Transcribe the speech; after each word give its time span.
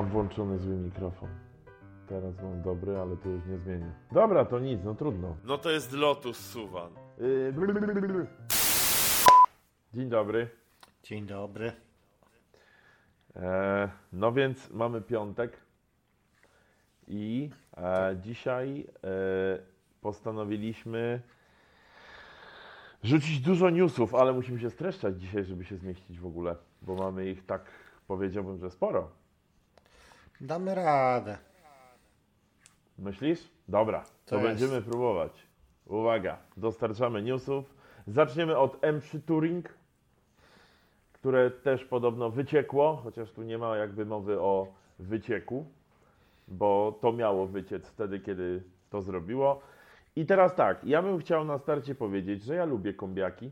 Mam 0.00 0.08
włączony 0.08 0.58
zły 0.58 0.76
mikrofon. 0.76 1.28
Teraz 2.08 2.42
mam 2.42 2.62
dobry, 2.62 2.98
ale 2.98 3.16
to 3.16 3.28
już 3.28 3.46
nie 3.46 3.58
zmienię. 3.58 3.92
Dobra, 4.12 4.44
to 4.44 4.58
nic, 4.58 4.80
no 4.84 4.94
trudno. 4.94 5.36
No 5.44 5.58
to 5.58 5.70
jest 5.70 5.92
Lotus 5.92 6.36
Suwan. 6.36 6.92
Yy. 7.18 8.26
Dzień 9.94 10.08
dobry. 10.08 10.48
Dzień 11.02 11.26
dobry. 11.26 11.72
E, 13.36 13.90
no 14.12 14.32
więc 14.32 14.70
mamy 14.70 15.00
piątek 15.00 15.56
i 17.08 17.50
e, 17.76 18.16
dzisiaj 18.22 18.86
e, 19.04 19.08
postanowiliśmy 20.00 21.20
rzucić 23.02 23.40
dużo 23.40 23.70
newsów, 23.70 24.14
ale 24.14 24.32
musimy 24.32 24.60
się 24.60 24.70
streszczać 24.70 25.20
dzisiaj, 25.20 25.44
żeby 25.44 25.64
się 25.64 25.76
zmieścić 25.76 26.18
w 26.18 26.26
ogóle, 26.26 26.56
bo 26.82 26.94
mamy 26.94 27.30
ich 27.30 27.46
tak, 27.46 27.64
powiedziałbym, 28.06 28.58
że 28.58 28.70
sporo. 28.70 29.19
Damy 30.40 30.74
radę. 30.74 31.38
Myślisz? 32.98 33.48
Dobra, 33.68 34.04
to, 34.26 34.36
To 34.36 34.42
będziemy 34.42 34.82
próbować. 34.82 35.46
Uwaga, 35.86 36.38
dostarczamy 36.56 37.22
newsów. 37.22 37.74
Zaczniemy 38.06 38.56
od 38.58 38.80
M3 38.80 39.20
Touring, 39.26 39.68
które 41.12 41.50
też 41.50 41.84
podobno 41.84 42.30
wyciekło, 42.30 42.96
chociaż 42.96 43.32
tu 43.32 43.42
nie 43.42 43.58
ma 43.58 43.76
jakby 43.76 44.06
mowy 44.06 44.40
o 44.40 44.66
wycieku, 44.98 45.66
bo 46.48 46.98
to 47.00 47.12
miało 47.12 47.46
wyciec 47.46 47.88
wtedy, 47.88 48.20
kiedy 48.20 48.62
to 48.90 49.02
zrobiło. 49.02 49.60
I 50.16 50.26
teraz 50.26 50.54
tak, 50.54 50.84
ja 50.84 51.02
bym 51.02 51.18
chciał 51.18 51.44
na 51.44 51.58
starcie 51.58 51.94
powiedzieć, 51.94 52.42
że 52.42 52.54
ja 52.54 52.64
lubię 52.64 52.94
kombiaki. 52.94 53.50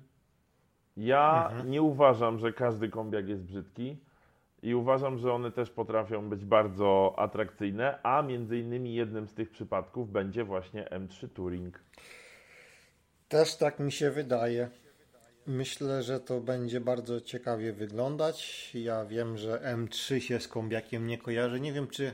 Ja 0.97 1.53
nie 1.65 1.83
uważam, 1.83 2.39
że 2.39 2.53
każdy 2.53 2.89
kombiak 2.89 3.29
jest 3.29 3.43
brzydki. 3.43 3.97
I 4.63 4.75
uważam, 4.75 5.19
że 5.19 5.33
one 5.33 5.53
też 5.53 5.71
potrafią 5.71 6.29
być 6.29 6.45
bardzo 6.45 7.15
atrakcyjne, 7.17 8.03
a 8.03 8.23
między 8.23 8.59
innymi 8.59 8.95
jednym 8.95 9.29
z 9.29 9.35
tych 9.35 9.51
przypadków 9.51 10.13
będzie 10.13 10.45
właśnie 10.45 10.85
M3 10.85 11.29
Touring. 11.29 11.83
Też 13.29 13.57
tak 13.57 13.79
mi 13.79 13.93
się 13.93 14.11
wydaje. 14.11 14.69
Myślę, 15.47 16.03
że 16.03 16.21
to 16.21 16.41
będzie 16.41 16.81
bardzo 16.81 17.21
ciekawie 17.21 17.73
wyglądać. 17.73 18.71
Ja 18.75 19.05
wiem, 19.05 19.39
że 19.39 19.61
M3 19.77 20.19
się 20.19 20.41
z 20.41 20.49
kombiakiem 20.49 21.07
nie 21.07 21.19
kojarzy. 21.19 21.61
Nie 21.61 21.73
wiem, 21.73 21.87
czy 21.87 22.13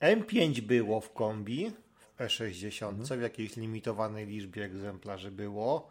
M5 0.00 0.60
było 0.60 1.00
w 1.00 1.12
kombi 1.12 1.72
w 1.94 2.20
E60, 2.20 3.16
w 3.16 3.22
jakiejś 3.22 3.56
limitowanej 3.56 4.26
liczbie 4.26 4.64
egzemplarzy 4.64 5.30
było. 5.30 5.90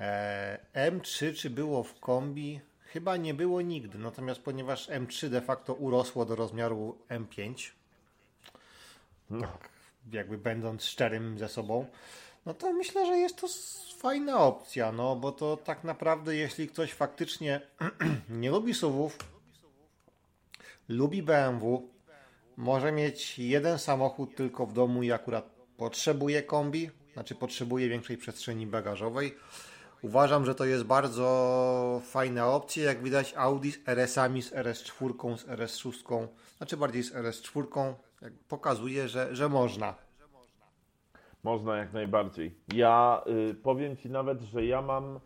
E, 0.00 0.58
M3 0.74 1.34
czy 1.34 1.50
było 1.50 1.82
w 1.82 2.00
kombi? 2.00 2.60
Chyba 2.92 3.16
nie 3.16 3.34
było 3.34 3.60
nigdy. 3.60 3.98
Natomiast 3.98 4.40
ponieważ 4.40 4.88
M3 4.88 5.28
de 5.28 5.40
facto 5.40 5.74
urosło 5.74 6.24
do 6.24 6.36
rozmiaru 6.36 6.98
M5, 7.08 7.70
No, 9.30 9.48
jakby 10.12 10.38
będąc 10.38 10.84
szczerym 10.84 11.38
ze 11.38 11.48
sobą, 11.48 11.86
no 12.46 12.54
to 12.54 12.72
myślę, 12.72 13.06
że 13.06 13.18
jest 13.18 13.36
to 13.36 13.46
fajna 13.98 14.38
opcja, 14.38 14.92
no 14.92 15.16
bo 15.16 15.32
to 15.32 15.56
tak 15.56 15.84
naprawdę 15.84 16.36
jeśli 16.36 16.68
ktoś 16.68 16.92
faktycznie 16.92 17.60
nie 18.28 18.50
lubi 18.50 18.74
SUVów, 18.74 19.18
lubi 20.88 21.22
BMW, 21.22 21.88
może 22.56 22.92
mieć 22.92 23.38
jeden 23.38 23.78
samochód 23.78 24.36
tylko 24.36 24.66
w 24.66 24.72
domu 24.72 25.02
i 25.02 25.12
akurat 25.12 25.50
potrzebuje 25.76 26.42
kombi, 26.42 26.90
znaczy 27.12 27.34
potrzebuje 27.34 27.88
większej 27.88 28.16
przestrzeni 28.16 28.66
bagażowej. 28.66 29.36
Uważam, 30.02 30.44
że 30.44 30.54
to 30.54 30.64
jest 30.64 30.84
bardzo 30.84 32.00
fajna 32.04 32.46
opcja. 32.46 32.84
Jak 32.84 33.02
widać, 33.02 33.34
Audi 33.36 33.70
z 33.70 33.88
RS-ami, 33.88 34.42
z 34.42 34.52
RS4, 34.52 35.36
z 35.36 35.46
RS6, 35.46 36.26
znaczy 36.56 36.76
bardziej 36.76 37.02
z 37.02 37.14
RS4, 37.14 37.94
jak 38.22 38.32
pokazuje, 38.48 39.08
że, 39.08 39.36
że 39.36 39.48
można. 39.48 39.94
można 41.42 41.76
jak 41.76 41.92
najbardziej. 41.92 42.54
Ja 42.74 43.22
y, 43.50 43.54
powiem 43.54 43.96
Ci 43.96 44.10
nawet, 44.10 44.40
że 44.40 44.66
ja 44.66 44.82
mam 44.82 45.20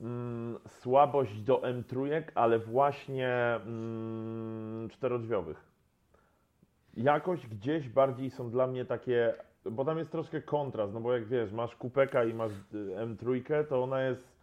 mm, 0.00 0.58
słabość 0.68 1.40
do 1.40 1.56
M3, 1.56 2.22
ale 2.34 2.58
właśnie 2.58 3.34
mm, 3.66 4.88
czterodrzwiowych. 4.90 5.68
Jakoś 6.96 7.46
gdzieś 7.46 7.88
bardziej 7.88 8.30
są 8.30 8.50
dla 8.50 8.66
mnie 8.66 8.84
takie, 8.84 9.34
bo 9.70 9.84
tam 9.84 9.98
jest 9.98 10.12
troszkę 10.12 10.42
kontrast, 10.42 10.94
no 10.94 11.00
bo 11.00 11.12
jak 11.12 11.24
wiesz, 11.24 11.52
masz 11.52 11.76
kupeka 11.76 12.24
i 12.24 12.34
masz 12.34 12.52
y, 12.52 12.96
M3, 12.96 13.64
to 13.64 13.82
ona 13.82 14.02
jest 14.02 14.38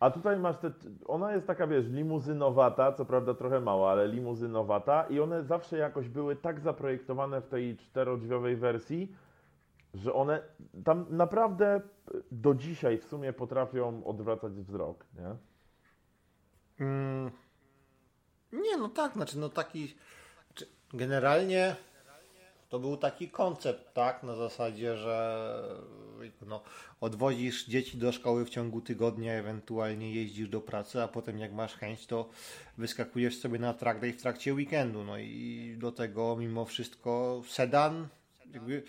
a 0.00 0.10
tutaj 0.10 0.38
masz 0.38 0.58
te, 0.58 0.72
ona 1.06 1.32
jest 1.32 1.46
taka, 1.46 1.66
wiesz, 1.66 1.86
limuzynowata, 1.86 2.92
co 2.92 3.04
prawda 3.04 3.34
trochę 3.34 3.60
mała, 3.60 3.90
ale 3.90 4.08
limuzynowata 4.08 5.04
i 5.04 5.20
one 5.20 5.44
zawsze 5.44 5.78
jakoś 5.78 6.08
były 6.08 6.36
tak 6.36 6.60
zaprojektowane 6.60 7.40
w 7.40 7.48
tej 7.48 7.76
czterodrzwiowej 7.76 8.56
wersji, 8.56 9.14
że 9.94 10.12
one 10.12 10.42
tam 10.84 11.06
naprawdę 11.10 11.80
do 12.32 12.54
dzisiaj 12.54 12.98
w 12.98 13.04
sumie 13.04 13.32
potrafią 13.32 14.04
odwracać 14.04 14.52
wzrok, 14.52 15.04
nie? 15.18 15.36
Mm, 16.86 17.30
nie, 18.52 18.76
no 18.78 18.88
tak, 18.88 19.12
znaczy 19.12 19.38
no 19.38 19.48
taki, 19.48 19.94
generalnie 20.94 21.76
to 22.70 22.78
był 22.78 22.96
taki 22.96 23.28
koncept, 23.28 23.94
tak, 23.94 24.22
na 24.22 24.36
zasadzie, 24.36 24.96
że 24.96 25.54
no, 26.46 26.62
odwozisz 27.00 27.66
dzieci 27.66 27.98
do 27.98 28.12
szkoły 28.12 28.44
w 28.44 28.50
ciągu 28.50 28.80
tygodnia, 28.80 29.32
ewentualnie 29.32 30.14
jeździsz 30.14 30.48
do 30.48 30.60
pracy, 30.60 31.02
a 31.02 31.08
potem 31.08 31.38
jak 31.38 31.52
masz 31.52 31.74
chęć, 31.74 32.06
to 32.06 32.28
wyskakujesz 32.78 33.38
sobie 33.38 33.58
na 33.58 33.74
track 33.74 34.00
day 34.00 34.12
w 34.12 34.22
trakcie 34.22 34.54
weekendu, 34.54 35.04
no 35.04 35.18
i 35.18 35.74
do 35.78 35.92
tego 35.92 36.36
mimo 36.36 36.64
wszystko 36.64 37.42
sedan 37.48 38.08
jakby 38.52 38.82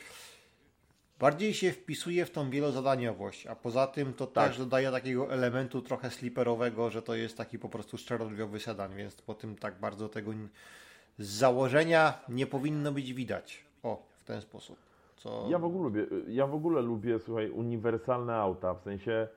bardziej 1.20 1.54
się 1.54 1.72
wpisuje 1.72 2.26
w 2.26 2.32
tą 2.32 2.50
wielozadaniowość, 2.50 3.48
a 3.48 3.56
poza 3.56 3.88
tym 3.88 4.14
to 4.14 4.28
Tak. 4.28 4.48
też 4.50 4.58
dodaje 4.58 4.92
takiego 4.92 5.34
elementu 5.34 5.82
trochę 5.82 6.12
sliperowego, 6.12 6.90
że 6.90 7.02
to 7.02 7.16
jest 7.16 7.38
taki 7.38 7.60
po 7.60 7.70
prostu 7.70 7.98
szczerodrzwiowy 7.98 8.60
sedan, 8.60 8.96
więc 8.96 9.16
po 9.16 9.34
tym 9.34 9.56
tak 9.56 9.80
bardzo 9.80 10.10
tego 10.10 10.32
z 11.20 11.28
założenia 11.28 12.20
nie 12.30 12.48
powinno 12.48 12.92
być 12.92 13.14
widać. 13.14 13.71
O, 13.84 14.04
w 14.18 14.24
ten 14.24 14.42
sposób. 14.42 14.78
Co... 15.16 15.46
Ja 15.50 15.60
w 15.60 15.66
ogóle 15.66 15.84
lubię, 15.84 16.06
ja 16.28 16.48
w 16.48 16.54
ogóle 16.54 16.82
lubię, 16.82 17.20
słuchaj, 17.20 17.50
uniwersalne 17.50 18.36
auta, 18.36 18.74
w 18.74 18.82
sensie 18.82 19.28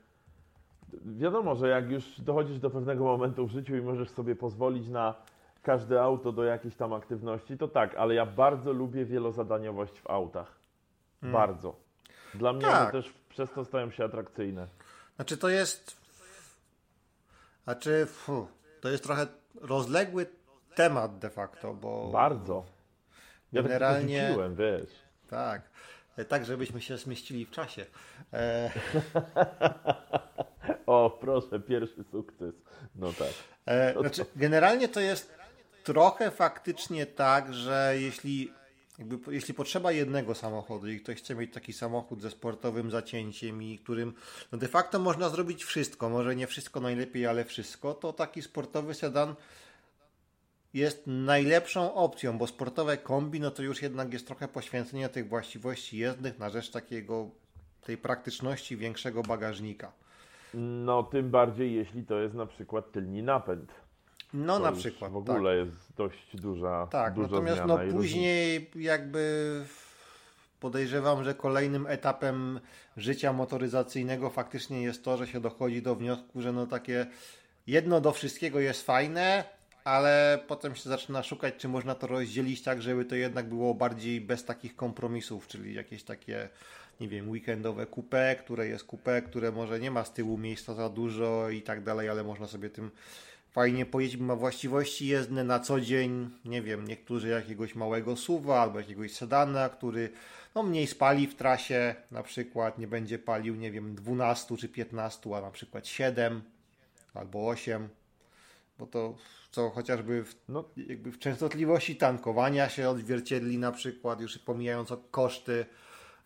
wiadomo, 1.04 1.54
że 1.54 1.68
jak 1.68 1.90
już 1.90 2.20
dochodzisz 2.20 2.58
do 2.58 2.70
pewnego 2.70 3.04
momentu 3.04 3.46
w 3.46 3.50
życiu 3.50 3.76
i 3.76 3.80
możesz 3.80 4.10
sobie 4.10 4.36
pozwolić 4.36 4.88
na 4.88 5.14
każde 5.62 6.02
auto 6.02 6.32
do 6.32 6.44
jakiejś 6.44 6.76
tam 6.76 6.92
aktywności, 6.92 7.58
to 7.58 7.68
tak, 7.68 7.94
ale 7.94 8.14
ja 8.14 8.26
bardzo 8.26 8.72
lubię 8.72 9.04
wielozadaniowość 9.04 10.00
w 10.00 10.10
autach. 10.10 10.58
Bardzo. 11.22 11.76
Dla 12.34 12.52
mnie 12.52 12.66
one 12.66 12.76
Tak. 12.76 12.92
też 12.92 13.12
przez 13.28 13.52
to 13.52 13.64
stają 13.64 13.90
się 13.90 14.04
atrakcyjne. 14.04 14.66
Znaczy 15.16 15.36
to 15.36 15.48
jest. 15.48 15.96
Znaczy, 17.64 18.06
fu, 18.06 18.46
to 18.80 18.88
jest 18.88 19.04
trochę 19.04 19.26
rozległy 19.60 20.26
temat 20.74 21.18
de 21.18 21.30
facto, 21.30 21.74
bo. 21.74 22.10
Bardzo. 22.12 22.64
Ja 23.54 23.62
Generalnie- 23.62 24.18
tak 24.18 24.28
rzuciłem, 24.28 24.56
wiesz. 24.56 24.90
Tak. 25.30 25.62
E, 26.16 26.24
Tak, 26.24 26.44
żebyśmy 26.44 26.80
się 26.80 26.98
zmieścili 26.98 27.46
w 27.46 27.50
czasie. 27.50 27.86
E, 28.32 28.70
O, 30.86 31.18
proszę, 31.20 31.60
pierwszy 31.60 32.04
sukces. 32.12 32.54
No 32.96 33.12
tak. 33.12 33.28
E, 33.66 33.94
znaczy, 34.00 34.26
generalnie 34.36 34.88
to 34.88 35.00
jest 35.00 35.34
trochę 35.84 36.30
faktycznie 36.30 37.06
tak, 37.06 37.54
że 37.54 37.94
jeśli, 37.98 38.52
jakby, 38.98 39.34
jeśli 39.34 39.54
potrzeba 39.54 39.92
jednego 39.92 40.34
samochodu 40.34 40.88
i 40.88 41.00
ktoś 41.00 41.18
chce 41.18 41.34
mieć 41.34 41.52
taki 41.54 41.72
samochód 41.72 42.22
ze 42.22 42.30
sportowym 42.30 42.90
zacięciem 42.90 43.62
i 43.62 43.78
którym 43.78 44.14
no 44.52 44.58
de 44.58 44.68
facto 44.68 44.98
można 44.98 45.28
zrobić 45.28 45.64
wszystko, 45.64 46.08
może 46.08 46.36
nie 46.36 46.46
wszystko 46.46 46.80
najlepiej, 46.80 47.26
ale 47.26 47.44
wszystko, 47.44 47.94
to 47.94 48.12
taki 48.12 48.42
sportowy 48.42 48.94
sedan 48.94 49.34
jest 50.74 51.02
najlepszą 51.06 51.94
opcją, 51.94 52.38
bo 52.38 52.46
sportowe 52.46 52.96
kombi 52.96 53.40
no 53.40 53.50
to 53.50 53.62
już 53.62 53.82
jednak 53.82 54.12
jest 54.12 54.26
trochę 54.26 54.48
poświęcenie 54.48 55.08
tych 55.08 55.28
właściwości 55.28 55.98
jezdnych 55.98 56.38
na 56.38 56.50
rzecz 56.50 56.70
takiego 56.70 57.30
tej 57.82 57.96
praktyczności 57.96 58.76
większego 58.76 59.22
bagażnika. 59.22 59.92
No, 60.54 61.02
tym 61.02 61.30
bardziej, 61.30 61.74
jeśli 61.74 62.04
to 62.04 62.20
jest 62.20 62.34
na 62.34 62.46
przykład 62.46 62.92
tylni 62.92 63.22
napęd. 63.22 63.72
No 64.34 64.56
To 64.58 64.64
na 64.64 64.72
przykład. 64.72 65.12
W 65.12 65.24
tak. 65.26 65.36
ogóle 65.36 65.56
jest 65.56 65.94
dość 65.96 66.36
duża, 66.36 66.86
Tak, 66.90 67.14
duża 67.14 67.28
natomiast 67.28 67.62
no 67.66 67.78
później 67.92 68.70
jakby 68.76 69.64
podejrzewam, 70.60 71.24
że 71.24 71.34
kolejnym 71.34 71.86
etapem 71.86 72.60
życia 72.96 73.32
motoryzacyjnego 73.32 74.30
faktycznie 74.30 74.82
jest 74.82 75.04
to, 75.04 75.16
że 75.16 75.26
się 75.26 75.40
dochodzi 75.40 75.82
do 75.82 75.94
wniosku, 75.94 76.40
że 76.40 76.52
no 76.52 76.66
takie 76.66 77.06
jedno 77.66 78.00
do 78.00 78.12
wszystkiego 78.12 78.60
jest 78.60 78.86
fajne, 78.86 79.44
ale 79.84 80.38
potem 80.46 80.74
się 80.74 80.88
zaczyna 80.88 81.22
szukać, 81.22 81.54
czy 81.58 81.68
można 81.68 81.94
to 81.94 82.06
rozdzielić 82.06 82.62
tak, 82.62 82.82
żeby 82.82 83.04
to 83.04 83.14
jednak 83.14 83.48
było 83.48 83.74
bardziej 83.74 84.20
bez 84.20 84.44
takich 84.44 84.76
kompromisów, 84.76 85.46
czyli 85.46 85.74
jakieś 85.74 86.02
takie, 86.02 86.48
nie 87.00 87.08
wiem, 87.08 87.30
weekendowe 87.30 87.86
coupe, 87.86 88.36
które 88.38 88.66
jest 88.66 88.84
coupe, 88.84 89.22
które 89.22 89.52
może 89.52 89.80
nie 89.80 89.90
ma 89.90 90.04
z 90.04 90.12
tyłu 90.12 90.38
miejsca 90.38 90.74
za 90.74 90.88
dużo 90.88 91.50
i 91.50 91.62
tak 91.62 91.84
dalej, 91.84 92.08
ale 92.08 92.24
można 92.24 92.46
sobie 92.46 92.70
tym 92.70 92.90
fajnie 93.50 93.86
pojeździć, 93.86 94.20
ma 94.20 94.36
właściwości 94.36 95.06
jezdne 95.06 95.44
na 95.44 95.60
co 95.60 95.80
dzień, 95.80 96.30
nie 96.44 96.62
wiem, 96.62 96.88
niektórzy 96.88 97.28
jakiegoś 97.28 97.74
małego 97.74 98.16
suwa 98.16 98.62
albo 98.62 98.78
jakiegoś 98.78 99.12
sedana, 99.12 99.68
który 99.68 100.10
no, 100.54 100.62
mniej 100.62 100.86
spali 100.86 101.26
w 101.26 101.34
trasie, 101.34 101.94
na 102.10 102.22
przykład 102.22 102.78
nie 102.78 102.88
będzie 102.88 103.18
palił, 103.18 103.54
nie 103.54 103.70
wiem, 103.70 103.94
12 103.94 104.56
czy 104.56 104.68
15, 104.68 105.36
a 105.36 105.40
na 105.40 105.50
przykład 105.50 105.86
7 105.86 106.42
albo 107.14 107.48
8, 107.48 107.88
bo 108.78 108.86
to 108.86 109.16
co 109.54 109.70
chociażby 109.70 110.24
w, 110.24 110.34
no, 110.48 110.64
jakby 110.76 111.12
w 111.12 111.18
częstotliwości 111.18 111.96
tankowania 111.96 112.68
się 112.68 112.88
odzwierciedli 112.88 113.58
na 113.58 113.72
przykład, 113.72 114.20
już 114.20 114.38
pomijając 114.38 114.92
koszty, 115.10 115.66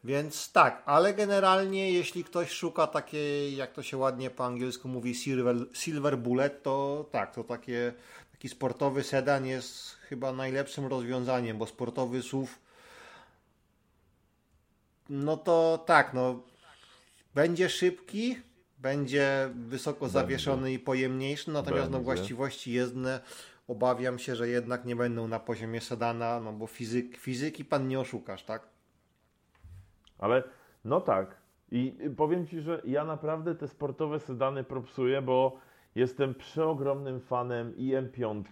więc 0.04 0.52
tak, 0.52 0.82
ale 0.86 1.14
generalnie 1.14 1.92
jeśli 1.92 2.24
ktoś 2.24 2.50
szuka 2.50 2.86
takiej, 2.86 3.56
jak 3.56 3.72
to 3.72 3.82
się 3.82 3.96
ładnie 3.96 4.30
po 4.30 4.46
angielsku 4.46 4.88
mówi, 4.88 5.14
silver, 5.14 5.56
silver 5.72 6.18
bullet, 6.18 6.62
to 6.62 7.06
tak, 7.12 7.34
to 7.34 7.44
takie, 7.44 7.92
taki 8.32 8.48
sportowy 8.48 9.02
sedan 9.02 9.46
jest 9.46 9.96
chyba 10.08 10.32
najlepszym 10.32 10.86
rozwiązaniem, 10.86 11.58
bo 11.58 11.66
sportowy 11.66 12.22
SUV 12.22 12.48
no 15.08 15.36
to 15.36 15.84
tak, 15.86 16.14
no 16.14 16.42
będzie 17.34 17.68
szybki, 17.68 18.36
będzie 18.78 19.50
wysoko 19.54 20.00
będzie. 20.00 20.12
zawieszony 20.12 20.72
i 20.72 20.78
pojemniejszy, 20.78 21.50
natomiast 21.50 21.90
no 21.90 22.00
właściwości 22.00 22.72
jezdne 22.72 23.20
obawiam 23.68 24.18
się, 24.18 24.36
że 24.36 24.48
jednak 24.48 24.84
nie 24.84 24.96
będą 24.96 25.28
na 25.28 25.40
poziomie 25.40 25.80
sedana, 25.80 26.40
no 26.40 26.52
bo 26.52 26.66
fizyk, 26.66 27.16
fizyki 27.16 27.64
pan 27.64 27.88
nie 27.88 28.00
oszukasz, 28.00 28.44
tak? 28.44 28.68
Ale 30.18 30.42
no 30.84 31.00
tak. 31.00 31.36
I 31.70 31.96
powiem 32.16 32.46
Ci, 32.46 32.60
że 32.60 32.82
ja 32.84 33.04
naprawdę 33.04 33.54
te 33.54 33.68
sportowe 33.68 34.20
sedany 34.20 34.64
propsuję, 34.64 35.22
bo 35.22 35.58
jestem 35.94 36.34
przeogromnym 36.34 37.20
fanem 37.20 37.76
i 37.76 37.92
M5, 37.92 38.42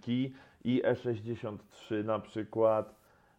i 0.63 0.81
E63 0.83 2.03
na 2.03 2.19
przykład, 2.19 2.95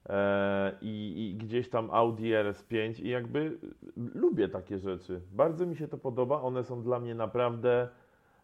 e, 0.08 0.72
i, 0.80 1.07
gdzieś 1.48 1.68
tam 1.70 1.90
Audi 1.90 2.32
RS5 2.32 3.04
i 3.04 3.08
jakby 3.08 3.58
lubię 3.96 4.48
takie 4.48 4.78
rzeczy. 4.78 5.20
Bardzo 5.32 5.66
mi 5.66 5.76
się 5.76 5.88
to 5.88 5.98
podoba, 5.98 6.42
one 6.42 6.64
są 6.64 6.82
dla 6.82 7.00
mnie 7.00 7.14
naprawdę 7.14 7.88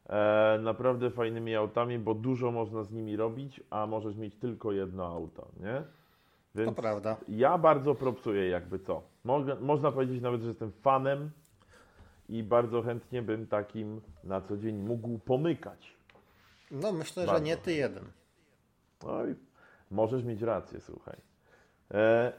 e, 0.06 0.58
naprawdę 0.62 1.10
fajnymi 1.10 1.54
autami, 1.54 1.98
bo 1.98 2.14
dużo 2.14 2.50
można 2.50 2.82
z 2.82 2.92
nimi 2.92 3.16
robić, 3.16 3.60
a 3.70 3.86
możesz 3.86 4.16
mieć 4.16 4.36
tylko 4.36 4.72
jedno 4.72 5.06
auto, 5.06 5.48
nie? 5.60 5.82
Więc 6.54 6.68
to 6.68 6.82
prawda. 6.82 7.16
Ja 7.28 7.58
bardzo 7.58 7.94
propsuję 7.94 8.48
jakby 8.48 8.78
co. 8.78 9.02
można 9.60 9.92
powiedzieć 9.92 10.22
nawet, 10.22 10.42
że 10.42 10.48
jestem 10.48 10.72
fanem 10.72 11.30
i 12.28 12.42
bardzo 12.42 12.82
chętnie 12.82 13.22
bym 13.22 13.46
takim 13.46 14.00
na 14.24 14.40
co 14.40 14.56
dzień 14.56 14.76
mógł 14.76 15.18
pomykać. 15.18 15.96
No 16.70 16.92
myślę, 16.92 17.26
bardzo. 17.26 17.38
że 17.38 17.44
nie 17.44 17.56
ty 17.56 17.72
jeden. 17.72 18.04
Oj, 19.06 19.34
możesz 19.90 20.24
mieć 20.24 20.42
rację, 20.42 20.80
słuchaj. 20.80 21.16
E, 21.90 22.32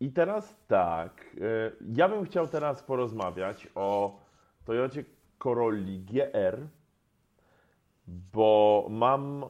I 0.00 0.12
teraz 0.12 0.56
tak, 0.68 1.36
e, 1.40 1.72
ja 1.94 2.08
bym 2.08 2.24
chciał 2.24 2.48
teraz 2.48 2.82
porozmawiać 2.82 3.68
o 3.74 4.18
Toyocie 4.64 5.04
Corolli 5.38 6.00
GR 6.00 6.68
bo 8.32 8.86
mam 8.90 9.44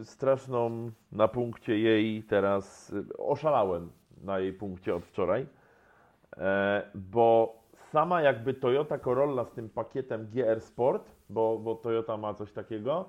y, 0.00 0.04
straszną 0.04 0.90
na 1.12 1.28
punkcie 1.28 1.78
jej 1.78 2.22
teraz, 2.22 2.90
y, 2.92 3.16
oszalałem 3.18 3.90
na 4.22 4.38
jej 4.38 4.52
punkcie 4.52 4.94
od 4.94 5.04
wczoraj, 5.04 5.46
e, 6.36 6.82
bo 6.94 7.58
sama 7.90 8.22
jakby 8.22 8.54
Toyota 8.54 8.98
Corolla 8.98 9.44
z 9.44 9.52
tym 9.52 9.68
pakietem 9.68 10.26
GR 10.26 10.60
Sport, 10.60 11.10
bo, 11.30 11.58
bo 11.58 11.74
Toyota 11.74 12.16
ma 12.16 12.34
coś 12.34 12.52
takiego, 12.52 13.08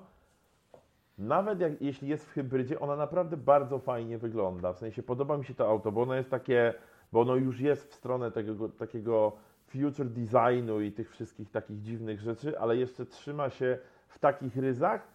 nawet 1.20 1.60
jak, 1.60 1.82
jeśli 1.82 2.08
jest 2.08 2.26
w 2.26 2.32
hybrydzie, 2.32 2.80
ona 2.80 2.96
naprawdę 2.96 3.36
bardzo 3.36 3.78
fajnie 3.78 4.18
wygląda. 4.18 4.72
W 4.72 4.78
sensie 4.78 5.02
podoba 5.02 5.36
mi 5.36 5.44
się 5.44 5.54
to 5.54 5.68
auto, 5.68 5.92
bo 5.92 6.02
ono 6.02 6.14
jest 6.14 6.30
takie, 6.30 6.74
bo 7.12 7.20
ono 7.20 7.36
już 7.36 7.60
jest 7.60 7.90
w 7.90 7.94
stronę 7.94 8.30
takiego, 8.30 8.68
takiego 8.68 9.32
future 9.66 10.06
designu 10.06 10.80
i 10.80 10.92
tych 10.92 11.10
wszystkich 11.10 11.50
takich 11.50 11.82
dziwnych 11.82 12.20
rzeczy, 12.20 12.58
ale 12.58 12.76
jeszcze 12.76 13.06
trzyma 13.06 13.50
się 13.50 13.78
w 14.08 14.18
takich 14.18 14.56
ryzach, 14.56 15.08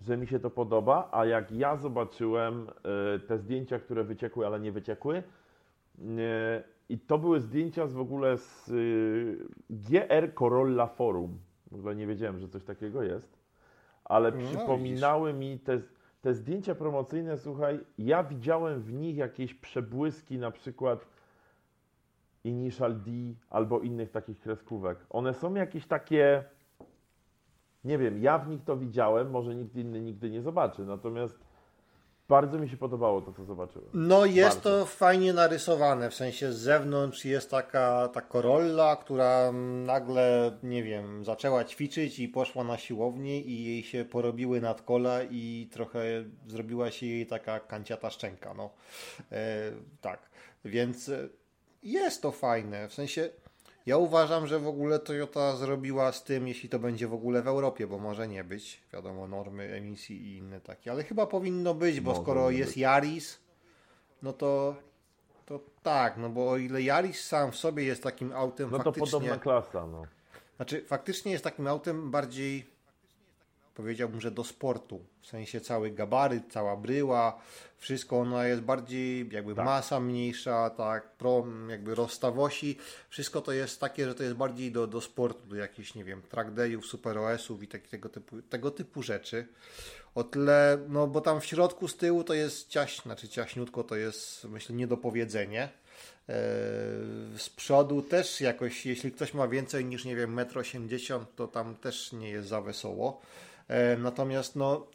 że 0.00 0.16
mi 0.16 0.26
się 0.26 0.38
to 0.38 0.50
podoba, 0.50 1.08
a 1.12 1.26
jak 1.26 1.52
ja 1.52 1.76
zobaczyłem 1.76 2.68
e, 2.68 3.18
te 3.18 3.38
zdjęcia, 3.38 3.78
które 3.78 4.04
wyciekły, 4.04 4.46
ale 4.46 4.60
nie 4.60 4.72
wyciekły, 4.72 5.16
e, 5.98 6.62
i 6.88 6.98
to 6.98 7.18
były 7.18 7.40
zdjęcia 7.40 7.86
z 7.86 7.92
w 7.92 8.00
ogóle 8.00 8.38
z 8.38 8.70
e, 8.70 8.74
GR 9.70 10.34
Corolla 10.34 10.86
Forum. 10.86 11.38
W 11.70 11.74
ogóle 11.74 11.96
nie 11.96 12.06
wiedziałem, 12.06 12.38
że 12.38 12.48
coś 12.48 12.64
takiego 12.64 13.02
jest, 13.02 13.35
ale 14.08 14.32
no, 14.32 14.38
przypominały 14.38 15.32
widzisz. 15.32 15.50
mi 15.50 15.58
te, 15.58 15.80
te 16.22 16.34
zdjęcia 16.34 16.74
promocyjne, 16.74 17.38
słuchaj, 17.38 17.80
ja 17.98 18.24
widziałem 18.24 18.80
w 18.80 18.92
nich 18.92 19.16
jakieś 19.16 19.54
przebłyski, 19.54 20.38
na 20.38 20.50
przykład 20.50 21.06
Initial 22.44 23.00
D 23.02 23.10
albo 23.50 23.80
innych 23.80 24.10
takich 24.10 24.38
kreskówek. 24.40 24.98
One 25.10 25.34
są 25.34 25.54
jakieś 25.54 25.86
takie 25.86 26.44
nie 27.86 27.98
wiem, 27.98 28.22
ja 28.22 28.38
w 28.38 28.48
nich 28.48 28.64
to 28.64 28.76
widziałem, 28.76 29.30
może 29.30 29.54
nikt 29.54 29.76
inny 29.76 30.00
nigdy 30.00 30.30
nie 30.30 30.42
zobaczy, 30.42 30.84
natomiast 30.84 31.45
bardzo 32.28 32.58
mi 32.58 32.68
się 32.68 32.76
podobało 32.76 33.20
to, 33.22 33.32
co 33.32 33.44
zobaczyłem. 33.44 33.88
No 33.94 34.26
jest 34.26 34.56
bardzo. 34.56 34.80
to 34.80 34.86
fajnie 34.86 35.32
narysowane, 35.32 36.10
w 36.10 36.14
sensie 36.14 36.52
z 36.52 36.56
zewnątrz 36.56 37.24
jest 37.24 37.50
taka 37.50 38.08
ta 38.08 38.20
Corolla, 38.20 38.96
która 38.96 39.52
nagle, 39.84 40.58
nie 40.62 40.82
wiem, 40.82 41.24
zaczęła 41.24 41.64
ćwiczyć 41.64 42.18
i 42.18 42.28
poszła 42.28 42.64
na 42.64 42.78
siłownię 42.78 43.40
i 43.40 43.64
jej 43.64 43.82
się 43.82 44.04
porobiły 44.04 44.60
nadkola 44.60 45.22
i 45.22 45.68
trochę 45.72 46.00
zrobiła 46.46 46.90
się 46.90 47.06
jej 47.06 47.26
taka 47.26 47.60
kanciata 47.60 48.10
szczęka, 48.10 48.54
no. 48.54 48.70
E, 49.32 49.72
tak, 50.00 50.30
więc 50.64 51.10
jest 51.82 52.22
to 52.22 52.32
fajne, 52.32 52.88
w 52.88 52.94
sensie 52.94 53.30
ja 53.86 53.96
uważam, 53.96 54.46
że 54.46 54.58
w 54.58 54.68
ogóle 54.68 54.98
Toyota 54.98 55.56
zrobiła 55.56 56.12
z 56.12 56.24
tym, 56.24 56.48
jeśli 56.48 56.68
to 56.68 56.78
będzie 56.78 57.08
w 57.08 57.14
ogóle 57.14 57.42
w 57.42 57.48
Europie, 57.48 57.86
bo 57.86 57.98
może 57.98 58.28
nie 58.28 58.44
być, 58.44 58.80
wiadomo, 58.92 59.26
normy 59.26 59.72
emisji 59.72 60.16
i 60.26 60.36
inne 60.36 60.60
takie, 60.60 60.90
ale 60.90 61.04
chyba 61.04 61.26
powinno 61.26 61.74
być, 61.74 62.00
bo 62.00 62.10
może 62.10 62.22
skoro 62.22 62.50
jest 62.50 62.70
być. 62.70 62.78
Yaris, 62.78 63.38
no 64.22 64.32
to, 64.32 64.76
to 65.46 65.60
tak, 65.82 66.16
no 66.16 66.28
bo 66.28 66.50
o 66.50 66.56
ile 66.56 66.80
Yaris 66.82 67.24
sam 67.24 67.52
w 67.52 67.56
sobie 67.56 67.84
jest 67.84 68.02
takim 68.02 68.32
autem 68.32 68.70
no 68.70 68.76
faktycznie... 68.76 69.00
No 69.00 69.06
to 69.06 69.12
podobna 69.12 69.38
klasa, 69.38 69.86
no. 69.86 70.06
Znaczy, 70.56 70.84
faktycznie 70.86 71.32
jest 71.32 71.44
takim 71.44 71.66
autem 71.66 72.10
bardziej 72.10 72.75
powiedziałbym, 73.76 74.20
że 74.20 74.30
do 74.30 74.44
sportu. 74.44 75.04
W 75.22 75.26
sensie 75.26 75.60
cały 75.60 75.90
gabaryt, 75.90 76.44
cała 76.52 76.76
bryła, 76.76 77.40
wszystko 77.78 78.18
ono 78.20 78.42
jest 78.42 78.62
bardziej 78.62 79.28
jakby 79.32 79.54
tak. 79.54 79.64
masa 79.64 80.00
mniejsza, 80.00 80.70
tak, 80.70 81.10
pro, 81.10 81.46
jakby 81.68 81.94
rozstawości. 81.94 82.78
Wszystko 83.08 83.40
to 83.40 83.52
jest 83.52 83.80
takie, 83.80 84.04
że 84.04 84.14
to 84.14 84.22
jest 84.22 84.34
bardziej 84.34 84.72
do, 84.72 84.86
do 84.86 85.00
sportu, 85.00 85.46
do 85.46 85.56
jakichś, 85.56 85.94
nie 85.94 86.04
wiem, 86.04 86.22
track 86.22 86.50
dayów, 86.50 86.86
super 86.86 87.18
OS-ów 87.18 87.62
i 87.62 87.68
tak, 87.68 87.88
tego, 87.88 88.08
typu, 88.08 88.42
tego 88.42 88.70
typu 88.70 89.02
rzeczy. 89.02 89.46
O 90.14 90.24
tyle, 90.24 90.78
no 90.88 91.06
bo 91.06 91.20
tam 91.20 91.40
w 91.40 91.46
środku 91.46 91.88
z 91.88 91.96
tyłu 91.96 92.24
to 92.24 92.34
jest 92.34 92.68
ciaś, 92.68 93.00
znaczy 93.00 93.28
ciaśniutko 93.28 93.84
to 93.84 93.96
jest, 93.96 94.44
myślę, 94.44 94.76
niedopowiedzenie. 94.76 95.68
Eee, 96.28 96.34
z 97.38 97.50
przodu 97.50 98.02
też 98.02 98.40
jakoś, 98.40 98.86
jeśli 98.86 99.12
ktoś 99.12 99.34
ma 99.34 99.48
więcej 99.48 99.84
niż, 99.84 100.04
nie 100.04 100.16
wiem, 100.16 100.36
1,80 100.36 101.14
m, 101.16 101.26
to 101.36 101.48
tam 101.48 101.74
też 101.74 102.12
nie 102.12 102.30
jest 102.30 102.48
za 102.48 102.60
wesoło. 102.60 103.20
E, 103.68 103.96
natomiast 103.96 104.56
no, 104.56 104.86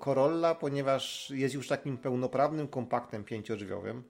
Corolla, 0.00 0.54
ponieważ 0.54 1.30
jest 1.30 1.54
już 1.54 1.68
takim 1.68 1.98
pełnoprawnym 1.98 2.68
kompaktem 2.68 3.24
pięciodrzwiowym, 3.24 4.04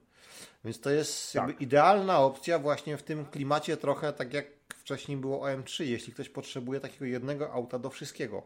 więc 0.65 0.79
to 0.79 0.89
jest 0.89 1.33
tak. 1.33 1.61
idealna 1.61 2.19
opcja 2.19 2.59
właśnie 2.59 2.97
w 2.97 3.03
tym 3.03 3.25
klimacie 3.25 3.77
trochę 3.77 4.13
tak 4.13 4.33
jak 4.33 4.45
wcześniej 4.75 5.17
było 5.17 5.47
OM3, 5.47 5.83
jeśli 5.83 6.13
ktoś 6.13 6.29
potrzebuje 6.29 6.79
takiego 6.79 7.05
jednego 7.05 7.51
auta 7.51 7.79
do 7.79 7.89
wszystkiego. 7.89 8.43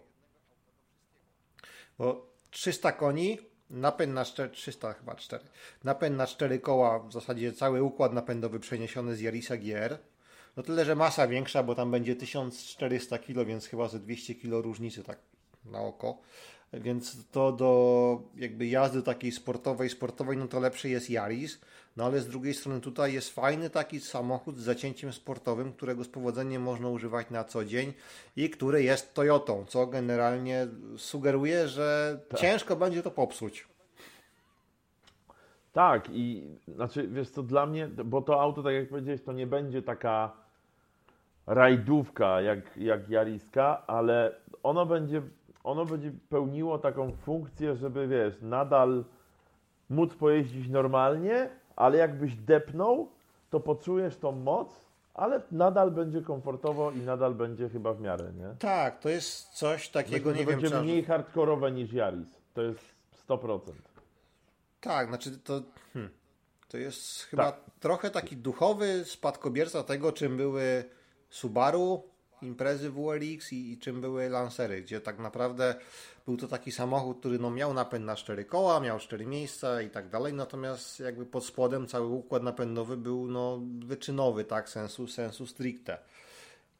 Bo 1.98 2.28
300 2.52 2.92
koni, 2.92 3.40
napęd 3.70 4.14
na 4.14 4.26
4, 4.26 4.50
300 4.50 4.94
chyba 4.94 5.16
4, 5.16 5.44
napęd 5.84 6.18
na 6.18 6.28
4 6.28 6.60
koła, 6.60 7.00
w 7.00 7.14
zasadzie 7.14 7.54
cały 7.54 7.84
układ 7.84 8.14
napędowy 8.14 8.60
przeniesiony 8.60 9.16
z 9.16 9.22
Yarisa 9.22 9.58
GR, 9.58 9.98
no 10.58 10.64
tyle, 10.64 10.86
że 10.86 10.96
masa 10.96 11.28
większa, 11.28 11.64
bo 11.64 11.76
tam 11.76 11.92
będzie 11.92 12.16
1400 12.16 13.18
kg, 13.18 13.46
więc 13.46 13.68
chyba 13.68 13.88
ze 13.88 14.00
200 14.00 14.36
kg 14.36 14.62
różnicy, 14.62 15.04
tak 15.04 15.20
na 15.66 15.80
oko. 15.80 16.18
Więc 16.74 17.30
to 17.32 17.52
do 17.52 18.22
jakby 18.36 18.68
jazdy 18.68 19.04
takiej 19.04 19.32
sportowej, 19.32 19.90
sportowej, 19.90 20.38
no 20.38 20.48
to 20.48 20.60
lepszy 20.60 20.90
jest 20.90 21.10
Yaris. 21.10 21.62
No 21.98 22.06
ale 22.06 22.22
z 22.22 22.28
drugiej 22.28 22.54
strony 22.54 22.82
tutaj 22.82 23.14
jest 23.14 23.30
fajny 23.30 23.70
taki 23.70 24.00
samochód 24.00 24.58
z 24.58 24.64
zacięciem 24.64 25.14
sportowym, 25.14 25.74
którego 25.74 26.04
z 26.04 26.08
powodzeniem 26.08 26.62
można 26.62 26.90
używać 26.90 27.30
na 27.30 27.44
co 27.44 27.66
dzień 27.66 27.94
i 28.36 28.50
który 28.50 28.84
jest 28.84 29.14
Toyotą, 29.14 29.66
co 29.66 29.88
generalnie 29.88 30.68
sugeruje, 30.98 31.68
że 31.68 32.20
tak. 32.30 32.40
ciężko 32.40 32.76
będzie 32.76 33.04
to 33.04 33.12
popsuć. 33.12 33.68
Tak 35.74 36.10
i 36.12 36.44
znaczy 36.68 37.08
wiesz 37.08 37.30
co, 37.30 37.44
dla 37.44 37.66
mnie, 37.66 37.88
bo 37.88 38.22
to 38.22 38.42
auto, 38.42 38.64
tak 38.64 38.74
jak 38.74 38.90
powiedziałeś, 38.90 39.22
to 39.24 39.34
nie 39.34 39.48
będzie 39.48 39.82
taka 39.82 40.32
rajdówka 41.48 42.42
jak, 42.42 42.78
jak 42.78 43.10
Jariska, 43.10 43.88
ale 43.88 44.36
ono 44.64 44.86
będzie 44.86 45.22
ono 45.64 45.86
będzie 45.86 46.12
pełniło 46.30 46.80
taką 46.80 47.12
funkcję, 47.12 47.76
żeby 47.76 48.08
wiesz, 48.08 48.36
nadal 48.42 49.04
móc 49.90 50.14
pojeździć 50.16 50.70
normalnie, 50.70 51.50
ale 51.76 51.98
jakbyś 51.98 52.36
depnął, 52.36 53.10
to 53.50 53.60
poczujesz 53.60 54.18
tą 54.18 54.32
moc, 54.32 54.86
ale 55.14 55.42
nadal 55.52 55.92
będzie 55.92 56.22
komfortowo 56.22 56.92
i 56.92 56.98
nadal 56.98 57.36
będzie 57.36 57.70
chyba 57.70 57.94
w 57.94 58.02
miarę, 58.02 58.32
nie? 58.38 58.56
Tak, 58.60 59.00
to 59.00 59.10
jest 59.10 59.50
coś 59.50 59.90
takiego, 59.90 60.30
Myślę, 60.30 60.46
nie 60.46 60.52
wiem, 60.52 60.62
będzie 60.62 60.82
mniej 60.82 61.04
hardkorowe 61.04 61.72
niż 61.72 61.94
Yaris. 61.94 62.42
To 62.54 62.62
jest 62.62 62.80
100%. 63.28 63.60
Tak, 64.82 65.08
znaczy 65.08 65.38
to, 65.38 65.62
hmm, 65.94 66.12
to 66.70 66.78
jest 66.78 67.22
chyba 67.22 67.52
Tak. 67.52 67.62
trochę 67.80 68.10
taki 68.10 68.38
duchowy 68.38 69.06
spadkobierca 69.06 69.84
tego, 69.84 70.12
czym 70.12 70.38
były 70.38 70.84
Subaru, 71.30 72.04
imprezy 72.44 72.92
WRX 72.92 73.54
i, 73.54 73.72
i 73.72 73.78
czym 73.78 74.02
były 74.02 74.30
Lancery, 74.30 74.82
gdzie 74.82 75.02
tak 75.02 75.20
naprawdę 75.20 75.76
był 76.26 76.38
to 76.38 76.48
taki 76.48 76.72
samochód, 76.72 77.20
który 77.20 77.40
no, 77.40 77.52
miał 77.52 77.74
napęd 77.74 78.06
na 78.06 78.16
cztery 78.16 78.46
koła, 78.46 78.80
miał 78.80 79.00
cztery 79.00 79.26
miejsca 79.26 79.82
i 79.82 79.90
tak 79.90 80.10
dalej, 80.10 80.34
natomiast 80.34 81.00
jakby 81.00 81.26
pod 81.26 81.46
spodem 81.46 81.88
cały 81.88 82.08
układ 82.08 82.44
napędowy 82.44 82.98
był 82.98 83.28
no, 83.28 83.62
wyczynowy, 83.86 84.46
tak, 84.46 84.70
sensu, 84.70 85.08
sensu 85.08 85.48
stricte. 85.48 85.98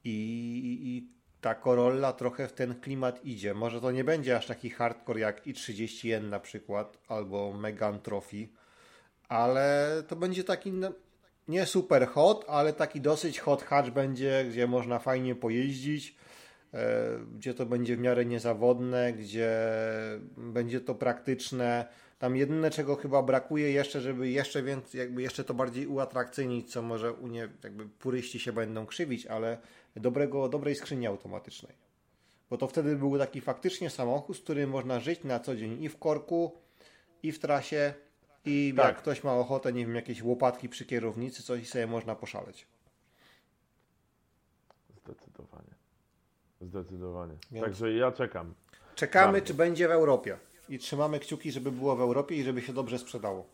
I, 0.04 0.10
i, 0.10 0.88
I 0.88 1.08
ta 1.42 1.56
Corolla 1.56 2.14
trochę 2.14 2.48
w 2.48 2.54
ten 2.54 2.76
klimat 2.76 3.26
idzie. 3.26 3.54
Może 3.54 3.82
to 3.82 3.92
nie 3.92 4.04
będzie 4.04 4.38
aż 4.38 4.46
taki 4.48 4.70
hardcore 4.70 5.20
jak 5.20 5.46
i30N 5.46 6.24
na 6.24 6.40
przykład, 6.40 6.98
albo 7.08 7.54
Megan 7.54 8.00
Trophy, 8.00 8.48
ale 9.30 10.04
to 10.08 10.16
będzie 10.16 10.44
taki 10.44 10.72
no, 10.72 10.92
nie 11.48 11.66
super 11.66 12.08
hot, 12.08 12.46
ale 12.48 12.74
taki 12.74 13.02
dosyć 13.02 13.40
hot 13.40 13.64
hatch 13.64 13.90
będzie, 13.90 14.46
gdzie 14.50 14.68
można 14.68 15.00
fajnie 15.00 15.36
pojeździć, 15.36 16.16
e, 16.74 17.10
gdzie 17.36 17.54
to 17.54 17.66
będzie 17.66 17.96
w 17.96 18.00
miarę 18.00 18.26
niezawodne, 18.26 19.14
gdzie 19.14 19.52
będzie 20.38 20.82
to 20.82 20.96
praktyczne. 20.96 21.86
Tam 22.20 22.36
jedyne, 22.36 22.72
czego 22.72 22.96
chyba 22.96 23.24
brakuje 23.24 23.72
jeszcze, 23.72 24.02
żeby 24.02 24.30
jeszcze 24.30 24.64
więcej, 24.64 25.00
jakby 25.00 25.22
jeszcze 25.22 25.44
to 25.44 25.54
bardziej 25.54 25.88
uatrakcyjnić, 25.88 26.72
co 26.72 26.82
może 26.82 27.14
u 27.14 27.28
nie, 27.28 27.50
jakby 27.64 27.90
puryści 27.90 28.40
się 28.40 28.54
będą 28.54 28.86
krzywić, 28.86 29.26
ale 29.26 29.58
dobrego, 29.96 30.50
dobrej 30.50 30.76
skrzyni 30.76 31.08
automatycznej. 31.08 31.74
Bo 32.50 32.58
to 32.58 32.68
wtedy 32.68 32.96
był 32.96 33.18
taki 33.18 33.42
faktycznie 33.42 33.90
samochód, 33.90 34.38
z 34.38 34.40
którym 34.40 34.70
można 34.70 35.00
żyć 35.00 35.24
na 35.24 35.40
co 35.40 35.56
dzień 35.56 35.84
i 35.84 35.90
w 35.90 35.98
korku, 35.98 36.52
i 37.24 37.32
w 37.32 37.40
trasie, 37.40 37.94
i 38.46 38.74
Tak. 38.78 38.86
jak 38.86 38.98
ktoś 38.98 39.24
ma 39.24 39.34
ochotę, 39.34 39.74
nie 39.74 39.86
wiem, 39.86 39.96
jakieś 39.96 40.22
łopatki 40.24 40.70
przy 40.70 40.86
kierownicy, 40.86 41.44
coś 41.44 41.70
sobie 41.70 41.88
można 41.88 42.16
poszaleć. 42.16 42.68
Zdecydowanie. 45.06 45.74
Zdecydowanie. 46.62 47.34
Więc- 47.52 47.66
Także 47.66 47.94
ja 47.94 48.12
czekam. 48.12 48.54
Czekamy, 48.96 49.32
Bardzo. 49.34 49.48
czy 49.48 49.54
będzie 49.54 49.88
w 49.88 49.92
Europie. 49.92 50.38
I 50.70 50.80
trzymamy 50.80 51.20
kciuki, 51.20 51.52
żeby 51.52 51.72
było 51.72 51.96
w 51.96 52.02
Europie 52.02 52.36
i 52.36 52.44
żeby 52.44 52.62
się 52.62 52.74
dobrze 52.74 53.00
sprzedało. 53.00 53.46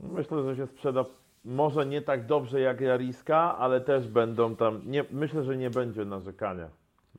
Myślę, 0.00 0.42
że 0.42 0.56
się 0.56 0.66
sprzeda 0.66 1.04
może 1.44 1.86
nie 1.86 2.02
tak 2.02 2.26
dobrze 2.26 2.60
jak 2.60 2.80
Jariska, 2.80 3.58
ale 3.58 3.80
też 3.80 4.08
będą 4.08 4.56
tam. 4.56 4.82
Nie, 4.90 5.04
myślę, 5.10 5.44
że 5.44 5.56
nie 5.56 5.70
będzie 5.70 6.04
narzekania. 6.04 6.68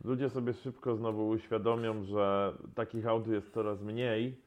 Ludzie 0.04 0.30
sobie 0.30 0.54
szybko 0.54 0.96
znowu 0.96 1.28
uświadomią, 1.30 2.04
że 2.04 2.54
takich 2.76 3.08
aut 3.08 3.28
jest 3.28 3.54
coraz 3.54 3.82
mniej 3.82 4.38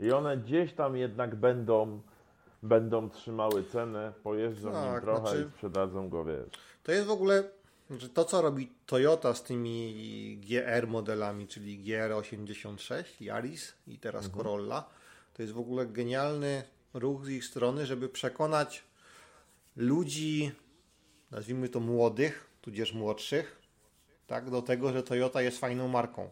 i 0.00 0.12
one 0.12 0.36
gdzieś 0.36 0.72
tam 0.72 0.96
jednak 0.96 1.34
będą, 1.36 2.00
będą 2.62 3.10
trzymały 3.10 3.64
cenę, 3.64 4.12
pojeżdżą 4.22 4.68
nim 4.68 4.92
Tak, 4.92 5.02
trochę 5.02 5.20
znaczy- 5.20 5.46
i 5.48 5.52
sprzedadzą 5.52 6.08
go, 6.08 6.24
wiesz. 6.24 6.48
To 6.82 6.92
jest 6.92 7.06
w 7.06 7.10
ogóle, 7.10 7.44
że 7.90 8.08
to 8.08 8.24
co 8.24 8.42
robi 8.42 8.72
Toyota 8.86 9.34
z 9.34 9.42
tymi 9.42 10.40
GR 10.48 10.88
modelami, 10.88 11.46
czyli 11.46 11.84
GR86, 11.84 13.04
Yaris 13.20 13.74
i 13.86 13.98
teraz 13.98 14.30
Corolla, 14.30 14.88
to 15.34 15.42
jest 15.42 15.54
w 15.54 15.58
ogóle 15.58 15.86
genialny 15.86 16.62
ruch 16.94 17.24
z 17.24 17.28
ich 17.28 17.44
strony, 17.44 17.86
żeby 17.86 18.08
przekonać 18.08 18.84
ludzi, 19.76 20.52
nazwijmy 21.30 21.68
to 21.68 21.80
młodych, 21.80 22.50
tudzież 22.62 22.92
młodszych, 22.92 23.62
tak, 24.26 24.50
do 24.50 24.62
tego, 24.62 24.92
że 24.92 25.02
Toyota 25.02 25.42
jest 25.42 25.58
fajną 25.58 25.88
marką. 25.88 26.30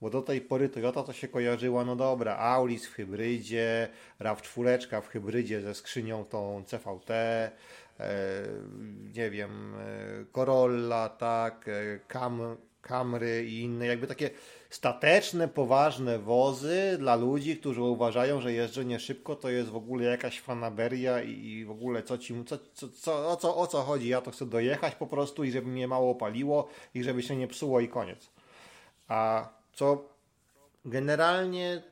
Bo 0.00 0.10
do 0.10 0.22
tej 0.22 0.40
pory 0.40 0.68
Toyota 0.68 1.02
to 1.02 1.12
się 1.12 1.28
kojarzyła, 1.28 1.84
no 1.84 1.96
dobra, 1.96 2.36
Auris 2.36 2.86
w 2.86 2.94
hybrydzie, 2.94 3.88
RAV4 4.20 5.02
w 5.02 5.08
hybrydzie 5.08 5.60
ze 5.60 5.74
skrzynią 5.74 6.24
tą 6.24 6.64
CVT, 6.66 7.10
e, 7.10 7.50
nie 9.14 9.30
wiem, 9.30 9.74
e, 9.74 10.24
Corolla, 10.32 11.08
tak, 11.08 11.68
e, 11.68 12.00
Cam, 12.08 12.56
Camry 12.84 13.44
i 13.44 13.60
inne 13.60 13.86
jakby 13.86 14.06
takie 14.06 14.30
stateczne, 14.70 15.48
poważne 15.48 16.18
wozy 16.18 16.96
dla 16.98 17.16
ludzi, 17.16 17.56
którzy 17.56 17.82
uważają, 17.82 18.40
że 18.40 18.52
jeżdżenie 18.52 19.00
szybko 19.00 19.36
to 19.36 19.50
jest 19.50 19.70
w 19.70 19.76
ogóle 19.76 20.04
jakaś 20.04 20.40
fanaberia 20.40 21.22
i, 21.22 21.30
i 21.30 21.64
w 21.64 21.70
ogóle 21.70 22.02
co 22.02 22.18
ci, 22.18 22.44
co, 22.44 22.58
co, 22.74 22.88
co, 22.88 23.28
o, 23.28 23.36
co, 23.36 23.56
o 23.56 23.66
co 23.66 23.82
chodzi, 23.82 24.08
ja 24.08 24.20
to 24.20 24.30
chcę 24.30 24.46
dojechać 24.46 24.94
po 24.94 25.06
prostu 25.06 25.44
i 25.44 25.50
żeby 25.50 25.68
mnie 25.68 25.88
mało 25.88 26.14
paliło 26.14 26.68
i 26.94 27.02
żeby 27.02 27.22
się 27.22 27.36
nie 27.36 27.48
psuło 27.48 27.80
i 27.80 27.88
koniec. 27.88 28.30
A 29.08 29.48
co 29.74 30.08
generalnie 30.84 31.82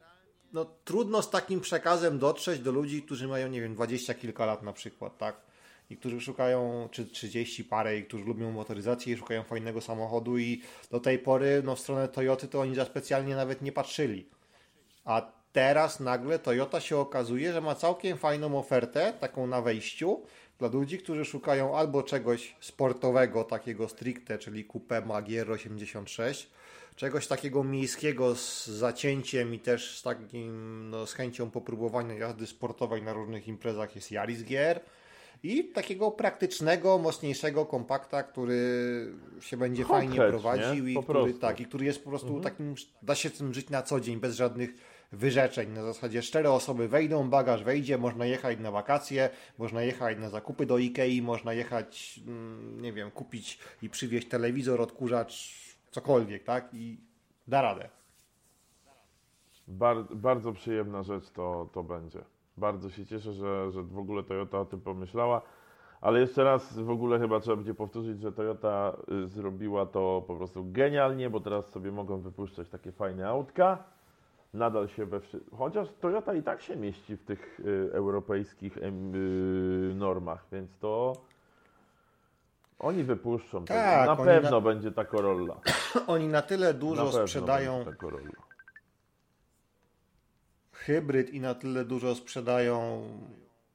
no, 0.52 0.66
trudno 0.84 1.22
z 1.22 1.30
takim 1.30 1.60
przekazem 1.60 2.18
dotrzeć 2.18 2.60
do 2.60 2.72
ludzi, 2.72 3.02
którzy 3.02 3.28
mają, 3.28 3.48
nie 3.48 3.60
wiem, 3.60 3.74
dwadzieścia 3.74 4.14
kilka 4.14 4.46
lat 4.46 4.62
na 4.62 4.72
przykład, 4.72 5.18
tak? 5.18 5.36
I 5.90 5.96
którzy 5.96 6.20
szukają, 6.20 6.88
czy 6.90 7.06
30 7.06 7.64
parę, 7.64 7.98
i 7.98 8.04
którzy 8.04 8.24
lubią 8.24 8.50
motoryzację 8.50 9.14
i 9.14 9.16
szukają 9.16 9.42
fajnego 9.42 9.80
samochodu 9.80 10.38
i 10.38 10.62
do 10.90 11.00
tej 11.00 11.18
pory, 11.18 11.62
no 11.64 11.76
w 11.76 11.80
stronę 11.80 12.08
Toyoty 12.08 12.48
to 12.48 12.60
oni 12.60 12.74
za 12.74 12.84
specjalnie 12.84 13.36
nawet 13.36 13.62
nie 13.62 13.72
patrzyli. 13.72 14.26
A 15.04 15.32
teraz 15.52 16.00
nagle 16.00 16.38
Toyota 16.38 16.80
się 16.80 16.96
okazuje, 16.96 17.52
że 17.52 17.60
ma 17.60 17.74
całkiem 17.74 18.18
fajną 18.18 18.58
ofertę, 18.58 19.12
taką 19.20 19.46
na 19.46 19.62
wejściu, 19.62 20.22
dla 20.58 20.68
ludzi, 20.68 20.98
którzy 20.98 21.24
szukają 21.24 21.76
albo 21.76 22.02
czegoś 22.02 22.56
sportowego, 22.60 23.44
takiego 23.44 23.88
stricte, 23.88 24.38
czyli 24.38 24.64
Coupe 24.64 25.00
Magier 25.00 25.50
86, 25.50 26.50
czegoś 26.96 27.26
takiego 27.26 27.64
miejskiego 27.64 28.34
z 28.34 28.66
zacięciem 28.66 29.54
i 29.54 29.58
też 29.58 29.98
z 29.98 30.02
takim, 30.02 30.90
no, 30.90 31.06
z 31.06 31.12
chęcią 31.12 31.50
popróbowania 31.50 32.14
jazdy 32.14 32.46
sportowej 32.46 33.02
na 33.02 33.12
różnych 33.12 33.48
imprezach 33.48 33.94
jest 33.96 34.10
Yaris 34.10 34.42
GR 34.42 34.80
i 35.42 35.64
takiego 35.64 36.10
praktycznego, 36.10 36.98
mocniejszego 36.98 37.66
kompakta, 37.66 38.22
który 38.22 39.12
się 39.40 39.56
będzie 39.56 39.84
fajnie 39.84 40.16
prowadził 40.16 40.84
nie? 40.84 40.92
i 40.92 41.02
który, 41.02 41.20
prostu. 41.20 41.38
tak, 41.38 41.60
i 41.60 41.66
który 41.66 41.84
jest 41.84 42.04
po 42.04 42.10
prostu 42.10 42.40
takim, 42.40 42.74
da 43.02 43.14
się 43.14 43.30
tym 43.30 43.54
żyć 43.54 43.70
na 43.70 43.82
co 43.82 44.00
dzień, 44.00 44.20
bez 44.20 44.36
żadnych 44.36 44.74
wyrzeczeń. 45.12 45.70
Na 45.70 45.82
zasadzie 45.82 46.22
cztery 46.22 46.50
osoby 46.50 46.88
wejdą, 46.88 47.30
bagaż 47.30 47.64
wejdzie, 47.64 47.98
można 47.98 48.26
jechać 48.26 48.58
na 48.58 48.70
wakacje, 48.70 49.30
można 49.58 49.82
jechać 49.82 50.18
na 50.18 50.30
zakupy 50.30 50.66
do 50.66 50.78
Ikei, 50.78 51.22
można 51.22 51.52
jechać, 51.52 52.20
mm, 52.26 52.80
nie 52.80 52.92
wiem, 52.92 53.10
kupić 53.10 53.58
i 53.82 53.90
przywieźć 53.90 54.28
telewizor, 54.28 54.80
odkurzacz, 54.80 55.54
cokolwiek, 55.92 56.44
tak? 56.44 56.74
I 56.74 57.00
da 57.46 57.62
radę. 57.62 57.88
Bar, 59.68 59.96
bardzo 60.14 60.52
przyjemna 60.52 61.02
rzecz 61.02 61.30
to, 61.30 61.68
to 61.72 61.82
będzie. 61.82 62.24
Bardzo 62.56 62.90
się 62.90 63.06
cieszę, 63.06 63.32
że, 63.32 63.70
że 63.70 63.82
w 63.82 63.98
ogóle 63.98 64.22
Toyota 64.22 64.60
o 64.60 64.64
tym 64.64 64.80
pomyślała. 64.80 65.42
Ale 66.00 66.20
jeszcze 66.20 66.44
raz 66.44 66.78
w 66.78 66.90
ogóle 66.90 67.18
chyba 67.18 67.40
trzeba 67.40 67.56
będzie 67.56 67.74
powtórzyć, 67.74 68.20
że 68.20 68.32
Toyota 68.32 68.96
y, 69.24 69.28
zrobiła 69.28 69.86
to 69.86 70.24
po 70.26 70.36
prostu 70.36 70.64
genialnie, 70.72 71.30
bo 71.30 71.40
teraz 71.40 71.70
sobie 71.70 71.92
mogą 71.92 72.20
wypuszczać 72.20 72.68
takie 72.68 72.92
fajne 72.92 73.28
autka. 73.28 73.84
Nadal 74.54 74.88
się 74.88 75.06
we 75.06 75.20
wszy... 75.20 75.40
Chociaż 75.58 75.88
Toyota 76.00 76.34
i 76.34 76.42
tak 76.42 76.62
się 76.62 76.76
mieści 76.76 77.16
w 77.16 77.24
tych 77.24 77.60
y, 77.60 77.90
europejskich 77.92 78.76
y, 78.76 78.92
normach, 79.94 80.46
więc 80.52 80.78
to 80.78 81.12
oni 82.82 83.04
wypuszczą. 83.04 83.64
Tak, 83.64 84.06
na 84.06 84.16
pewno 84.16 84.50
na- 84.50 84.60
będzie 84.60 84.92
ta 84.92 85.04
Corolla. 85.04 85.60
Oni 86.06 86.28
na 86.28 86.42
tyle 86.42 86.66
Na 86.66 86.72
dużo 86.72 87.04
pewno 87.04 87.26
sprzedają 87.26 87.84
hybryd 90.72 91.30
i 91.30 91.40
na 91.40 91.54
tyle 91.54 91.84
dużo 91.84 92.14
sprzedają. 92.14 93.02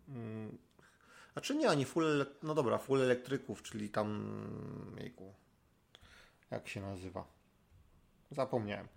Mm, 0.10 0.58
znaczy 1.34 1.56
nie, 1.56 1.70
oni 1.70 1.86
full, 1.86 2.26
no 2.44 2.56
dobra, 2.56 2.78
full 2.78 3.02
elektryków, 3.02 3.64
czyli 3.64 3.90
tam. 3.90 4.28
Jejku, 5.00 5.34
jak 6.52 6.68
się 6.68 6.82
nazywa? 6.82 7.26
Zapomniałem. 8.32 8.88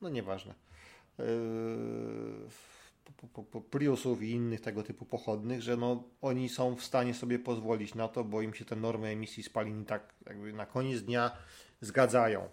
No 0.00 0.08
nieważne. 0.08 0.54
Yy, 1.18 1.24
Priusów 3.70 4.22
i 4.22 4.30
innych 4.30 4.60
tego 4.60 4.82
typu 4.82 5.04
pochodnych, 5.04 5.62
że 5.62 5.76
no, 5.76 6.04
oni 6.22 6.48
są 6.48 6.76
w 6.76 6.84
stanie 6.84 7.14
sobie 7.14 7.38
pozwolić 7.38 7.94
na 7.94 8.08
to, 8.08 8.24
bo 8.24 8.42
im 8.42 8.54
się 8.54 8.64
te 8.64 8.76
normy 8.76 9.08
emisji 9.08 9.42
spalin 9.42 9.84
tak 9.84 10.14
jakby 10.26 10.52
na 10.52 10.66
koniec 10.66 11.02
dnia 11.02 11.30
zgadzają. 11.80 12.48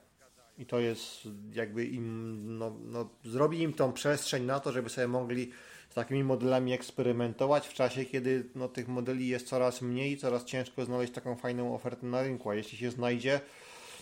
I 0.58 0.66
to 0.66 0.80
jest 0.80 1.28
jakby 1.54 1.86
im, 1.86 2.58
no, 2.58 2.78
no, 2.86 3.10
zrobi 3.24 3.62
im 3.62 3.74
tą 3.74 3.94
przestrzeń 3.94 4.44
na 4.44 4.60
to, 4.60 4.72
żeby 4.72 4.90
sobie 4.90 5.08
mogli 5.08 5.52
z 5.90 5.94
takimi 5.94 6.24
modelami 6.24 6.74
eksperymentować 6.74 7.68
w 7.68 7.74
czasie, 7.74 8.06
kiedy 8.06 8.50
no, 8.56 8.68
tych 8.68 8.88
modeli 8.88 9.28
jest 9.28 9.48
coraz 9.48 9.82
mniej, 9.82 10.18
coraz 10.18 10.46
ciężko 10.46 10.86
znaleźć 10.86 11.14
taką 11.14 11.36
fajną 11.36 11.76
ofertę 11.76 12.06
na 12.06 12.24
rynku, 12.24 12.50
a 12.50 12.56
jeśli 12.56 12.78
się 12.78 12.92
znajdzie, 12.92 13.42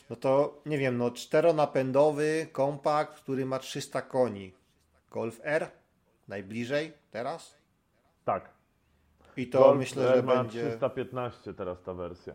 no 0.09 0.15
to 0.15 0.61
nie 0.65 0.77
wiem, 0.77 0.97
no 0.97 1.11
czteronapędowy 1.11 2.47
kompakt, 2.51 3.15
który 3.15 3.45
ma 3.45 3.59
300 3.59 4.01
koni. 4.01 4.53
Golf 5.11 5.39
R 5.43 5.71
najbliżej 6.29 6.93
teraz. 7.11 7.55
Tak. 8.25 8.49
I 9.37 9.47
to 9.47 9.59
Golf 9.59 9.79
myślę, 9.79 10.15
że 10.15 10.23
będzie. 10.23 10.67
315 10.67 11.53
teraz 11.53 11.81
ta 11.83 11.93
wersja. 11.93 12.33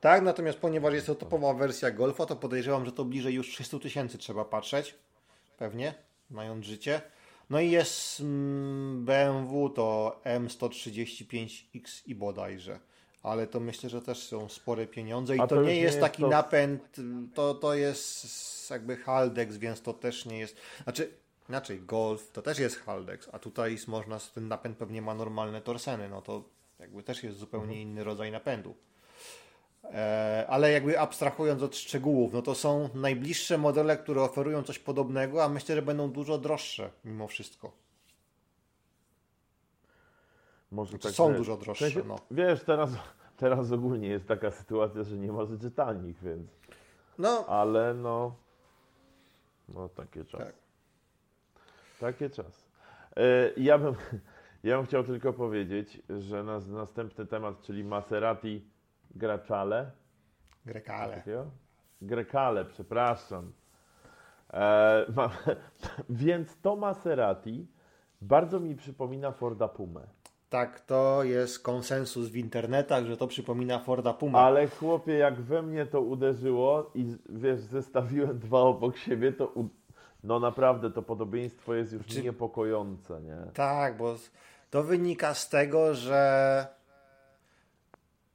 Tak, 0.00 0.22
natomiast 0.22 0.58
ponieważ 0.58 0.94
jest 0.94 1.06
to 1.06 1.14
topowa 1.14 1.54
wersja 1.54 1.90
Golfa, 1.90 2.26
to 2.26 2.36
podejrzewam, 2.36 2.84
że 2.84 2.92
to 2.92 3.04
bliżej 3.04 3.34
już 3.34 3.48
300 3.48 3.78
tysięcy 3.78 4.18
trzeba 4.18 4.44
patrzeć. 4.44 4.94
Pewnie, 5.58 5.94
mając 6.30 6.64
życie. 6.66 7.00
No 7.50 7.60
i 7.60 7.70
jest 7.70 8.20
mm, 8.20 9.04
BMW 9.04 9.70
to 9.70 10.20
M135X 10.24 12.02
i 12.06 12.14
bodajże. 12.14 12.78
Ale 13.22 13.46
to 13.46 13.60
myślę, 13.60 13.90
że 13.90 14.02
też 14.02 14.22
są 14.22 14.48
spore 14.48 14.86
pieniądze 14.86 15.36
i 15.36 15.38
to, 15.38 15.46
to 15.46 15.62
nie 15.62 15.76
jest 15.76 16.00
taki 16.00 16.22
to- 16.22 16.28
napęd, 16.28 16.96
to, 17.34 17.54
to 17.54 17.74
jest 17.74 18.70
jakby 18.70 18.96
Haldex, 18.96 19.56
więc 19.56 19.82
to 19.82 19.92
też 19.92 20.26
nie 20.26 20.38
jest. 20.38 20.56
Znaczy, 20.82 21.12
inaczej, 21.48 21.80
Golf 21.80 22.30
to 22.30 22.42
też 22.42 22.58
jest 22.58 22.76
Haldex, 22.80 23.28
a 23.32 23.38
tutaj 23.38 23.76
można, 23.86 24.18
ten 24.34 24.48
napęd 24.48 24.78
pewnie 24.78 25.02
ma 25.02 25.14
normalne 25.14 25.60
torseny, 25.60 26.08
no 26.08 26.22
to 26.22 26.42
jakby 26.78 27.02
też 27.02 27.22
jest 27.22 27.38
zupełnie 27.38 27.66
Mhm. 27.66 27.80
inny 27.88 28.04
rodzaj 28.04 28.32
napędu. 28.32 28.74
E, 29.84 30.46
ale 30.48 30.72
jakby 30.72 31.00
abstrahując 31.00 31.62
od 31.62 31.76
szczegółów, 31.76 32.32
no 32.32 32.42
to 32.42 32.54
są 32.54 32.88
najbliższe 32.94 33.58
modele, 33.58 33.96
które 33.96 34.22
oferują 34.22 34.62
coś 34.62 34.78
podobnego, 34.78 35.44
a 35.44 35.48
myślę, 35.48 35.74
że 35.74 35.82
będą 35.82 36.10
dużo 36.10 36.38
droższe 36.38 36.90
mimo 37.04 37.28
wszystko. 37.28 37.72
Może 40.70 40.98
tak 40.98 41.12
są 41.12 41.34
dużo 41.34 41.56
droższe, 41.56 41.90
W 41.90 41.92
sensie, 41.92 42.08
no. 42.08 42.18
Wiesz, 42.30 42.64
teraz, 42.64 42.90
teraz 43.36 43.72
ogólnie 43.72 44.08
jest 44.08 44.26
taka 44.28 44.50
sytuacja, 44.50 45.02
że 45.02 45.16
nie 45.16 45.32
ma 45.32 45.44
rzeczy 45.44 45.70
tanich, 45.70 46.22
więc. 46.22 46.50
No, 47.18 47.46
Ale 47.46 47.94
no. 47.94 48.34
No 49.68 49.88
takie 49.88 50.24
czasy. 50.24 50.44
Tak. 50.44 50.54
Takie 52.00 52.30
czasy. 52.30 52.66
E, 53.16 53.50
Ja 53.56 53.78
bym, 53.78 53.94
ja 54.64 54.76
bym 54.76 54.86
chciał 54.86 55.04
tylko 55.04 55.32
powiedzieć, 55.32 56.02
że 56.18 56.44
nas, 56.44 56.68
następny 56.68 57.26
temat, 57.26 57.60
czyli 57.62 57.84
Maserati 57.84 58.64
Graczale. 59.14 59.90
Grekale. 60.66 61.22
Grekale, 62.02 62.64
przepraszam. 62.64 63.52
E, 64.52 65.06
ma, 65.16 65.30
więc 66.10 66.60
to 66.60 66.76
Maserati 66.76 67.66
bardzo 68.20 68.60
mi 68.60 68.76
przypomina 68.76 69.32
Forda 69.32 69.68
Pumę. 69.68 70.00
Tak, 70.48 70.80
to 70.80 71.22
jest 71.24 71.62
konsensus 71.62 72.28
w 72.28 72.36
internetach, 72.36 73.04
że 73.04 73.16
to 73.16 73.26
przypomina 73.26 73.78
Forda 73.78 74.14
Puma. 74.14 74.38
Ale 74.38 74.68
chłopie, 74.68 75.12
jak 75.12 75.40
we 75.40 75.62
mnie 75.62 75.86
to 75.86 76.00
uderzyło 76.00 76.90
i 76.94 77.16
wiesz, 77.28 77.60
zestawiłem 77.60 78.38
dwa 78.38 78.60
obok 78.60 78.96
siebie, 78.96 79.32
to. 79.32 79.52
No 80.26 80.40
naprawdę 80.40 80.90
to 80.90 81.02
podobieństwo 81.02 81.74
jest 81.74 81.92
już 81.92 82.06
Czy- 82.06 82.22
niepokojące, 82.22 83.20
nie? 83.20 83.52
Tak, 83.54 83.96
bo 83.96 84.16
to 84.70 84.82
wynika 84.82 85.34
z 85.34 85.48
tego, 85.48 85.94
że 85.94 86.66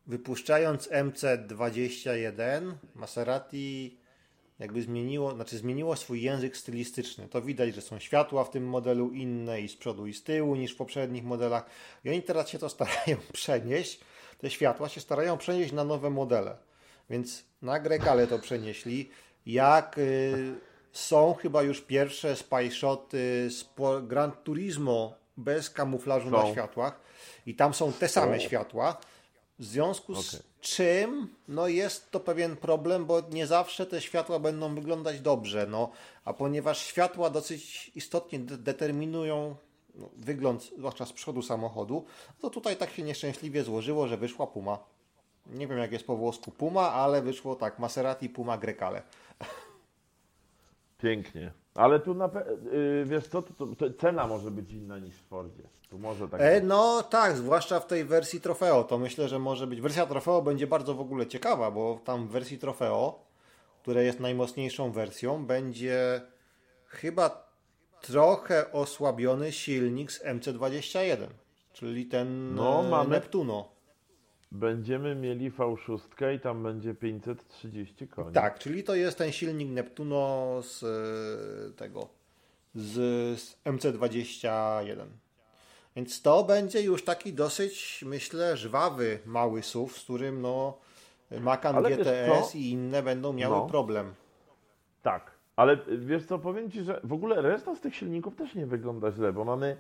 wypuszczając 0.08 0.90
MC21, 0.90 2.72
Maserati 2.96 3.98
jakby 4.60 4.82
zmieniło, 4.82 5.36
znaczy 5.36 5.58
zmieniło 5.58 5.96
swój 5.96 6.22
język 6.22 6.58
stylistyczny. 6.58 7.28
To 7.28 7.42
widać, 7.42 7.76
że 7.76 7.82
są 7.82 8.00
światła 8.00 8.44
w 8.44 8.50
tym 8.50 8.68
modelu 8.68 9.10
inne 9.12 9.62
i 9.62 9.68
z 9.70 9.76
przodu 9.76 10.08
i 10.08 10.14
z 10.14 10.24
tyłu 10.24 10.56
niż 10.56 10.74
w 10.74 10.78
poprzednich 10.78 11.24
modelach. 11.24 11.66
I 12.06 12.10
oni 12.10 12.24
teraz 12.24 12.50
się 12.50 12.60
to 12.60 12.70
starają 12.70 13.18
przenieść, 13.34 14.00
te 14.38 14.50
światła 14.50 14.90
się 14.90 15.02
starają 15.02 15.38
przenieść 15.38 15.74
na 15.74 15.84
nowe 15.84 16.10
modele. 16.10 16.58
Więc 17.10 17.44
na 17.62 17.80
Grekale 17.80 18.28
to 18.28 18.40
przenieśli. 18.40 19.10
Jak 19.46 19.98
y, 19.98 20.56
są 20.92 21.34
chyba 21.34 21.64
już 21.64 21.82
pierwsze 21.82 22.36
spy 22.36 22.72
shoty 22.72 23.50
z 23.50 23.66
Gran 24.04 24.32
Turismo 24.32 25.14
bez 25.38 25.70
kamuflażu 25.70 26.30
na 26.30 26.42
Są. 26.42 26.52
światłach 26.52 27.00
i 27.46 27.56
tam 27.56 27.74
są 27.74 27.94
te 27.94 28.08
same 28.10 28.36
O. 28.36 28.40
światła. 28.40 28.98
W 29.60 29.66
związku 29.66 30.16
z 30.16 30.36
Okej. 30.36 30.46
czym 30.62 31.36
no 31.48 31.68
jest 31.68 32.12
to 32.12 32.20
pewien 32.20 32.56
problem, 32.56 33.06
bo 33.06 33.22
nie 33.32 33.48
zawsze 33.48 33.86
te 33.86 34.02
światła 34.02 34.40
będą 34.40 34.76
wyglądać 34.76 35.20
dobrze. 35.20 35.68
No, 35.70 35.90
a 36.26 36.34
ponieważ 36.34 36.78
światła 36.86 37.30
dosyć 37.30 37.92
istotnie 37.96 38.40
de- 38.40 38.58
determinują 38.58 39.56
no, 39.96 40.10
wygląd, 40.18 40.64
zwłaszcza 40.78 41.06
z 41.06 41.14
przodu 41.14 41.42
samochodu, 41.42 42.06
to 42.42 42.50
tutaj 42.50 42.78
tak 42.78 42.90
się 42.92 43.04
nieszczęśliwie 43.04 43.64
złożyło, 43.64 44.08
że 44.08 44.18
wyszła 44.18 44.48
Puma. 44.48 44.80
Nie 45.48 45.68
wiem 45.68 45.78
jak 45.78 45.92
jest 45.92 46.08
po 46.08 46.16
włosku 46.16 46.52
Puma, 46.52 46.92
ale 46.92 47.22
wyszło 47.22 47.56
tak 47.56 47.80
Maserati 47.80 48.30
Puma 48.30 48.58
Grecale. 48.58 49.02
Pięknie. 51.02 51.52
Ale 51.76 52.00
tu 52.00 52.14
na 52.14 52.30
pe... 52.30 52.46
y, 52.74 53.04
wiesz 53.06 53.28
co, 53.28 53.42
to, 53.42 53.54
to, 53.54 53.68
to 53.76 53.94
cena 53.94 54.28
może 54.28 54.52
być 54.52 54.72
inna 54.72 55.00
niż 55.00 55.16
w 55.16 55.28
Fordzie. 55.28 55.64
Tu 55.90 56.00
może 56.00 56.28
tak 56.30 56.42
E, 56.42 56.62
no 56.62 57.04
tak, 57.04 57.38
zwłaszcza 57.38 57.80
w 57.80 57.88
tej 57.88 58.06
wersji 58.06 58.42
Trofeo, 58.42 58.84
to 58.84 58.98
myślę, 58.98 59.28
że 59.28 59.40
może 59.40 59.68
być. 59.68 59.82
Wersja 59.82 60.06
Trofeo 60.06 60.42
będzie 60.42 60.68
bardzo 60.68 60.94
w 60.94 61.02
ogóle 61.02 61.28
ciekawa, 61.28 61.72
bo 61.72 62.00
tam 62.04 62.28
w 62.28 62.32
wersji 62.32 62.58
Trofeo, 62.58 63.20
która 63.82 64.02
jest 64.02 64.20
najmocniejszą 64.20 64.92
wersją, 64.92 65.46
będzie 65.46 66.22
chyba 66.88 67.52
trochę 68.02 68.72
osłabiony 68.72 69.52
silnik 69.52 70.12
z 70.12 70.24
MC21, 70.24 71.18
czyli 71.74 72.06
ten 72.06 72.56
No, 72.56 72.80
e, 72.86 72.90
mamy- 72.90 73.10
Neptuno. 73.10 73.70
Będziemy 74.52 75.16
mieli 75.16 75.52
V6 75.52 76.34
i 76.36 76.40
tam 76.40 76.64
będzie 76.64 76.94
530 76.94 78.08
koni. 78.08 78.34
Tak, 78.34 78.60
czyli 78.60 78.84
to 78.84 78.96
jest 78.96 79.18
ten 79.18 79.32
silnik 79.32 79.70
Neptuno 79.70 80.48
z 80.62 80.84
e, 80.84 81.74
tego, 81.74 82.08
z, 82.76 82.94
z 83.40 83.58
MC21. 83.66 85.06
Więc 85.96 86.22
to 86.22 86.44
będzie 86.44 86.82
już 86.82 87.04
taki 87.04 87.34
dosyć, 87.34 88.04
myślę, 88.08 88.58
żwawy 88.58 89.20
mały 89.26 89.62
SUV, 89.62 89.94
z 89.94 90.04
którym 90.04 90.42
no 90.42 90.78
Macan 91.40 91.76
Ale 91.76 91.90
GTS 91.98 92.56
i 92.56 92.72
inne 92.72 93.04
będą 93.04 93.34
miały 93.34 93.56
No. 93.56 93.66
problem. 93.68 94.14
Tak, 95.02 95.32
ale 95.56 95.78
wiesz 95.98 96.26
co, 96.26 96.40
powiem 96.40 96.72
Ci, 96.72 96.84
że 96.84 97.02
w 97.04 97.14
ogóle 97.14 97.42
reszta 97.42 97.76
z 97.76 97.82
tych 97.82 97.96
silników 97.96 98.36
też 98.36 98.56
nie 98.56 98.66
wygląda 98.66 99.12
źle, 99.12 99.34
bo 99.34 99.46
mamy 99.46 99.78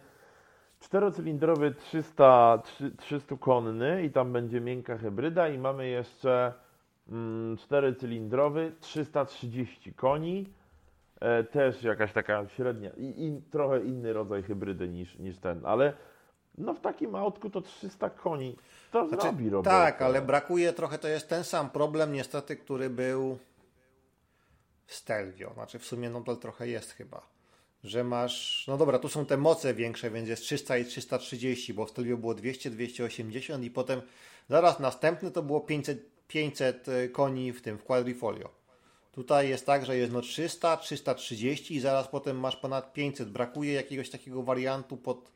czterocylindrowy 0.81 1.73
300, 1.73 2.61
300 2.97 3.37
konny 3.37 4.03
i 4.03 4.11
tam 4.11 4.33
będzie 4.33 4.61
miękka 4.61 4.97
hybryda 4.97 5.49
i 5.49 5.57
mamy 5.57 5.87
jeszcze 5.87 6.53
mm, 7.09 7.57
czterocylindrowy 7.57 8.71
330 8.79 9.93
koni, 9.93 10.53
e, 11.19 11.43
też 11.43 11.83
jakaś 11.83 12.13
taka 12.13 12.47
średnia 12.47 12.89
i, 12.97 13.25
i 13.25 13.41
trochę 13.51 13.79
inny 13.79 14.13
rodzaj 14.13 14.43
hybrydy 14.43 14.87
niż, 14.87 15.19
niż 15.19 15.37
ten, 15.37 15.65
ale 15.65 15.93
no 16.57 16.73
w 16.73 16.79
takim 16.79 17.15
autku 17.15 17.49
to 17.49 17.61
300 17.61 18.09
koni 18.09 18.55
to 18.91 19.07
Znaczy, 19.07 19.21
zrobi 19.21 19.49
robotę. 19.49 19.69
tak, 19.69 20.01
ale 20.01 20.21
brakuje 20.21 20.73
trochę, 20.73 20.97
to 20.97 21.07
jest 21.07 21.29
ten 21.29 21.43
sam 21.43 21.69
problem 21.69 22.13
niestety, 22.13 22.55
który 22.55 22.89
był 22.89 23.37
w 24.85 24.93
Stelvio. 24.93 25.53
Znaczy 25.53 25.79
w 25.79 25.85
sumie 25.85 26.09
no 26.09 26.21
to 26.21 26.35
trochę 26.35 26.67
jest 26.67 26.91
chyba. 26.91 27.21
Że 27.83 28.03
masz, 28.03 28.65
no 28.67 28.77
dobra, 28.77 28.99
tu 28.99 29.09
są 29.09 29.25
te 29.25 29.37
moce 29.37 29.73
większe, 29.73 30.11
więc 30.11 30.29
jest 30.29 30.43
300 30.43 30.77
i 30.77 30.85
330, 30.85 31.73
bo 31.73 31.85
w 31.85 31.89
Stelvio 31.89 32.17
było 32.17 32.33
200, 32.33 32.69
280 32.69 33.63
i 33.63 33.71
potem 33.71 34.01
zaraz 34.49 34.79
następny 34.79 35.31
to 35.31 35.43
było 35.43 35.61
500, 35.61 36.05
500 36.27 36.85
koni 37.11 37.53
w 37.53 37.61
tym, 37.61 37.77
w 37.77 37.83
Quadrifolio. 37.83 38.49
Tutaj 39.11 39.49
jest 39.49 39.65
tak, 39.65 39.85
że 39.85 39.97
jest 39.97 40.13
no 40.13 40.21
300, 40.21 40.77
330 40.77 41.75
i 41.75 41.79
zaraz 41.79 42.07
potem 42.07 42.39
masz 42.39 42.55
ponad 42.55 42.93
500. 42.93 43.29
Brakuje 43.29 43.73
jakiegoś 43.73 44.09
takiego 44.09 44.43
wariantu 44.43 44.97
pod, 44.97 45.31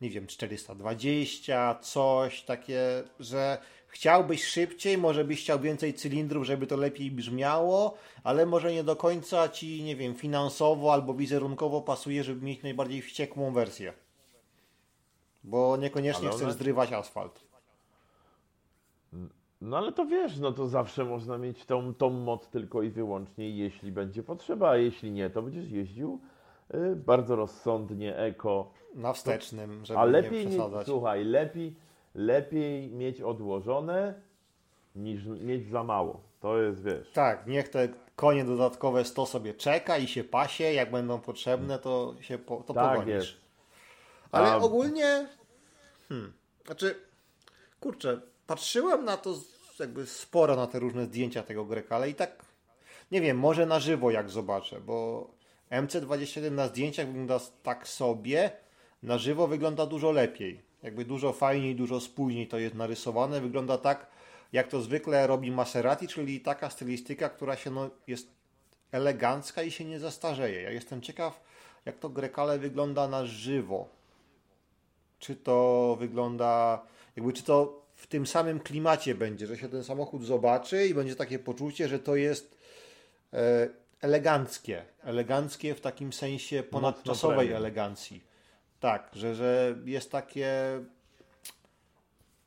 nie 0.00 0.10
wiem, 0.10 0.26
420, 0.26 1.78
coś 1.82 2.42
takie, 2.42 2.80
że 3.20 3.58
chciałbyś 3.90 4.44
szybciej, 4.44 4.98
może 4.98 5.24
byś 5.24 5.40
chciał 5.42 5.60
więcej 5.60 5.94
cylindrów, 5.94 6.44
żeby 6.44 6.66
to 6.66 6.76
lepiej 6.76 7.10
brzmiało, 7.10 7.94
ale 8.24 8.46
może 8.46 8.72
nie 8.72 8.84
do 8.84 8.96
końca 8.96 9.48
ci, 9.48 9.82
nie 9.82 9.96
wiem, 9.96 10.14
finansowo 10.14 10.92
albo 10.92 11.14
wizerunkowo 11.14 11.80
pasuje, 11.80 12.24
żeby 12.24 12.46
mieć 12.46 12.62
najbardziej 12.62 13.02
wściekłą 13.02 13.52
wersję. 13.52 13.92
Bo 15.44 15.76
niekoniecznie 15.76 16.28
Ale 16.28 16.36
chcesz 16.36 16.48
one- 16.48 16.52
zrywać 16.58 16.92
asfalt. 16.92 17.40
No 19.60 19.78
ale 19.78 19.92
to 19.92 20.06
wiesz, 20.06 20.38
no 20.38 20.52
to 20.52 20.68
zawsze 20.68 21.04
można 21.04 21.38
mieć 21.38 21.64
tą, 21.64 21.94
tą 21.94 22.10
moc 22.10 22.48
tylko 22.48 22.82
i 22.82 22.90
wyłącznie, 22.90 23.50
jeśli 23.50 23.92
będzie 23.92 24.22
potrzeba, 24.22 24.70
a 24.70 24.76
jeśli 24.76 25.10
nie, 25.10 25.30
to 25.30 25.42
będziesz 25.42 25.70
jeździł 25.70 26.20
y, 26.74 26.96
bardzo 26.96 27.36
rozsądnie, 27.36 28.16
eko. 28.16 28.72
Na 28.94 29.12
wstecznym, 29.12 29.84
żeby 29.84 30.00
A 30.00 30.06
nie 30.06 30.10
lepiej 30.12 30.38
mieć, 30.46 30.48
przesadzać. 30.48 30.86
słuchaj, 30.86 31.24
lepiej, 31.24 31.74
lepiej 32.14 32.88
mieć 32.90 33.20
odłożone 33.20 34.14
niż 34.96 35.24
mieć 35.26 35.70
za 35.70 35.84
mało. 35.84 36.20
To 36.40 36.58
jest, 36.58 36.82
wiesz. 36.84 37.10
Tak, 37.12 37.46
niech 37.46 37.68
te 37.68 37.88
konie 38.16 38.44
dodatkowe 38.44 39.04
100 39.04 39.26
sobie 39.26 39.54
czeka 39.54 39.98
i 39.98 40.08
się 40.08 40.24
pasie, 40.24 40.64
jak 40.64 40.90
będą 40.90 41.20
potrzebne, 41.20 41.78
to 41.78 42.14
się 42.20 42.38
po, 42.38 42.56
to 42.56 42.74
Tak 42.74 42.90
pogonisz. 42.90 43.14
jest. 43.14 43.32
Ale 44.32 44.50
A- 44.52 44.56
ogólnie, 44.56 45.28
hmm, 46.08 46.32
znaczy, 46.66 46.94
kurczę, 47.80 48.20
patrzyłem 48.46 49.04
na 49.04 49.16
to 49.16 49.34
jakby 49.80 50.06
sporo 50.06 50.56
na 50.56 50.66
te 50.66 50.78
różne 50.78 51.04
zdjęcia 51.04 51.42
tego 51.42 51.64
Greka, 51.64 51.96
ale 51.96 52.10
i 52.10 52.14
tak 52.14 52.44
Nie 53.12 53.20
wiem, 53.20 53.38
może 53.38 53.66
na 53.66 53.80
żywo 53.80 54.10
jak 54.10 54.30
zobaczę, 54.30 54.80
bo 54.80 55.26
MC21 55.70 56.50
na 56.52 56.68
zdjęciach 56.68 57.06
wygląda 57.06 57.40
tak 57.62 57.88
sobie, 57.88 58.50
na 59.02 59.18
żywo 59.18 59.46
wygląda 59.46 59.86
dużo 59.86 60.12
lepiej. 60.12 60.62
Jakby 60.82 61.04
dużo 61.04 61.32
fajniej, 61.32 61.74
dużo 61.74 62.00
spójniej 62.00 62.48
to 62.48 62.58
jest 62.58 62.74
narysowane. 62.74 63.40
Wygląda 63.40 63.78
tak, 63.78 64.06
jak 64.52 64.68
to 64.68 64.80
zwykle 64.80 65.26
robi 65.26 65.50
Maserati, 65.50 66.08
czyli 66.08 66.40
taka 66.40 66.70
stylistyka, 66.70 67.28
która 67.28 67.56
się 67.56 67.70
no, 67.70 67.90
jest 68.06 68.28
elegancka 68.92 69.62
i 69.62 69.70
się 69.70 69.84
nie 69.84 70.00
zastarzeje. 70.00 70.62
Ja 70.62 70.70
jestem 70.70 71.02
ciekaw, 71.02 71.40
jak 71.84 71.98
to 71.98 72.08
Grekale 72.08 72.58
wygląda 72.58 73.08
na 73.08 73.26
żywo. 73.26 73.88
Czy 75.18 75.36
to 75.36 75.96
wygląda, 76.00 76.82
jakby 77.16 77.32
czy 77.32 77.42
to 77.42 77.82
w 77.94 78.06
tym 78.06 78.26
samym 78.26 78.60
klimacie 78.60 79.14
będzie, 79.14 79.46
że 79.46 79.56
się 79.56 79.68
ten 79.68 79.84
samochód 79.84 80.24
zobaczy 80.24 80.86
i 80.86 80.94
będzie 80.94 81.16
takie 81.16 81.38
poczucie, 81.38 81.88
że 81.88 81.98
to 81.98 82.16
jest 82.16 82.56
e, 83.32 83.68
eleganckie. 84.00 84.84
Eleganckie 85.02 85.74
w 85.74 85.80
takim 85.80 86.12
sensie 86.12 86.62
ponadczasowej 86.62 87.52
elegancji. 87.52 88.29
Tak, 88.80 89.10
że, 89.12 89.34
że 89.34 89.78
jest 89.84 90.12
takie, 90.12 90.48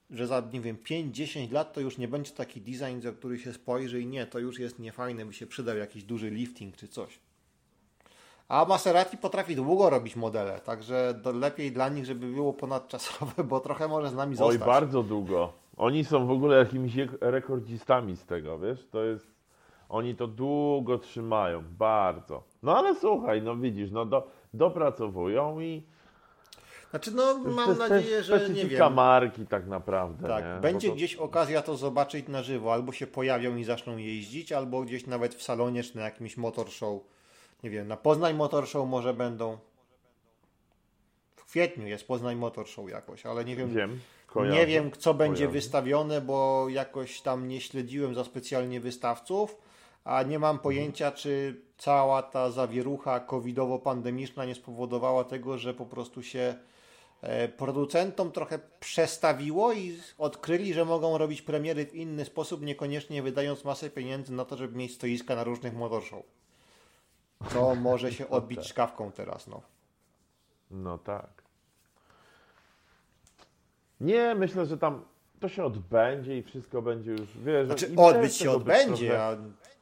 że 0.09 0.27
za, 0.27 0.43
nie 0.53 0.61
wiem, 0.61 0.77
5-10 0.77 1.51
lat 1.51 1.73
to 1.73 1.81
już 1.81 1.97
nie 1.97 2.07
będzie 2.07 2.31
taki 2.31 2.61
design, 2.61 3.01
za 3.01 3.11
który 3.11 3.39
się 3.39 3.53
spojrzy 3.53 4.01
i 4.01 4.07
nie, 4.07 4.25
to 4.25 4.39
już 4.39 4.59
jest 4.59 4.79
niefajne, 4.79 5.25
by 5.25 5.33
się 5.33 5.47
przydał 5.47 5.77
jakiś 5.77 6.03
duży 6.03 6.29
lifting 6.29 6.75
czy 6.75 6.87
coś. 6.87 7.19
A 8.47 8.65
Maserati 8.65 9.17
potrafi 9.17 9.55
długo 9.55 9.89
robić 9.89 10.15
modele, 10.15 10.59
także 10.59 11.19
lepiej 11.33 11.71
dla 11.71 11.89
nich, 11.89 12.05
żeby 12.05 12.27
było 12.27 12.53
ponadczasowe, 12.53 13.43
bo 13.43 13.59
trochę 13.59 13.87
może 13.87 14.09
z 14.09 14.15
nami 14.15 14.35
zostać. 14.35 14.61
Oj, 14.61 14.67
bardzo 14.67 15.03
długo. 15.03 15.53
Oni 15.77 16.05
są 16.05 16.27
w 16.27 16.31
ogóle 16.31 16.57
jakimiś 16.57 16.93
rekordzistami 17.21 18.17
z 18.17 18.25
tego, 18.25 18.59
wiesz? 18.59 18.87
To 18.91 19.03
jest. 19.03 19.33
Oni 19.89 20.15
to 20.15 20.27
długo 20.27 20.97
trzymają, 20.97 21.63
bardzo. 21.77 22.43
No 22.63 22.77
ale 22.77 22.95
słuchaj, 22.95 23.41
no 23.41 23.55
widzisz, 23.55 23.91
no 23.91 24.05
do, 24.05 24.27
dopracowują 24.53 25.59
i. 25.59 25.83
Znaczy, 26.93 27.11
no 27.11 27.37
mam 27.37 27.77
nadzieję, 27.77 28.23
że 28.23 28.49
nie 28.49 28.65
wiem. 28.65 28.93
marki 28.93 29.47
tak 29.47 29.67
naprawdę. 29.67 30.27
Tak, 30.27 30.45
nie? 30.45 30.61
będzie 30.61 30.89
to... 30.89 30.95
gdzieś 30.95 31.15
okazja 31.15 31.61
to 31.61 31.77
zobaczyć 31.77 32.27
na 32.27 32.43
żywo, 32.43 32.73
albo 32.73 32.91
się 32.91 33.07
pojawią 33.07 33.55
i 33.55 33.63
zaczną 33.63 33.97
jeździć, 33.97 34.51
albo 34.51 34.81
gdzieś 34.81 35.07
nawet 35.07 35.35
w 35.35 35.43
salonie 35.43 35.83
czy 35.83 35.95
na 35.95 36.03
jakimś 36.03 36.37
motor 36.37 36.71
show 36.71 37.01
nie 37.63 37.69
wiem, 37.69 37.87
na 37.87 37.97
Poznań 37.97 38.35
Motor 38.35 38.67
Show 38.67 38.89
może 38.89 39.13
będą. 39.13 39.57
W 41.35 41.45
kwietniu 41.45 41.87
jest 41.87 42.07
Poznań 42.07 42.35
Motor 42.35 42.67
Show 42.67 42.89
jakoś, 42.89 43.25
ale 43.25 43.45
nie 43.45 43.55
wiem. 43.55 43.73
wiem 43.73 43.99
nie 44.35 44.65
wiem, 44.65 44.91
co 44.97 45.13
będzie 45.13 45.47
wystawione, 45.47 46.21
bo 46.21 46.69
jakoś 46.69 47.21
tam 47.21 47.47
nie 47.47 47.61
śledziłem 47.61 48.15
za 48.15 48.23
specjalnie 48.23 48.79
wystawców, 48.79 49.57
a 50.03 50.23
nie 50.23 50.39
mam 50.39 50.59
pojęcia, 50.59 51.11
czy 51.11 51.61
cała 51.77 52.23
ta 52.23 52.51
zawierucha 52.51 53.19
covidowo-pandemiczna 53.19 54.47
nie 54.47 54.55
spowodowała 54.55 55.23
tego, 55.23 55.57
że 55.57 55.73
po 55.73 55.85
prostu 55.85 56.23
się 56.23 56.55
producentom 57.57 58.31
trochę 58.31 58.59
przestawiło 58.79 59.73
i 59.73 59.97
odkryli, 60.17 60.73
że 60.73 60.85
mogą 60.85 61.17
robić 61.17 61.41
premiery 61.41 61.85
w 61.85 61.95
inny 61.95 62.25
sposób, 62.25 62.61
niekoniecznie 62.61 63.23
wydając 63.23 63.63
masę 63.63 63.89
pieniędzy 63.89 64.33
na 64.33 64.45
to, 64.45 64.57
żeby 64.57 64.77
mieć 64.77 64.95
stoiska 64.95 65.35
na 65.35 65.43
różnych 65.43 65.73
motorshow. 65.73 66.23
Co 67.49 67.75
może 67.75 68.11
się 68.11 68.29
odbić 68.29 68.59
tak. 68.59 68.67
szkawką 68.67 69.11
teraz, 69.11 69.47
no. 69.47 69.61
No 70.71 70.97
tak. 70.97 71.43
Nie, 74.01 74.35
myślę, 74.35 74.65
że 74.65 74.77
tam 74.77 75.05
to 75.39 75.49
się 75.49 75.65
odbędzie 75.65 76.37
i 76.37 76.43
wszystko 76.43 76.81
będzie 76.81 77.11
już, 77.11 77.37
wiesz... 77.37 77.67
Znaczy 77.67 77.93
odbyć 77.97 78.35
się 78.35 78.51
odbędzie, 78.51 79.05
ja 79.05 79.37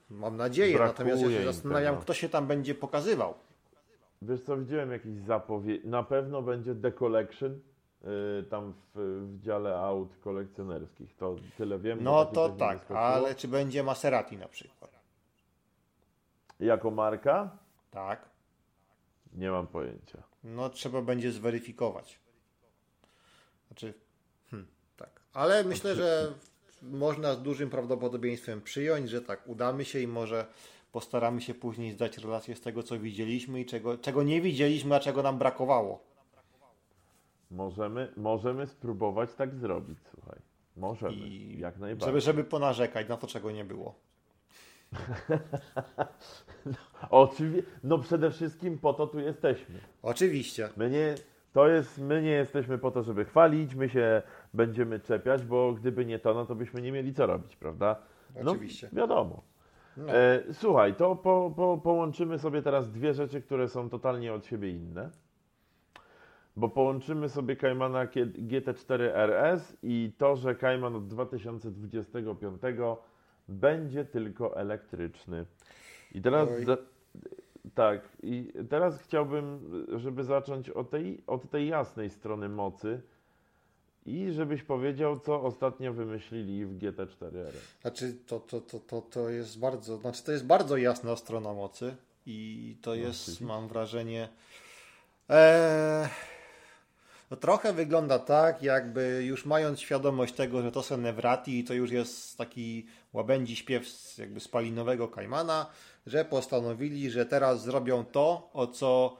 mam 0.09 0.37
nadzieję, 0.37 0.79
natomiast 0.79 1.21
ja 1.21 1.29
się 1.29 1.45
zastanawiam, 1.45 1.97
kto 1.97 2.13
się 2.13 2.29
tam 2.29 2.47
będzie 2.47 2.75
pokazywał. 2.75 3.33
Wiesz 4.21 4.41
co, 4.41 4.57
widziałem 4.57 4.91
jakieś 4.91 5.17
zapowiedzi, 5.17 5.87
na 5.87 6.03
pewno 6.03 6.41
będzie 6.41 6.75
The 6.75 6.91
Collection, 6.91 7.59
yy, 8.03 8.45
tam 8.49 8.73
w, 8.73 8.99
w, 8.99 9.39
dziale 9.39 9.77
aut 9.77 10.17
kolekcjonerskich, 10.17 11.15
to 11.15 11.35
tyle 11.57 11.79
wiem. 11.79 12.03
No 12.03 12.25
to 12.25 12.49
tak, 12.49 12.91
ale 12.91 13.35
czy 13.35 13.47
będzie 13.47 13.83
Maserati 13.83 14.37
na 14.37 14.47
przykład? 14.47 14.91
Jako 16.59 16.91
marka? 16.91 17.57
Tak. 17.91 18.29
Nie 19.33 19.51
mam 19.51 19.67
pojęcia. 19.67 20.23
No, 20.43 20.69
trzeba 20.69 21.01
będzie 21.01 21.31
zweryfikować. 21.31 22.19
Znaczy, 23.67 23.93
hmm, 24.51 24.67
tak. 24.97 25.09
Ale 25.33 25.63
myślę, 25.63 25.95
że 25.95 26.33
można 26.81 27.33
z 27.33 27.41
dużym 27.41 27.69
prawdopodobieństwem 27.69 28.61
przyjąć, 28.61 29.09
że 29.09 29.21
tak, 29.21 29.47
udamy 29.47 29.85
się 29.85 29.99
i 29.99 30.07
może 30.07 30.45
postaramy 30.91 31.41
się 31.41 31.53
później 31.53 31.91
zdać 31.91 32.17
relację 32.17 32.55
z 32.55 32.61
tego, 32.61 32.83
co 32.83 32.99
widzieliśmy 32.99 33.59
i 33.61 33.65
czego, 33.65 33.97
czego 33.97 34.23
nie 34.23 34.41
widzieliśmy, 34.41 34.95
a 34.95 34.99
czego 34.99 35.23
nam 35.23 35.37
brakowało. 35.37 36.03
Możemy, 37.51 38.13
możemy 38.17 38.67
spróbować 38.67 39.33
tak 39.33 39.55
zrobić, 39.55 39.99
słuchaj. 40.13 40.39
Możemy, 40.77 41.13
I 41.13 41.59
jak 41.59 41.79
najbardziej. 41.79 42.07
Żeby, 42.07 42.21
żeby 42.21 42.43
ponarzekać 42.43 43.09
na 43.09 43.17
to, 43.17 43.27
czego 43.27 43.51
nie 43.51 43.65
było. 43.65 43.95
no, 46.65 46.73
oczywiście, 47.09 47.71
no 47.83 47.97
przede 47.97 48.31
wszystkim 48.31 48.77
po 48.77 48.93
to 48.93 49.07
tu 49.07 49.19
jesteśmy. 49.19 49.75
Oczywiście. 50.01 50.69
My 50.77 50.89
nie, 50.89 51.15
to 51.53 51.67
jest, 51.67 51.97
my 51.97 52.21
nie 52.21 52.29
jesteśmy 52.29 52.77
po 52.77 52.91
to, 52.91 53.03
żeby 53.03 53.25
chwalić, 53.25 53.75
my 53.75 53.89
się 53.89 54.21
będziemy 54.53 54.99
czepiać, 54.99 55.43
bo 55.43 55.73
gdyby 55.73 56.05
nie 56.05 56.19
to, 56.19 56.33
no 56.33 56.45
to 56.45 56.55
byśmy 56.55 56.81
nie 56.81 56.91
mieli 56.91 57.13
co 57.13 57.25
robić, 57.25 57.55
prawda? 57.55 57.95
No, 58.43 58.51
Oczywiście. 58.51 58.89
Wiadomo. 58.93 59.43
No. 59.97 60.13
E, 60.13 60.43
słuchaj, 60.53 60.95
to 60.95 61.15
po, 61.15 61.53
po, 61.55 61.77
połączymy 61.77 62.39
sobie 62.39 62.61
teraz 62.61 62.91
dwie 62.91 63.13
rzeczy, 63.13 63.41
które 63.41 63.67
są 63.67 63.89
totalnie 63.89 64.33
od 64.33 64.45
siebie 64.45 64.69
inne. 64.69 65.09
Bo 66.55 66.69
połączymy 66.69 67.29
sobie 67.29 67.55
Kaimana 67.55 68.05
GT4 68.05 69.01
RS 69.01 69.77
i 69.83 70.11
to, 70.17 70.35
że 70.35 70.55
Kaiman 70.55 70.95
od 70.95 71.07
2025 71.07 72.61
będzie 73.47 74.05
tylko 74.05 74.57
elektryczny. 74.57 75.45
I 76.11 76.21
teraz. 76.21 76.49
Za, 76.59 76.77
tak, 77.75 78.17
i 78.23 78.53
teraz 78.69 79.01
chciałbym, 79.01 79.59
żeby 79.95 80.23
zacząć 80.23 80.69
od 80.69 80.89
tej, 80.89 81.23
od 81.27 81.49
tej 81.49 81.67
jasnej 81.67 82.09
strony 82.09 82.49
mocy 82.49 83.01
i 84.05 84.31
żebyś 84.31 84.63
powiedział, 84.63 85.19
co 85.19 85.41
ostatnio 85.41 85.93
wymyślili 85.93 86.65
w 86.65 86.77
GT4R. 86.77 87.51
Znaczy, 87.81 88.15
to, 88.27 88.39
to, 88.39 88.61
to, 88.61 88.79
to, 88.79 89.01
to 89.01 89.29
jest 89.29 89.59
bardzo, 89.59 89.97
znaczy 89.97 90.23
to 90.23 90.31
jest 90.31 90.45
bardzo 90.45 90.77
jasna 90.77 91.15
strona 91.15 91.53
mocy 91.53 91.95
i 92.25 92.75
to 92.81 92.89
no, 92.91 92.95
jest, 92.95 93.41
mam 93.41 93.67
wrażenie, 93.67 94.29
ee, 95.29 96.09
no 97.31 97.37
trochę 97.37 97.73
wygląda 97.73 98.19
tak, 98.19 98.63
jakby 98.63 99.23
już 99.23 99.45
mając 99.45 99.79
świadomość 99.79 100.33
tego, 100.33 100.61
że 100.61 100.71
to 100.71 100.83
są 100.83 100.97
Nevrati 100.97 101.59
i 101.59 101.63
to 101.63 101.73
już 101.73 101.91
jest 101.91 102.37
taki 102.37 102.85
łabędzi 103.13 103.55
śpiew 103.55 103.87
z 103.87 104.17
jakby 104.17 104.39
spalinowego 104.39 105.07
Kajmana, 105.07 105.65
że 106.07 106.25
postanowili, 106.25 107.11
że 107.11 107.25
teraz 107.25 107.63
zrobią 107.63 108.05
to, 108.05 108.49
o 108.53 108.67
co 108.67 109.17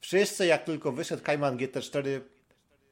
wszyscy 0.00 0.46
jak 0.46 0.64
tylko 0.64 0.92
wyszedł 0.92 1.22
Kajman 1.22 1.56
GT4 1.56 2.20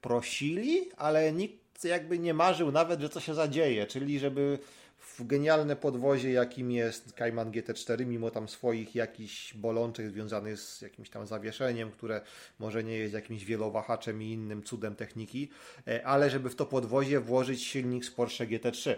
prosili, 0.00 0.90
ale 0.96 1.32
nikt 1.32 1.84
jakby 1.84 2.18
nie 2.18 2.34
marzył 2.34 2.72
nawet, 2.72 3.00
że 3.00 3.08
co 3.08 3.20
się 3.20 3.34
zadzieje, 3.34 3.86
czyli 3.86 4.18
żeby 4.18 4.58
w 4.98 5.26
genialne 5.26 5.76
podwozie, 5.76 6.32
jakim 6.32 6.70
jest 6.70 7.12
Cayman 7.12 7.50
GT4, 7.50 8.06
mimo 8.06 8.30
tam 8.30 8.48
swoich 8.48 8.94
jakichś 8.94 9.54
bolączek 9.54 10.10
związanych 10.10 10.60
z 10.60 10.80
jakimś 10.80 11.10
tam 11.10 11.26
zawieszeniem, 11.26 11.90
które 11.90 12.20
może 12.58 12.84
nie 12.84 12.96
jest 12.96 13.14
jakimś 13.14 13.44
wielowahaczem 13.44 14.22
i 14.22 14.32
innym 14.32 14.62
cudem 14.62 14.96
techniki, 14.96 15.50
e, 15.88 16.06
ale 16.06 16.30
żeby 16.30 16.50
w 16.50 16.56
to 16.56 16.66
podwozie 16.66 17.20
włożyć 17.20 17.62
silnik 17.62 18.04
z 18.04 18.10
Porsche 18.10 18.46
GT3. 18.46 18.94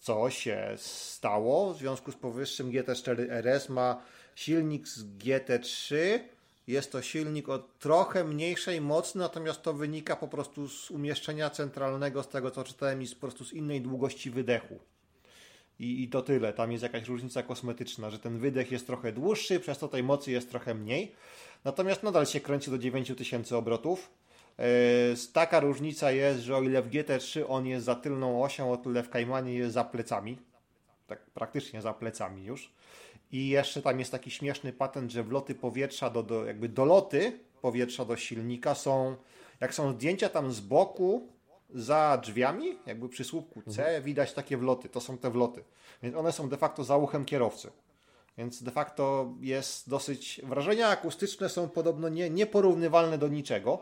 Co 0.00 0.30
się 0.30 0.74
stało? 0.76 1.74
W 1.74 1.78
związku 1.78 2.12
z 2.12 2.16
powyższym 2.16 2.70
GT4 2.70 3.30
RS 3.30 3.68
ma 3.68 4.02
silnik 4.34 4.88
z 4.88 5.04
GT3. 5.04 5.96
Jest 6.66 6.92
to 6.92 7.02
silnik 7.02 7.48
o 7.48 7.58
trochę 7.58 8.24
mniejszej 8.24 8.80
mocy, 8.80 9.18
natomiast 9.18 9.62
to 9.62 9.72
wynika 9.72 10.16
po 10.16 10.28
prostu 10.28 10.68
z 10.68 10.90
umieszczenia 10.90 11.50
centralnego, 11.50 12.22
z 12.22 12.28
tego 12.28 12.50
co 12.50 12.64
czytałem, 12.64 13.02
i 13.02 13.06
z, 13.06 13.14
po 13.14 13.20
prostu 13.20 13.44
z 13.44 13.52
innej 13.52 13.80
długości 13.80 14.30
wydechu. 14.30 14.78
I, 15.78 16.02
I 16.02 16.08
to 16.08 16.22
tyle. 16.22 16.52
Tam 16.52 16.72
jest 16.72 16.82
jakaś 16.82 17.08
różnica 17.08 17.42
kosmetyczna, 17.42 18.10
że 18.10 18.18
ten 18.18 18.38
wydech 18.38 18.72
jest 18.72 18.86
trochę 18.86 19.12
dłuższy, 19.12 19.60
przez 19.60 19.78
to 19.78 19.88
tej 19.88 20.02
mocy 20.02 20.30
jest 20.30 20.50
trochę 20.50 20.74
mniej. 20.74 21.12
Natomiast 21.64 22.02
nadal 22.02 22.26
się 22.26 22.40
kręci 22.40 22.70
do 22.70 22.78
9000 22.78 23.56
obrotów. 23.56 24.10
Yy, 24.58 24.64
taka 25.32 25.60
różnica 25.60 26.10
jest, 26.10 26.40
że 26.40 26.56
o 26.56 26.62
ile 26.62 26.82
w 26.82 26.90
GT3 26.90 27.44
on 27.48 27.66
jest 27.66 27.84
za 27.84 27.94
tylną 27.94 28.42
osią, 28.42 28.72
o 28.72 28.76
tyle 28.76 29.02
w 29.02 29.10
Kaimanie 29.10 29.54
jest 29.54 29.74
za 29.74 29.84
plecami. 29.84 30.38
Tak 31.06 31.20
praktycznie 31.30 31.82
za 31.82 31.94
plecami 31.94 32.44
już. 32.44 32.72
I 33.36 33.48
jeszcze 33.48 33.82
tam 33.82 33.98
jest 33.98 34.12
taki 34.12 34.30
śmieszny 34.30 34.72
patent, 34.72 35.12
że 35.12 35.22
wloty 35.22 35.54
powietrza 35.54 36.10
do, 36.10 36.22
do 36.22 36.44
jakby 36.44 36.68
doloty 36.68 37.40
powietrza 37.60 38.04
do 38.04 38.16
silnika 38.16 38.74
są, 38.74 39.16
jak 39.60 39.74
są 39.74 39.92
zdjęcia 39.92 40.28
tam 40.28 40.52
z 40.52 40.60
boku, 40.60 41.28
za 41.70 42.18
drzwiami, 42.22 42.78
jakby 42.86 43.08
przy 43.08 43.24
słupku 43.24 43.62
C, 43.62 43.84
mhm. 43.84 44.02
widać 44.02 44.32
takie 44.32 44.56
wloty. 44.56 44.88
To 44.88 45.00
są 45.00 45.18
te 45.18 45.30
wloty. 45.30 45.64
Więc 46.02 46.16
one 46.16 46.32
są 46.32 46.48
de 46.48 46.56
facto 46.56 46.84
za 46.84 46.96
uchem 46.96 47.24
kierowcy. 47.24 47.70
Więc 48.38 48.62
de 48.62 48.70
facto 48.70 49.34
jest 49.40 49.90
dosyć. 49.90 50.40
Wrażenia 50.44 50.88
akustyczne 50.88 51.48
są 51.48 51.68
podobno 51.68 52.08
nie, 52.08 52.30
nieporównywalne 52.30 53.18
do 53.18 53.28
niczego. 53.28 53.78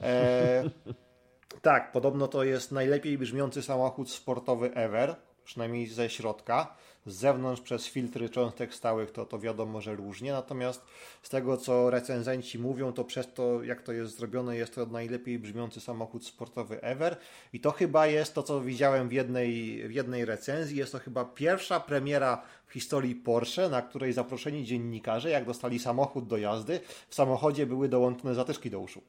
E, 0.00 0.70
tak, 1.62 1.92
podobno 1.92 2.28
to 2.28 2.44
jest 2.44 2.72
najlepiej 2.72 3.18
brzmiący 3.18 3.62
samochód 3.62 4.10
sportowy 4.10 4.74
ever, 4.74 5.16
przynajmniej 5.44 5.86
ze 5.86 6.10
środka. 6.10 6.76
Z 7.06 7.14
zewnątrz 7.14 7.62
przez 7.62 7.86
filtry 7.86 8.28
cząstek 8.28 8.74
stałych 8.74 9.10
to, 9.10 9.24
to 9.24 9.38
wiadomo, 9.38 9.80
że 9.80 9.96
różnie. 9.96 10.32
Natomiast 10.32 10.82
z 11.22 11.28
tego, 11.28 11.56
co 11.56 11.90
recenzenci 11.90 12.58
mówią, 12.58 12.92
to 12.92 13.04
przez 13.04 13.32
to, 13.34 13.62
jak 13.62 13.82
to 13.82 13.92
jest 13.92 14.16
zrobione, 14.16 14.56
jest 14.56 14.74
to 14.74 14.86
najlepiej 14.86 15.38
brzmiący 15.38 15.80
samochód 15.80 16.26
sportowy 16.26 16.82
ever. 16.82 17.16
I 17.52 17.60
to 17.60 17.70
chyba 17.70 18.06
jest 18.06 18.34
to, 18.34 18.42
co 18.42 18.60
widziałem 18.60 19.08
w 19.08 19.12
jednej, 19.12 19.82
w 19.88 19.92
jednej 19.92 20.24
recenzji. 20.24 20.78
Jest 20.78 20.92
to 20.92 20.98
chyba 20.98 21.24
pierwsza 21.24 21.80
premiera 21.80 22.42
w 22.66 22.72
historii 22.72 23.14
Porsche, 23.14 23.68
na 23.68 23.82
której 23.82 24.12
zaproszeni 24.12 24.64
dziennikarze, 24.64 25.30
jak 25.30 25.44
dostali 25.44 25.78
samochód 25.78 26.26
do 26.26 26.36
jazdy, 26.36 26.80
w 27.08 27.14
samochodzie 27.14 27.66
były 27.66 27.88
dołączone 27.88 28.34
zatyczki 28.34 28.70
do 28.70 28.80
uszu. 28.80 29.02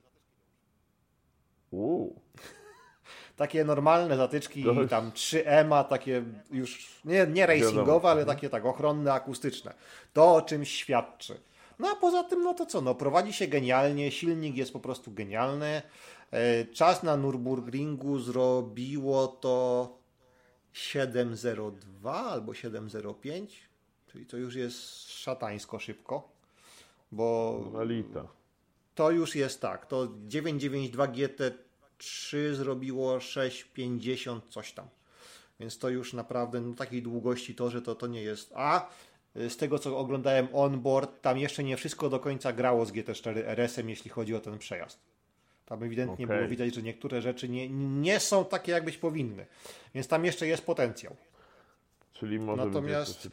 Uuu. 1.72 2.22
Takie 3.38 3.66
normalne 3.66 4.18
zatyczki, 4.18 4.64
To 4.64 4.88
tam 4.88 5.12
3M, 5.12 5.84
takie 5.88 6.24
już 6.52 7.02
nie, 7.06 7.28
nie 7.28 7.46
racingowe, 7.46 8.10
ale 8.10 8.26
takie 8.26 8.50
tak 8.50 8.66
ochronne, 8.66 9.14
akustyczne. 9.14 9.74
To 10.14 10.36
o 10.36 10.42
czymś 10.42 10.72
świadczy. 10.72 11.40
No 11.80 11.88
a 11.88 11.96
poza 11.96 12.24
tym, 12.24 12.44
no 12.44 12.54
to 12.54 12.66
co, 12.66 12.82
no 12.82 12.96
prowadzi 12.96 13.34
się 13.34 13.48
genialnie, 13.48 14.12
silnik 14.12 14.56
jest 14.56 14.74
po 14.74 14.80
prostu 14.80 15.12
genialny. 15.12 15.82
E, 16.32 16.66
Czas 16.66 17.04
na 17.04 17.18
Nürburgringu 17.18 18.20
zrobiło 18.20 19.28
to 19.28 19.98
7.02 20.74 22.10
albo 22.10 22.52
7.05, 22.52 23.48
czyli 24.08 24.26
to 24.26 24.38
już 24.38 24.56
jest 24.56 25.10
szatańsko 25.12 25.80
szybko, 25.80 26.30
bo 27.12 27.60
to 28.96 29.12
już 29.12 29.36
jest 29.36 29.62
tak. 29.62 29.86
To 29.86 30.08
992 30.28 31.08
GT3 32.04 32.54
zrobiło 32.54 33.20
650 33.20 34.46
coś 34.50 34.72
tam. 34.72 34.88
Więc 35.60 35.78
to 35.78 35.90
już 35.90 36.14
naprawdę 36.14 36.62
no, 36.62 36.76
takiej 36.76 37.02
długości 37.02 37.56
to, 37.56 37.70
że 37.70 37.82
to, 37.82 37.96
to 37.96 38.08
nie 38.08 38.22
jest. 38.22 38.52
A 38.56 38.90
y, 39.38 39.50
z 39.50 39.58
tego 39.58 39.80
co 39.80 39.98
oglądałem 39.98 40.48
onboard, 40.54 41.22
tam 41.22 41.38
jeszcze 41.38 41.64
nie 41.64 41.78
wszystko 41.78 42.10
do 42.10 42.20
końca 42.20 42.54
grało 42.54 42.86
z 42.86 42.92
GT4 42.92 43.38
RS-em, 43.38 43.90
jeśli 43.90 44.12
chodzi 44.12 44.36
o 44.36 44.40
ten 44.40 44.58
przejazd. 44.58 45.00
Tam 45.66 45.84
ewidentnie 45.84 46.26
Okej. 46.26 46.38
było 46.38 46.50
widać, 46.50 46.76
że 46.76 46.82
niektóre 46.82 47.22
rzeczy 47.22 47.50
nie, 47.50 47.70
nie 48.02 48.20
są 48.20 48.46
takie, 48.46 48.72
jak 48.72 48.86
być 48.86 48.98
powinny. 48.98 49.46
Więc 49.96 50.08
tam 50.08 50.26
jeszcze 50.26 50.48
jest 50.48 50.66
potencjał. 50.66 51.16
Czyli 52.14 52.40
może 52.40 52.66
Natomiast-. 52.66 53.30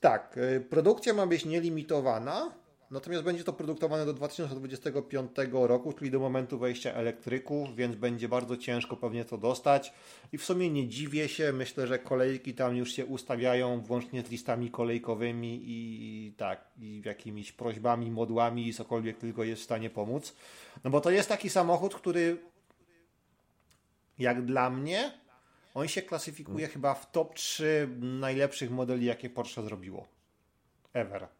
Tak, 0.00 0.36
y, 0.36 0.60
produkcja 0.60 1.14
ma 1.14 1.26
być 1.26 1.44
nielimitowana, 1.44 2.52
natomiast 2.90 3.24
będzie 3.24 3.44
to 3.44 3.52
produktowane 3.52 4.06
do 4.06 4.12
2025 4.12 5.30
roku, 5.52 5.92
czyli 5.92 6.10
do 6.10 6.20
momentu 6.20 6.58
wejścia 6.58 6.92
elektryków, 6.92 7.76
więc 7.76 7.96
będzie 7.96 8.28
bardzo 8.28 8.56
ciężko 8.56 8.96
pewnie 8.96 9.24
to 9.24 9.38
dostać. 9.38 9.92
I 10.32 10.38
w 10.38 10.44
sumie 10.44 10.70
nie 10.70 10.88
dziwię 10.88 11.28
się, 11.28 11.52
myślę, 11.52 11.86
że 11.86 11.98
kolejki 11.98 12.54
tam 12.54 12.76
już 12.76 12.92
się 12.92 13.06
ustawiają 13.06 13.80
włącznie 13.80 14.22
z 14.22 14.30
listami 14.30 14.70
kolejkowymi 14.70 15.62
i 15.66 16.32
tak, 16.36 16.64
i 16.80 17.02
jakimiś 17.04 17.52
prośbami, 17.52 18.10
modłami 18.10 18.68
i 18.68 18.74
cokolwiek 18.74 19.18
tylko 19.18 19.44
jest 19.44 19.62
w 19.62 19.64
stanie 19.64 19.90
pomóc. 19.90 20.36
No 20.84 20.90
bo 20.90 21.00
to 21.00 21.10
jest 21.10 21.28
taki 21.28 21.50
samochód, 21.50 21.94
który 21.94 22.38
jak 24.18 24.44
dla 24.44 24.70
mnie, 24.70 25.12
on 25.74 25.88
się 25.88 26.02
klasyfikuje 26.02 26.68
chyba 26.68 26.94
w 26.94 27.10
top 27.10 27.34
3 27.34 27.88
najlepszych 28.00 28.70
modeli, 28.70 29.06
jakie 29.06 29.30
Porsche 29.30 29.62
zrobiło. 29.62 30.06
Ever. 30.92 31.37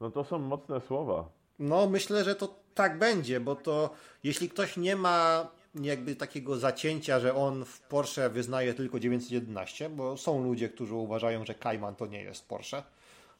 No 0.00 0.10
to 0.10 0.24
są 0.24 0.38
mocne 0.38 0.80
słowa. 0.80 1.28
No, 1.58 1.86
myślę, 1.86 2.24
że 2.24 2.34
to 2.34 2.54
tak 2.74 2.98
będzie, 2.98 3.40
bo 3.40 3.56
to 3.56 3.90
jeśli 4.24 4.48
ktoś 4.48 4.76
nie 4.76 4.96
ma 4.96 5.48
jakby 5.74 6.16
takiego 6.16 6.56
zacięcia, 6.56 7.20
że 7.20 7.34
on 7.34 7.64
w 7.64 7.80
Porsche 7.80 8.30
wyznaje 8.30 8.74
tylko 8.74 9.00
911, 9.00 9.88
bo 9.90 10.16
są 10.16 10.44
ludzie, 10.44 10.68
którzy 10.68 10.94
uważają, 10.94 11.44
że 11.44 11.54
Cayman 11.54 11.94
to 11.94 12.06
nie 12.06 12.22
jest 12.22 12.48
Porsche 12.48 12.82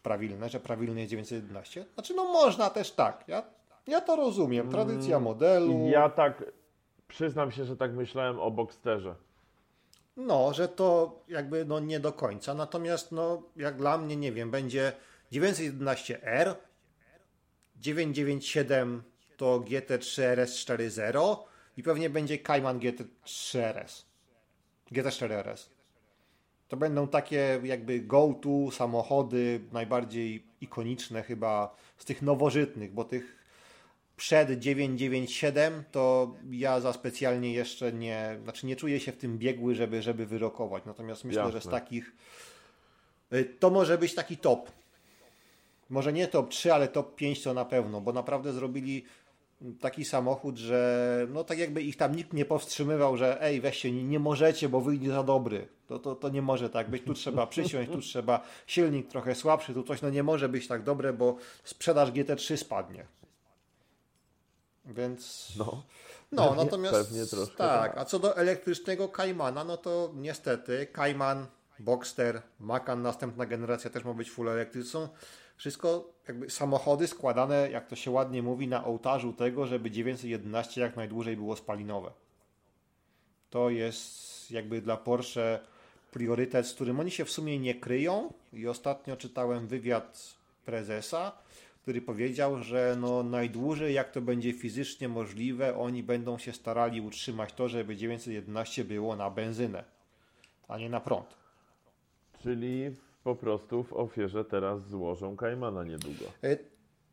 prawilne, 0.03 0.49
że 0.49 0.61
prawilny 0.61 1.01
jest 1.01 1.11
911. 1.11 1.85
Znaczy, 1.95 2.14
no 2.14 2.25
można 2.25 2.71
też 2.71 2.93
tak. 2.93 3.25
Ja, 3.29 3.43
ja 3.87 4.01
to 4.01 4.17
rozumiem. 4.17 4.71
Tradycja 4.71 5.21
modelu. 5.21 5.88
Ja 5.88 6.09
tak, 6.09 6.45
przyznam 7.09 7.53
się, 7.53 7.64
że 7.64 7.77
tak 7.77 7.93
myślałem 7.93 8.40
o 8.40 8.51
Boxsterze. 8.51 9.14
No, 10.17 10.53
że 10.53 10.69
to 10.69 11.19
jakby 11.29 11.64
no 11.64 11.81
nie 11.81 12.01
do 12.01 12.12
końca. 12.12 12.55
Natomiast 12.55 13.12
no 13.12 13.43
jak 13.57 13.77
dla 13.77 13.99
mnie 13.99 14.17
nie 14.17 14.33
wiem, 14.33 14.51
będzie 14.51 14.93
911R, 15.40 16.55
997 17.77 19.03
to 19.37 19.61
GT3 19.61 20.23
RS 20.23 20.66
4.0 20.66 21.37
i 21.77 21.83
pewnie 21.83 22.11
będzie 22.11 22.38
Cayman 22.38 22.79
GT3 22.79 23.59
RS. 23.59 24.07
GT4 24.92 25.33
RS. 25.33 25.70
To 26.68 26.77
będą 26.77 27.09
takie 27.09 27.61
jakby 27.64 28.01
go-to 28.01 28.70
samochody, 28.70 29.61
najbardziej 29.73 30.47
ikoniczne 30.61 31.23
chyba 31.23 31.77
z 31.99 32.05
tych 32.05 32.23
nowożytnych, 32.23 32.92
bo 32.92 33.05
tych 33.05 33.44
przed 34.16 34.59
997 34.59 35.85
to 35.90 36.35
ja 36.51 36.81
za 36.81 36.92
specjalnie 36.92 37.53
jeszcze 37.53 37.92
nie, 37.92 38.38
znaczy 38.42 38.66
nie 38.66 38.77
czuję 38.77 39.01
się 39.01 39.12
w 39.12 39.16
tym 39.16 39.38
biegły, 39.38 39.75
żeby, 39.75 40.03
żeby 40.03 40.27
wyrokować. 40.27 40.85
Natomiast 40.87 41.25
myślę, 41.25 41.44
że 41.44 41.51
z 41.51 41.55
Jasne. 41.55 41.70
takich 41.70 42.12
y, 43.33 43.44
to 43.44 43.70
może 43.70 43.99
być 43.99 44.14
taki 44.14 44.37
top. 44.37 44.70
Może 45.90 46.12
nie 46.12 46.29
top 46.29 46.49
3, 46.51 46.75
ale 46.75 46.88
top 46.88 47.14
5 47.14 47.42
to 47.42 47.55
na 47.55 47.64
pewno, 47.64 48.01
bo 48.01 48.12
naprawdę 48.12 48.53
zrobili 48.53 49.05
taki 49.81 50.05
samochód, 50.05 50.57
że 50.59 51.27
no 51.31 51.44
tak 51.44 51.59
jakby 51.59 51.83
ich 51.83 51.97
tam 51.97 52.14
nikt 52.16 52.33
nie 52.33 52.44
powstrzymywał, 52.44 53.16
że 53.16 53.42
ej, 53.42 53.61
weźcie, 53.61 53.92
nie, 53.92 54.18
możecie, 54.18 54.68
bo 54.68 54.81
wyjdzie 54.81 55.11
za 55.11 55.23
dobry. 55.23 55.68
To, 55.87 55.99
to, 55.99 56.14
to 56.14 56.29
nie 56.29 56.42
może 56.42 56.70
tak 56.70 56.90
być. 56.90 57.03
Tu 57.05 57.14
trzeba 57.14 57.47
przysiąść, 57.47 57.90
tu 57.90 58.01
trzeba 58.01 58.40
silnik 58.66 59.09
trochę 59.09 59.35
słabszy, 59.35 59.75
tu 59.75 59.83
coś, 59.83 60.03
no 60.03 60.11
nie 60.11 60.23
może 60.23 60.49
być 60.49 60.68
tak 60.68 60.83
dobre, 60.83 61.12
bo 61.12 61.37
sprzedaż 61.64 62.11
GT3 62.12 62.57
spadnie. 62.57 63.07
Więc 64.85 65.53
No. 65.57 65.83
no, 66.33 66.49
Pewnie- 66.49 66.64
natomiast 66.64 66.94
pewnie 66.94 67.27
troszkę 67.27 67.57
tak, 67.57 67.92
tak. 67.92 67.99
a 67.99 68.05
co 68.05 68.18
do 68.18 68.37
elektrycznego 68.37 69.09
Caymana, 69.09 69.64
no 69.64 69.77
to 69.77 70.12
niestety 70.16 70.87
Cayman, 70.92 71.47
Boxster, 71.79 72.42
Macan 72.61 73.03
następna 73.03 73.47
generacja 73.47 73.90
też 73.90 74.05
ma 74.05 74.14
być 74.14 74.31
full 74.31 74.49
elektryczną. 74.49 75.09
Wszystko 75.57 76.11
jakby 76.29 76.51
samochody 76.51 77.07
składane, 77.07 77.71
jak 77.71 77.87
to 77.87 77.97
się 77.97 78.11
ładnie 78.11 78.43
mówi, 78.43 78.69
na 78.69 78.85
ołtarzu 78.85 79.33
tego, 79.33 79.67
żeby 79.67 79.90
911 79.90 80.81
jak 80.81 80.97
najdłużej 80.97 81.37
było 81.37 81.57
spalinowe. 81.57 82.11
To 83.51 83.71
jest 83.71 84.51
jakby 84.51 84.83
dla 84.83 84.97
Porsche 84.97 85.61
priorytet, 86.11 86.67
z 86.67 86.75
którym 86.75 87.01
oni 87.01 87.11
się 87.11 87.25
w 87.25 87.31
sumie 87.31 87.59
nie 87.59 87.75
kryją 87.75 88.33
i 88.53 88.69
ostatnio 88.69 89.17
czytałem 89.17 89.67
wywiad 89.67 90.35
prezesa, 90.64 91.33
który 91.83 92.03
powiedział, 92.03 92.62
że 92.62 92.97
no 93.01 93.23
najdłużej 93.23 93.95
jak 93.95 94.11
to 94.11 94.21
będzie 94.21 94.53
fizycznie 94.53 95.09
możliwe, 95.09 95.77
oni 95.77 96.03
będą 96.03 96.38
się 96.38 96.53
starali 96.53 97.01
utrzymać 97.01 97.53
to, 97.53 97.69
żeby 97.69 97.97
911 97.97 98.85
było 98.85 99.17
na 99.17 99.31
benzynę, 99.31 99.85
a 100.69 100.79
nie 100.79 100.88
na 100.88 101.01
prąd. 101.01 101.27
Czyli 102.43 102.97
po 103.25 103.35
prostu 103.35 103.83
w 103.83 103.93
ofierze 103.93 104.45
teraz 104.45 104.89
złożą 104.89 105.37
Kajmana 105.37 105.85
niedługo. 105.85 106.25
E, 106.43 106.57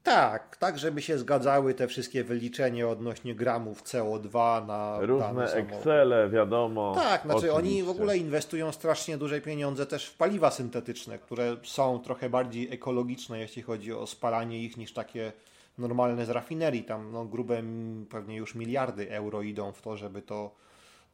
Tak, 0.03 0.57
tak, 0.57 0.79
żeby 0.79 1.01
się 1.01 1.17
zgadzały 1.17 1.73
te 1.73 1.87
wszystkie 1.87 2.23
wyliczenia 2.23 2.89
odnośnie 2.89 3.35
gramów 3.35 3.83
CO2 3.83 4.67
na 4.67 4.97
Różne. 5.01 5.53
Excele, 5.53 6.29
wiadomo. 6.29 6.95
Tak, 6.95 7.21
znaczy 7.21 7.53
oni 7.53 7.69
w 7.69 7.73
oczywiście. 7.73 7.91
ogóle 7.91 8.17
inwestują 8.17 8.71
strasznie 8.71 9.17
duże 9.17 9.41
pieniądze 9.41 9.85
też 9.85 10.05
w 10.05 10.17
paliwa 10.17 10.51
syntetyczne, 10.51 11.19
które 11.19 11.57
są 11.63 11.99
trochę 11.99 12.29
bardziej 12.29 12.73
ekologiczne, 12.73 13.39
jeśli 13.39 13.61
chodzi 13.61 13.93
o 13.93 14.07
spalanie 14.07 14.63
ich, 14.63 14.77
niż 14.77 14.93
takie 14.93 15.31
normalne 15.77 16.25
z 16.25 16.29
rafinerii. 16.29 16.83
Tam 16.83 17.11
no, 17.11 17.25
grube 17.25 17.63
pewnie 18.09 18.35
już 18.37 18.55
miliardy 18.55 19.11
euro 19.11 19.41
idą 19.41 19.71
w 19.71 19.81
to, 19.81 19.97
żeby 19.97 20.21
to 20.21 20.55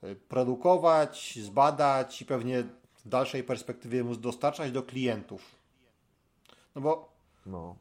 y, 0.03 0.15
produkować, 0.15 1.39
zbadać 1.41 2.21
i 2.21 2.25
pewnie 2.25 2.63
w 3.07 3.09
dalszej 3.09 3.43
perspektywie 3.43 4.03
móc 4.03 4.19
dostarczać 4.19 4.71
do 4.71 4.83
klientów. 4.83 5.55
No 6.75 6.81
bo 6.81 7.17
No. 7.45 7.75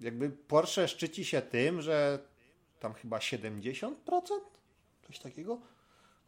jakby 0.00 0.30
Porsche 0.30 0.88
szczyci 0.88 1.24
się 1.24 1.42
tym, 1.42 1.82
że 1.82 2.18
tam 2.80 2.94
chyba 2.94 3.18
70%? 3.18 3.94
Coś 5.06 5.18
takiego? 5.18 5.58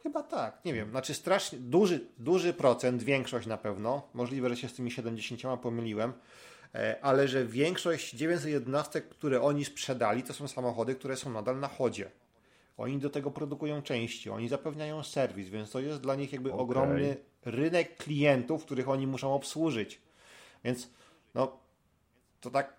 Chyba 0.02 0.22
tak, 0.22 0.64
nie 0.64 0.74
wiem. 0.74 0.90
Znaczy 0.90 1.14
strasznie 1.14 1.58
duży, 1.58 2.06
duży 2.18 2.52
procent, 2.52 3.02
większość 3.02 3.46
na 3.46 3.56
pewno. 3.56 4.08
Możliwe, 4.14 4.48
że 4.48 4.56
się 4.56 4.68
z 4.68 4.74
tymi 4.74 4.90
70 4.90 5.60
pomyliłem, 5.60 6.12
e, 6.74 6.98
ale 7.02 7.28
że 7.28 7.46
większość 7.46 8.14
911, 8.14 9.00
które 9.00 9.42
oni 9.42 9.64
sprzedali, 9.64 10.22
to 10.22 10.34
są 10.34 10.48
samochody, 10.48 10.94
które 10.94 11.16
są 11.16 11.30
nadal 11.32 11.60
na 11.60 11.68
chodzie. 11.68 12.10
Oni 12.80 12.98
do 12.98 13.10
tego 13.10 13.30
produkują 13.30 13.82
części, 13.82 14.30
oni 14.30 14.48
zapewniają 14.48 15.02
serwis, 15.02 15.48
więc 15.48 15.70
to 15.70 15.80
jest 15.80 16.00
dla 16.00 16.14
nich 16.14 16.32
jakby 16.32 16.52
Okej. 16.52 16.60
ogromny 16.60 17.16
rynek 17.44 17.96
klientów, 17.96 18.64
których 18.64 18.88
oni 18.88 19.06
muszą 19.06 19.34
obsłużyć. 19.34 20.00
Więc 20.64 20.88
no 21.34 21.58
to 22.40 22.50
tak 22.50 22.76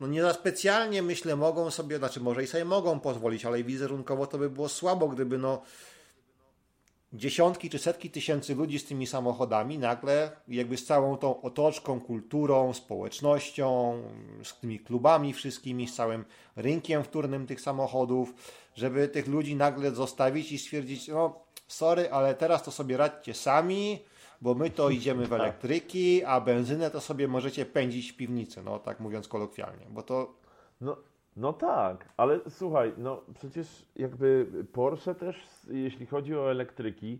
no 0.00 0.06
nie 0.06 0.22
za 0.22 0.34
specjalnie 0.34 1.02
myślę 1.02 1.36
mogą 1.36 1.70
sobie, 1.70 1.98
znaczy 1.98 2.20
może 2.20 2.42
i 2.42 2.46
sobie 2.46 2.64
mogą 2.64 3.00
pozwolić, 3.00 3.44
ale 3.44 3.64
wizerunkowo 3.64 4.26
to 4.26 4.38
by 4.38 4.50
było 4.50 4.68
słabo, 4.68 5.08
gdyby 5.08 5.38
no 5.38 5.62
dziesiątki 7.12 7.70
czy 7.70 7.78
setki 7.78 8.10
tysięcy 8.10 8.54
ludzi 8.54 8.78
z 8.78 8.84
tymi 8.84 9.06
samochodami 9.06 9.78
nagle 9.78 10.30
jakby 10.48 10.76
z 10.76 10.84
całą 10.84 11.16
tą 11.16 11.42
otoczką, 11.42 12.00
kulturą, 12.00 12.74
społecznością, 12.74 14.02
z 14.42 14.58
tymi 14.58 14.80
klubami 14.80 15.32
wszystkimi, 15.32 15.88
z 15.88 15.94
całym 15.94 16.24
rynkiem 16.56 17.04
wtórnym 17.04 17.46
tych 17.46 17.60
samochodów, 17.60 18.34
żeby 18.74 19.08
tych 19.08 19.26
ludzi 19.28 19.56
nagle 19.56 19.90
zostawić 19.90 20.52
i 20.52 20.58
stwierdzić, 20.58 21.08
no 21.08 21.40
sorry, 21.66 22.10
ale 22.10 22.34
teraz 22.34 22.62
to 22.62 22.70
sobie 22.70 22.96
radźcie 22.96 23.34
sami, 23.34 23.98
bo 24.40 24.54
my 24.54 24.70
to 24.70 24.90
idziemy 24.90 25.26
w 25.26 25.32
elektryki, 25.40 26.24
a 26.24 26.40
benzynę 26.40 26.90
to 26.90 27.00
sobie 27.00 27.28
możecie 27.28 27.66
pędzić 27.66 28.12
w 28.12 28.16
piwnicy, 28.16 28.62
no 28.62 28.78
tak 28.78 29.00
mówiąc 29.00 29.28
kolokwialnie, 29.28 29.86
bo 29.90 30.02
to... 30.02 30.34
No, 30.80 30.96
no 31.38 31.52
tak, 31.52 32.08
ale 32.16 32.40
słuchaj, 32.48 32.92
no 32.96 33.22
przecież 33.34 33.86
jakby 33.96 34.46
Porsche 34.72 35.14
też, 35.14 35.46
jeśli 35.70 36.06
chodzi 36.06 36.36
o 36.36 36.50
elektryki, 36.50 37.18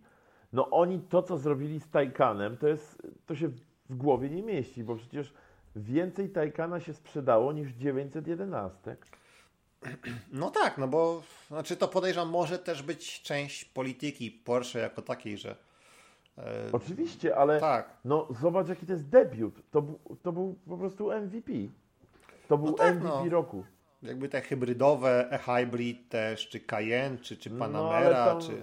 no 0.53 0.71
oni 0.71 1.01
to, 1.01 1.23
co 1.23 1.39
zrobili 1.39 1.81
z 1.81 1.91
Taycanem, 1.91 2.57
to 2.57 2.69
jest, 2.69 3.03
to 3.27 3.35
się 3.35 3.49
w 3.89 3.97
głowie 3.97 4.31
nie 4.31 4.43
mieści, 4.43 4.85
bo 4.85 4.97
przecież 4.97 5.33
więcej 5.77 6.31
Taycana 6.31 6.81
się 6.81 6.95
sprzedało 6.95 7.53
niż 7.53 7.73
911. 7.73 8.97
No 10.33 10.51
tak, 10.51 10.79
no 10.79 10.89
bo 10.89 11.23
znaczy 11.49 11.77
to 11.77 11.89
podejrzewam 11.89 12.31
może 12.31 12.59
też 12.59 12.83
być 12.83 13.23
część 13.23 13.65
polityki 13.65 14.31
Porsche 14.31 14.79
jako 14.79 15.03
takiej, 15.03 15.39
że 15.39 15.57
e, 16.39 16.73
Oczywiście, 16.73 17.37
ale 17.37 17.61
tak. 17.61 17.97
no 18.05 18.29
zobacz 18.41 18.69
jaki 18.69 18.87
to 18.87 18.93
jest 18.93 19.09
debiut. 19.09 19.71
To, 19.71 19.83
był, 19.83 19.99
to 20.23 20.33
był 20.33 20.59
po 20.69 20.77
prostu 20.77 21.13
MVP. 21.13 21.53
To 22.49 22.59
był 22.59 22.67
no 22.67 22.73
tak, 22.73 22.97
MVP 22.97 23.25
no. 23.25 23.31
roku 23.31 23.65
jakby 24.03 24.29
te 24.29 24.41
hybrydowe, 24.41 25.31
e-hybrid 25.31 26.09
też, 26.09 26.49
czy 26.49 26.61
Cayenne, 26.61 27.19
czy, 27.19 27.37
czy 27.37 27.51
no, 27.51 27.59
Panamera, 27.59 28.25
no, 28.25 28.41
tam, 28.41 28.41
czy... 28.41 28.63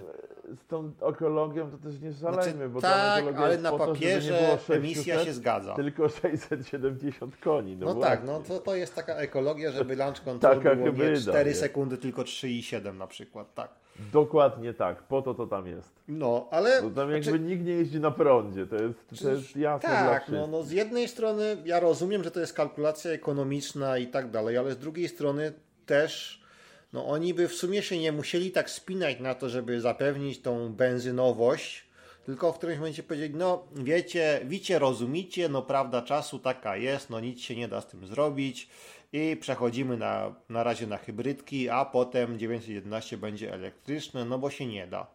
Z 0.56 0.66
tą 0.66 0.92
ekologią 1.02 1.70
to 1.70 1.78
też 1.78 2.00
nie 2.00 2.12
szalejmy, 2.12 2.52
znaczy, 2.52 2.68
bo 2.68 2.80
tak, 2.80 3.24
ale 3.36 3.58
na 3.58 3.72
papierze 3.72 4.58
to, 4.66 4.74
emisja 4.74 5.24
się 5.24 5.32
zgadza. 5.32 5.74
Tylko 5.74 6.08
670 6.22 7.36
koni. 7.36 7.76
No, 7.76 7.94
no 7.94 8.00
tak, 8.00 8.24
no 8.24 8.40
to, 8.40 8.58
to 8.58 8.76
jest 8.76 8.94
taka 8.94 9.14
ekologia, 9.14 9.70
żeby 9.70 9.96
launch 9.96 10.24
control 10.24 10.56
taka 10.56 10.74
było 10.74 10.86
hybryda, 10.86 11.12
nie 11.12 11.20
4 11.20 11.50
nie? 11.50 11.56
sekundy, 11.56 11.98
tylko 11.98 12.22
3,7 12.22 12.94
na 12.94 13.06
przykład, 13.06 13.54
tak. 13.54 13.85
Dokładnie 14.12 14.74
tak, 14.74 15.02
po 15.02 15.22
to 15.22 15.34
to 15.34 15.46
tam 15.46 15.66
jest. 15.66 15.90
No, 16.08 16.48
ale... 16.50 16.82
Bo 16.82 16.90
tam 16.90 17.10
jakby 17.10 17.24
znaczy, 17.24 17.40
nikt 17.40 17.64
nie 17.64 17.72
jeździ 17.72 18.00
na 18.00 18.10
prądzie, 18.10 18.66
to 18.66 18.76
jest, 18.76 19.22
to 19.22 19.30
jest 19.30 19.56
jasne 19.56 19.88
Tak, 19.88 20.28
no, 20.28 20.46
no 20.46 20.62
z 20.62 20.70
jednej 20.70 21.08
strony 21.08 21.56
ja 21.64 21.80
rozumiem, 21.80 22.24
że 22.24 22.30
to 22.30 22.40
jest 22.40 22.52
kalkulacja 22.52 23.10
ekonomiczna 23.10 23.98
i 23.98 24.06
tak 24.06 24.30
dalej, 24.30 24.56
ale 24.56 24.72
z 24.72 24.78
drugiej 24.78 25.08
strony 25.08 25.52
też 25.86 26.46
no 26.92 27.06
oni 27.06 27.34
by 27.34 27.48
w 27.48 27.54
sumie 27.54 27.82
się 27.82 27.98
nie 27.98 28.12
musieli 28.12 28.50
tak 28.50 28.70
spinać 28.70 29.20
na 29.20 29.34
to, 29.34 29.48
żeby 29.48 29.80
zapewnić 29.80 30.42
tą 30.42 30.72
benzynowość, 30.72 31.86
tylko 32.26 32.52
w 32.52 32.58
którymś 32.58 32.78
momencie 32.78 33.02
powiedzieć, 33.02 33.32
no 33.34 33.64
wiecie, 33.74 34.40
wicie, 34.44 34.78
rozumicie, 34.78 35.48
no 35.48 35.62
prawda 35.62 36.02
czasu 36.02 36.38
taka 36.38 36.76
jest, 36.76 37.10
no 37.10 37.20
nic 37.20 37.40
się 37.40 37.56
nie 37.56 37.68
da 37.68 37.80
z 37.80 37.86
tym 37.86 38.06
zrobić, 38.06 38.68
i 39.16 39.36
przechodzimy 39.36 39.96
na, 39.96 40.34
na 40.48 40.62
razie 40.62 40.86
na 40.86 40.96
hybrydki, 40.96 41.68
a 41.68 41.84
potem 41.84 42.38
911 42.38 43.16
będzie 43.16 43.52
elektryczne, 43.52 44.24
no 44.24 44.38
bo 44.38 44.50
się 44.50 44.66
nie 44.66 44.86
da. 44.86 45.06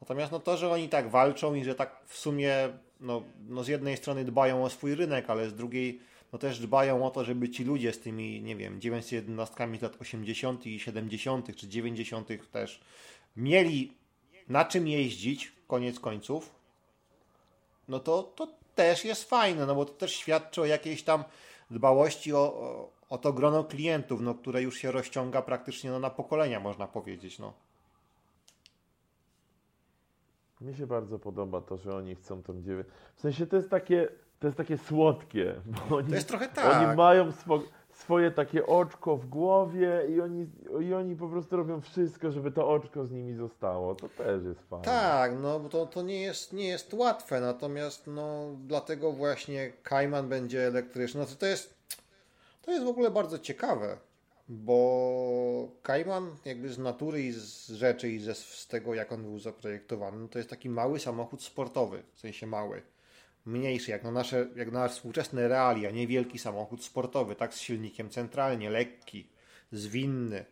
Natomiast 0.00 0.32
no 0.32 0.40
to, 0.40 0.56
że 0.56 0.70
oni 0.70 0.88
tak 0.88 1.10
walczą 1.10 1.54
i 1.54 1.64
że 1.64 1.74
tak 1.74 2.00
w 2.06 2.18
sumie 2.18 2.68
no, 3.00 3.22
no 3.48 3.64
z 3.64 3.68
jednej 3.68 3.96
strony 3.96 4.24
dbają 4.24 4.64
o 4.64 4.70
swój 4.70 4.94
rynek, 4.94 5.30
ale 5.30 5.50
z 5.50 5.54
drugiej 5.54 6.00
no 6.32 6.38
też 6.38 6.58
dbają 6.58 7.06
o 7.06 7.10
to, 7.10 7.24
żeby 7.24 7.48
ci 7.48 7.64
ludzie 7.64 7.92
z 7.92 8.00
tymi, 8.00 8.42
nie 8.42 8.56
wiem, 8.56 8.80
911 8.80 9.54
z 9.78 9.82
lat 9.82 9.96
80. 10.00 10.66
i 10.66 10.80
70. 10.80 11.56
czy 11.56 11.68
90. 11.68 12.28
też 12.52 12.80
mieli 13.36 13.92
na 14.48 14.64
czym 14.64 14.88
jeździć, 14.88 15.52
koniec 15.66 16.00
końców, 16.00 16.50
no 17.88 18.00
to, 18.00 18.22
to 18.22 18.48
też 18.74 19.04
jest 19.04 19.28
fajne, 19.28 19.66
no 19.66 19.74
bo 19.74 19.84
to 19.84 19.92
też 19.92 20.12
świadczy 20.12 20.60
o 20.60 20.64
jakiejś 20.64 21.02
tam 21.02 21.24
dbałości 21.70 22.32
o, 22.32 22.38
o 22.38 22.99
to 23.18 23.32
grono 23.32 23.64
klientów, 23.64 24.20
no, 24.20 24.34
które 24.34 24.62
już 24.62 24.76
się 24.76 24.90
rozciąga 24.90 25.42
praktycznie 25.42 25.90
no, 25.90 25.98
na 25.98 26.10
pokolenia, 26.10 26.60
można 26.60 26.86
powiedzieć. 26.86 27.38
No. 27.38 27.52
Mi 30.60 30.74
się 30.74 30.86
bardzo 30.86 31.18
podoba 31.18 31.60
to, 31.60 31.76
że 31.76 31.96
oni 31.96 32.14
chcą 32.14 32.42
tą 32.42 32.62
dziewięć. 32.62 32.88
W 33.16 33.20
sensie 33.20 33.46
to 33.46 33.56
jest 33.56 33.70
takie, 33.70 34.08
to 34.40 34.46
jest 34.46 34.56
takie 34.56 34.78
słodkie. 34.78 35.54
Bo 35.66 35.96
oni, 35.96 36.08
to 36.08 36.14
jest 36.14 36.28
trochę 36.28 36.48
tak. 36.48 36.88
Oni 36.88 36.96
mają 36.96 37.32
swo, 37.32 37.62
swoje 37.90 38.30
takie 38.30 38.66
oczko 38.66 39.16
w 39.16 39.26
głowie 39.26 40.02
i 40.08 40.20
oni, 40.20 40.46
i 40.80 40.94
oni 40.94 41.16
po 41.16 41.28
prostu 41.28 41.56
robią 41.56 41.80
wszystko, 41.80 42.30
żeby 42.30 42.50
to 42.50 42.68
oczko 42.68 43.06
z 43.06 43.10
nimi 43.10 43.34
zostało. 43.34 43.94
To 43.94 44.08
też 44.08 44.44
jest 44.44 44.60
fajne. 44.60 44.84
Tak, 44.84 45.32
no 45.42 45.60
bo 45.60 45.68
to, 45.68 45.86
to 45.86 46.02
nie, 46.02 46.22
jest, 46.22 46.52
nie 46.52 46.68
jest 46.68 46.94
łatwe, 46.94 47.40
natomiast 47.40 48.06
no 48.06 48.56
dlatego 48.66 49.12
właśnie 49.12 49.72
Kajman 49.82 50.28
będzie 50.28 50.66
elektryczny. 50.66 51.20
No 51.20 51.26
to, 51.26 51.34
to 51.34 51.46
jest 51.46 51.79
to 52.70 52.74
jest 52.74 52.86
w 52.86 52.88
ogóle 52.88 53.10
bardzo 53.10 53.38
ciekawe, 53.38 53.98
bo 54.48 55.68
Kajman 55.82 56.36
jakby 56.44 56.68
z 56.68 56.78
natury 56.78 57.22
i 57.22 57.32
z 57.32 57.68
rzeczy 57.68 58.10
i 58.10 58.18
ze, 58.18 58.34
z 58.34 58.66
tego 58.66 58.94
jak 58.94 59.12
on 59.12 59.22
był 59.22 59.38
zaprojektowany, 59.38 60.28
to 60.28 60.38
jest 60.38 60.50
taki 60.50 60.68
mały 60.68 61.00
samochód 61.00 61.42
sportowy, 61.42 62.02
w 62.14 62.20
sensie 62.20 62.46
mały. 62.46 62.82
Mniejszy, 63.44 63.90
jak 63.90 64.04
na 64.04 64.10
nasze, 64.10 64.48
jak 64.56 64.72
na 64.72 64.88
współczesne 64.88 65.48
realia, 65.48 65.90
niewielki 65.90 66.38
samochód 66.38 66.84
sportowy, 66.84 67.34
tak 67.34 67.54
z 67.54 67.60
silnikiem 67.60 68.10
centralnie, 68.10 68.70
lekki, 68.70 69.28
zwinny. 69.72 70.44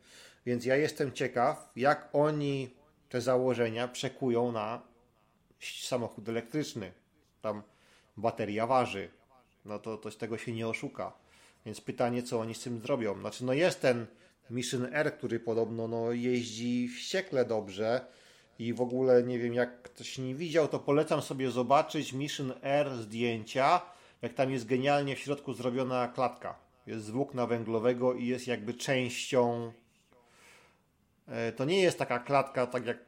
Więc 0.46 0.64
ja 0.64 0.76
jestem 0.76 1.12
ciekaw, 1.12 1.72
jak 1.76 2.08
oni 2.12 2.74
te 3.08 3.20
założenia 3.20 3.88
przekują 3.88 4.52
na 4.52 4.82
samochód 5.60 6.28
elektryczny. 6.28 6.92
Tam 7.42 7.62
bateria 8.16 8.66
waży. 8.66 9.10
No 9.64 9.78
to, 9.78 9.96
to 9.96 10.10
z 10.10 10.16
tego 10.16 10.38
się 10.38 10.52
nie 10.52 10.68
oszuka. 10.68 11.27
Więc 11.68 11.80
pytanie, 11.80 12.22
co 12.22 12.40
oni 12.40 12.54
z 12.54 12.60
tym 12.60 12.80
zrobią. 12.80 13.20
Znaczy, 13.20 13.44
no 13.44 13.52
jest 13.52 13.80
ten 13.80 14.06
Mission 14.50 14.88
R, 14.92 15.16
który 15.18 15.40
podobno 15.40 15.88
no, 15.88 16.12
jeździ 16.12 16.88
wściekle 16.88 17.44
dobrze 17.44 18.06
i 18.58 18.74
w 18.74 18.80
ogóle 18.80 19.22
nie 19.22 19.38
wiem, 19.38 19.54
jak 19.54 19.82
ktoś 19.82 20.18
nie 20.18 20.34
widział, 20.34 20.68
to 20.68 20.78
polecam 20.78 21.22
sobie 21.22 21.50
zobaczyć 21.50 22.12
Mission 22.12 22.52
R 22.62 22.96
zdjęcia, 22.96 23.80
jak 24.22 24.34
tam 24.34 24.50
jest 24.50 24.66
genialnie 24.66 25.16
w 25.16 25.18
środku 25.18 25.54
zrobiona 25.54 26.08
klatka. 26.08 26.58
Jest 26.86 27.04
z 27.04 27.10
włókna 27.10 27.46
węglowego 27.46 28.14
i 28.14 28.26
jest 28.26 28.46
jakby 28.46 28.74
częścią. 28.74 29.72
E, 31.26 31.52
to 31.52 31.64
nie 31.64 31.80
jest 31.80 31.98
taka 31.98 32.18
klatka, 32.18 32.66
tak 32.66 32.86
jak 32.86 32.98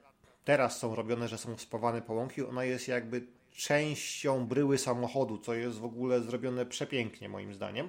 teraz 0.45 0.79
są 0.79 0.95
robione, 0.95 1.29
że 1.29 1.39
są 1.39 1.59
spawane 1.59 2.03
połąki. 2.03 2.43
Ona 2.43 2.65
jest 2.65 2.89
jakby 2.89 3.27
częścią 3.53 4.47
bryły 4.47 4.79
samochodu, 4.79 5.39
co 5.39 5.55
jest 5.55 5.79
w 5.79 5.85
ogóle 5.85 6.21
zrobione 6.21 6.67
przepięknie, 6.67 7.29
moim 7.29 7.55
zdaniem. 7.55 7.89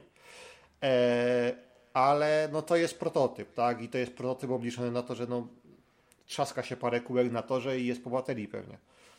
E, 0.84 1.56
ale 1.94 2.50
no 2.52 2.62
to 2.62 2.76
jest 2.76 3.00
prototyp, 3.00 3.54
tak? 3.54 3.82
I 3.82 3.90
to 3.90 3.98
jest 3.98 4.14
prototyp 4.14 4.52
obliczony 4.52 4.92
na 4.92 5.04
to, 5.04 5.16
że 5.16 5.28
no 5.28 5.48
trzaska 6.26 6.64
się 6.64 6.78
parę 6.78 7.02
kółek 7.02 7.32
na 7.32 7.42
torze 7.42 7.80
i 7.80 7.86
jest 7.86 8.04
po 8.04 8.10
baterii 8.10 8.48
pewnie. 8.48 8.78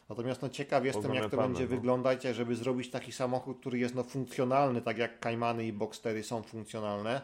Natomiast 0.08 0.42
no 0.42 0.48
ciekaw 0.48 0.84
jestem, 0.84 1.14
jak 1.14 1.30
to 1.30 1.36
będzie 1.36 1.62
no. 1.62 1.68
wyglądać, 1.68 2.22
żeby 2.22 2.56
zrobić 2.56 2.90
taki 2.90 3.12
samochód, 3.12 3.60
który 3.60 3.78
jest 3.78 3.94
no 3.94 4.02
funkcjonalny, 4.02 4.82
tak 4.82 4.98
jak 4.98 5.20
Kaimany 5.20 5.66
i 5.66 5.72
Boxstery 5.72 6.22
są 6.22 6.42
funkcjonalne 6.42 7.20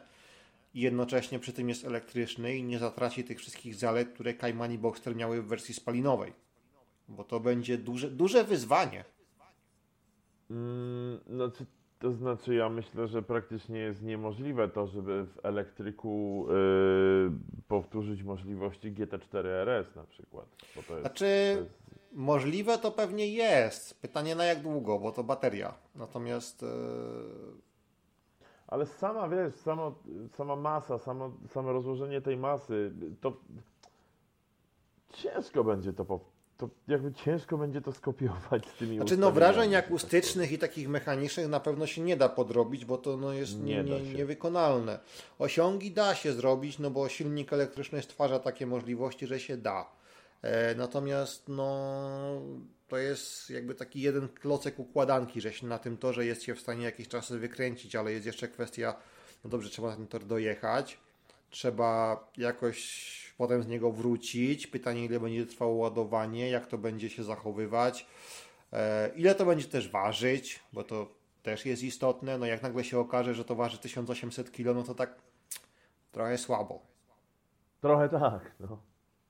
i 0.74 0.80
jednocześnie 0.80 1.39
przy 1.39 1.53
tym 1.53 1.68
jest 1.68 1.84
elektryczny 1.84 2.57
i 2.57 2.62
nie 2.62 2.78
zatraci 2.78 3.24
tych 3.24 3.39
wszystkich 3.39 3.74
zalet, 3.74 4.09
które 4.14 4.34
Kaiman 4.34 4.72
i 4.72 4.78
Boxster 4.78 5.16
miały 5.16 5.43
w 5.43 5.47
wersji 5.47 5.74
spalinowej. 5.74 6.32
Bo 7.09 7.24
to 7.24 7.41
będzie 7.41 7.78
duże, 7.78 8.11
duże 8.11 8.45
wyzwanie. 8.45 9.05
Mm, 10.51 11.20
no, 11.26 11.51
to 11.99 12.12
znaczy, 12.12 12.55
ja 12.55 12.68
myślę, 12.68 13.09
że 13.09 13.22
praktycznie 13.22 13.78
jest 13.78 14.03
niemożliwe 14.03 14.68
to, 14.68 14.86
żeby 14.86 15.24
w 15.24 15.46
elektryku 15.46 16.46
yy, 16.49 17.30
powtórzyć 17.68 18.22
możliwości 18.22 18.92
GT4 18.92 19.46
RS 19.46 19.94
na 19.94 20.05
przykład. 20.05 20.46
Bo 20.76 20.82
to 20.82 20.92
jest, 20.92 21.03
znaczy, 21.03 21.24
to 21.55 21.61
jest... 21.61 21.70
możliwe 22.12 22.78
to 22.78 22.90
pewnie 22.90 23.28
jest. 23.28 24.01
Pytanie 24.01 24.34
na 24.34 24.44
jak 24.44 24.62
długo, 24.62 24.99
bo 24.99 25.12
to 25.12 25.24
bateria. 25.24 25.74
Natomiast. 25.94 26.62
Yy... 26.62 26.68
Ale 28.66 28.86
sama 28.86 29.28
wiesz, 29.28 29.55
sama, 29.55 29.92
sama 30.32 30.57
masa, 30.57 30.99
samo, 30.99 31.32
samo 31.49 31.72
rozłożenie 31.72 32.20
tej 32.20 32.36
masy, 32.36 32.92
to 33.20 33.32
ciężko 35.12 35.64
będzie 35.64 35.92
to 35.92 36.05
powtórzyć 36.05 36.38
to 36.59 36.69
jakby 36.89 37.13
ciężko 37.13 37.59
będzie 37.59 37.81
to 37.81 37.93
skopiować 37.93 38.67
z 38.69 38.79
tymi 38.79 38.97
Znaczy 38.97 39.17
no 39.17 39.33
wrażeń 39.33 39.77
akustycznych 39.77 40.53
i 40.53 40.59
takich 40.59 40.89
mechanicznych 40.89 41.49
na 41.49 41.61
pewno 41.61 41.87
się 41.87 42.03
nie 42.03 42.17
da 42.17 42.29
podrobić, 42.29 42.85
bo 42.85 42.99
to 42.99 43.17
no, 43.17 43.33
jest 43.33 43.61
nie, 43.61 43.85
nie, 43.85 44.01
nie 44.01 44.15
niewykonalne. 44.15 44.99
Osiągi 45.39 45.91
da 45.91 46.15
się 46.15 46.33
zrobić, 46.33 46.79
no 46.79 46.91
bo 46.91 47.09
silnik 47.09 47.53
elektryczny 47.53 48.03
stwarza 48.03 48.39
takie 48.39 48.67
możliwości, 48.67 49.27
że 49.27 49.41
się 49.41 49.57
da. 49.57 49.91
E, 50.43 50.75
natomiast 50.75 51.49
no 51.49 52.41
to 52.89 52.97
jest 52.97 53.51
jakby 53.51 53.75
taki 53.75 54.01
jeden 54.01 54.29
klocek 54.29 54.79
układanki, 54.79 55.41
że 55.41 55.53
się 55.53 55.67
na 55.67 55.79
tym 55.79 55.97
torze 55.97 56.27
jest 56.27 56.43
się 56.43 56.55
w 56.55 56.61
stanie 56.61 56.85
jakiś 56.85 57.09
czas 57.09 57.33
wykręcić, 57.33 57.97
ale 57.97 58.13
jest 58.13 58.27
jeszcze 58.27 58.49
kwestia, 58.49 58.95
no 59.45 59.51
dobrze, 59.51 59.71
trzeba 59.71 59.89
na 59.89 59.97
ten 59.97 60.07
tor 60.07 60.25
dojechać, 60.25 60.99
trzeba 61.51 62.25
jakoś 62.37 63.28
potem 63.39 63.62
z 63.62 63.66
niego 63.66 63.93
wrócić. 63.93 64.66
Pytanie, 64.66 65.05
ile 65.05 65.20
będzie 65.20 65.47
trwało 65.47 65.74
ładowanie, 65.74 66.51
jak 66.51 66.66
to 66.66 66.78
będzie 66.78 67.11
się 67.11 67.24
zachowywać, 67.24 68.07
e, 68.72 69.11
ile 69.16 69.34
to 69.34 69.47
będzie 69.47 69.64
też 69.64 69.91
ważyć, 69.91 70.61
bo 70.72 70.84
to 70.84 71.09
też 71.43 71.66
jest 71.66 71.82
istotne. 71.82 72.39
No 72.39 72.47
jak 72.47 72.62
nagle 72.62 72.84
się 72.84 72.99
okaże, 72.99 73.34
że 73.34 73.45
to 73.45 73.55
waży 73.55 73.78
1800 73.78 74.51
kg, 74.51 74.74
no 74.74 74.82
to 74.82 74.95
tak 74.95 75.14
trochę 76.12 76.39
słabo. 76.39 76.82
Trochę 77.80 78.09
tak, 78.09 78.53
no. 78.61 78.78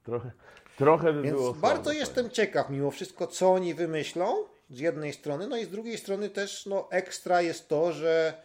Trochę, 0.04 0.30
trochę 0.78 1.12
by 1.12 1.22
Więc 1.22 1.36
było 1.36 1.54
bardzo 1.54 1.84
słabo, 1.84 1.98
jestem 1.98 2.24
tak. 2.24 2.34
ciekaw 2.34 2.70
mimo 2.70 2.90
wszystko, 2.90 3.26
co 3.26 3.52
oni 3.52 3.74
wymyślą 3.74 4.44
z 4.70 4.78
jednej 4.78 5.12
strony, 5.12 5.46
no 5.46 5.56
i 5.56 5.64
z 5.64 5.68
drugiej 5.68 5.98
strony 5.98 6.30
też 6.30 6.66
no, 6.66 6.90
ekstra 6.90 7.42
jest 7.42 7.68
to, 7.68 7.92
że 7.92 8.42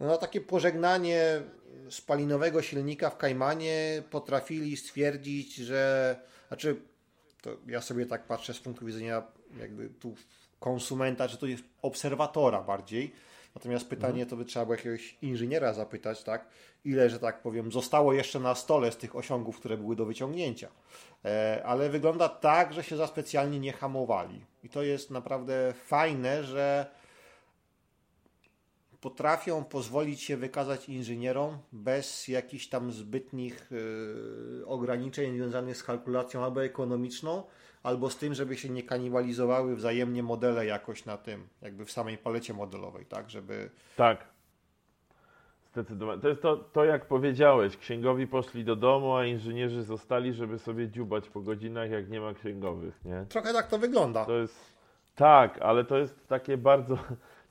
no, 0.00 0.16
takie 0.16 0.40
pożegnanie 0.40 1.42
spalinowego 1.90 2.62
silnika 2.62 3.10
w 3.10 3.16
Kajmanie 3.16 4.02
potrafili 4.10 4.76
stwierdzić, 4.76 5.54
że 5.54 6.16
znaczy 6.48 6.76
to 7.42 7.56
ja 7.66 7.80
sobie 7.80 8.06
tak 8.06 8.26
patrzę 8.26 8.54
z 8.54 8.60
punktu 8.60 8.86
widzenia 8.86 9.22
jakby 9.60 9.88
tu 9.88 10.14
konsumenta, 10.60 11.28
że 11.28 11.36
to 11.36 11.46
jest 11.46 11.64
obserwatora 11.82 12.62
bardziej. 12.62 13.12
Natomiast 13.54 13.88
pytanie 13.88 14.26
to 14.26 14.36
by 14.36 14.44
trzeba 14.44 14.64
było 14.64 14.76
jakiegoś 14.76 15.16
inżyniera 15.22 15.72
zapytać, 15.72 16.22
tak? 16.22 16.48
Ile, 16.84 17.10
że 17.10 17.18
tak 17.18 17.42
powiem, 17.42 17.72
zostało 17.72 18.12
jeszcze 18.12 18.40
na 18.40 18.54
stole 18.54 18.92
z 18.92 18.96
tych 18.96 19.16
osiągów, 19.16 19.56
które 19.56 19.76
były 19.76 19.96
do 19.96 20.06
wyciągnięcia. 20.06 20.68
E, 21.24 21.62
ale 21.66 21.90
wygląda 21.90 22.28
tak, 22.28 22.72
że 22.72 22.84
się 22.84 22.96
za 22.96 23.06
specjalnie 23.06 23.60
nie 23.60 23.72
hamowali. 23.72 24.44
I 24.62 24.68
to 24.68 24.82
jest 24.82 25.10
naprawdę 25.10 25.74
fajne, 25.84 26.44
że 26.44 26.86
potrafią 29.00 29.64
pozwolić 29.64 30.22
się 30.22 30.36
wykazać 30.36 30.88
inżynierom 30.88 31.58
bez 31.72 32.28
jakichś 32.28 32.66
tam 32.66 32.92
zbytnich 32.92 33.72
y, 33.72 34.66
ograniczeń 34.66 35.36
związanych 35.36 35.76
z 35.76 35.82
kalkulacją 35.82 36.44
albo 36.44 36.64
ekonomiczną, 36.64 37.42
albo 37.82 38.10
z 38.10 38.16
tym, 38.16 38.34
żeby 38.34 38.56
się 38.56 38.68
nie 38.68 38.82
kanibalizowały 38.82 39.76
wzajemnie 39.76 40.22
modele 40.22 40.66
jakoś 40.66 41.04
na 41.04 41.16
tym, 41.16 41.48
jakby 41.62 41.84
w 41.84 41.92
samej 41.92 42.18
palecie 42.18 42.54
modelowej, 42.54 43.06
tak, 43.06 43.30
żeby 43.30 43.70
Tak. 43.96 44.38
Zdecydowanie. 45.72 46.22
To 46.22 46.28
jest 46.28 46.42
to, 46.42 46.56
to, 46.56 46.84
jak 46.84 47.06
powiedziałeś. 47.06 47.76
Księgowi 47.76 48.26
poszli 48.26 48.64
do 48.64 48.76
domu, 48.76 49.14
a 49.14 49.26
inżynierzy 49.26 49.82
zostali, 49.82 50.32
żeby 50.32 50.58
sobie 50.58 50.88
dziubać 50.88 51.28
po 51.28 51.40
godzinach, 51.40 51.90
jak 51.90 52.10
nie 52.10 52.20
ma 52.20 52.34
księgowych, 52.34 53.04
nie? 53.04 53.26
trochę 53.28 53.52
tak 53.52 53.68
to 53.68 53.78
wygląda. 53.78 54.24
To 54.24 54.38
jest. 54.38 54.78
Tak, 55.14 55.58
ale 55.58 55.84
to 55.84 55.98
jest 55.98 56.28
takie 56.28 56.56
bardzo. 56.56 56.98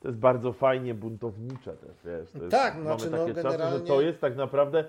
To 0.00 0.08
jest 0.08 0.20
bardzo 0.20 0.52
fajnie 0.52 0.94
buntownicze 0.94 1.72
też, 1.76 1.96
wiesz. 2.04 2.30
To 2.32 2.38
jest, 2.38 2.50
Tak, 2.50 2.74
mamy 2.74 2.84
znaczy, 2.86 3.10
no, 3.10 3.18
takie 3.18 3.34
czasy, 3.34 3.42
że 3.48 3.56
generalnie- 3.58 3.86
to 3.86 4.00
jest 4.00 4.20
tak 4.20 4.36
naprawdę 4.36 4.84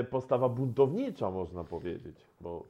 e, 0.00 0.04
postawa 0.04 0.48
buntownicza, 0.48 1.30
można 1.30 1.64
powiedzieć. 1.64 2.16
Bo 2.40 2.64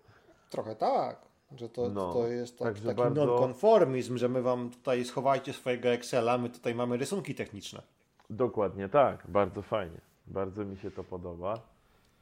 Trochę 0.50 0.76
tak, 0.76 1.16
że 1.56 1.68
to, 1.68 1.88
No, 1.88 2.12
to 2.12 2.26
jest 2.28 2.58
tak, 2.58 2.80
taki 2.80 2.94
bardzo- 2.94 3.26
nonkonformizm, 3.26 4.16
że 4.18 4.28
my 4.28 4.42
wam 4.42 4.70
tutaj 4.70 5.04
schowajcie 5.04 5.52
swojego 5.52 5.88
Excela, 5.88 6.38
my 6.38 6.50
tutaj 6.50 6.74
mamy 6.74 6.96
rysunki 6.96 7.34
techniczne. 7.34 7.82
dokładnie 8.30 8.88
tak, 8.88 9.24
bardzo 9.28 9.62
fajnie. 9.62 10.00
Bardzo 10.26 10.64
mi 10.64 10.76
się 10.76 10.90
to 10.90 11.04
podoba. 11.04 11.60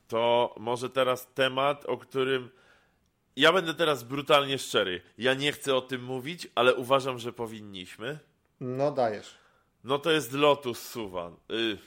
To 0.08 0.54
może 0.58 0.90
teraz 0.90 1.26
temat, 1.34 1.84
o 1.86 1.96
którym 1.96 2.48
ja 3.36 3.52
będę 3.52 3.74
teraz 3.74 4.02
brutalnie 4.02 4.58
szczery. 4.58 5.00
Ja 5.18 5.34
nie 5.34 5.52
chcę 5.52 5.74
o 5.74 5.80
tym 5.80 6.04
mówić, 6.04 6.48
ale 6.54 6.74
uważam, 6.74 7.18
że 7.18 7.32
powinniśmy. 7.32 8.18
No 8.62 8.90
dajesz. 8.90 9.34
No 9.84 9.98
to 9.98 10.10
jest 10.10 10.32
Lotus 10.32 10.88
Suwan. 10.88 11.36
Y, 11.50 11.78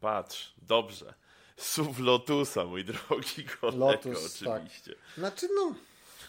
patrz, 0.00 0.54
dobrze. 0.62 1.14
SUV 1.56 2.02
Lotusa, 2.02 2.64
mój 2.64 2.84
drogi 2.84 3.44
kolego, 3.60 3.86
Lotus, 3.86 4.38
tak. 4.38 4.48
oczywiście. 4.48 4.94
Znaczy, 5.18 5.48
no, 5.54 5.74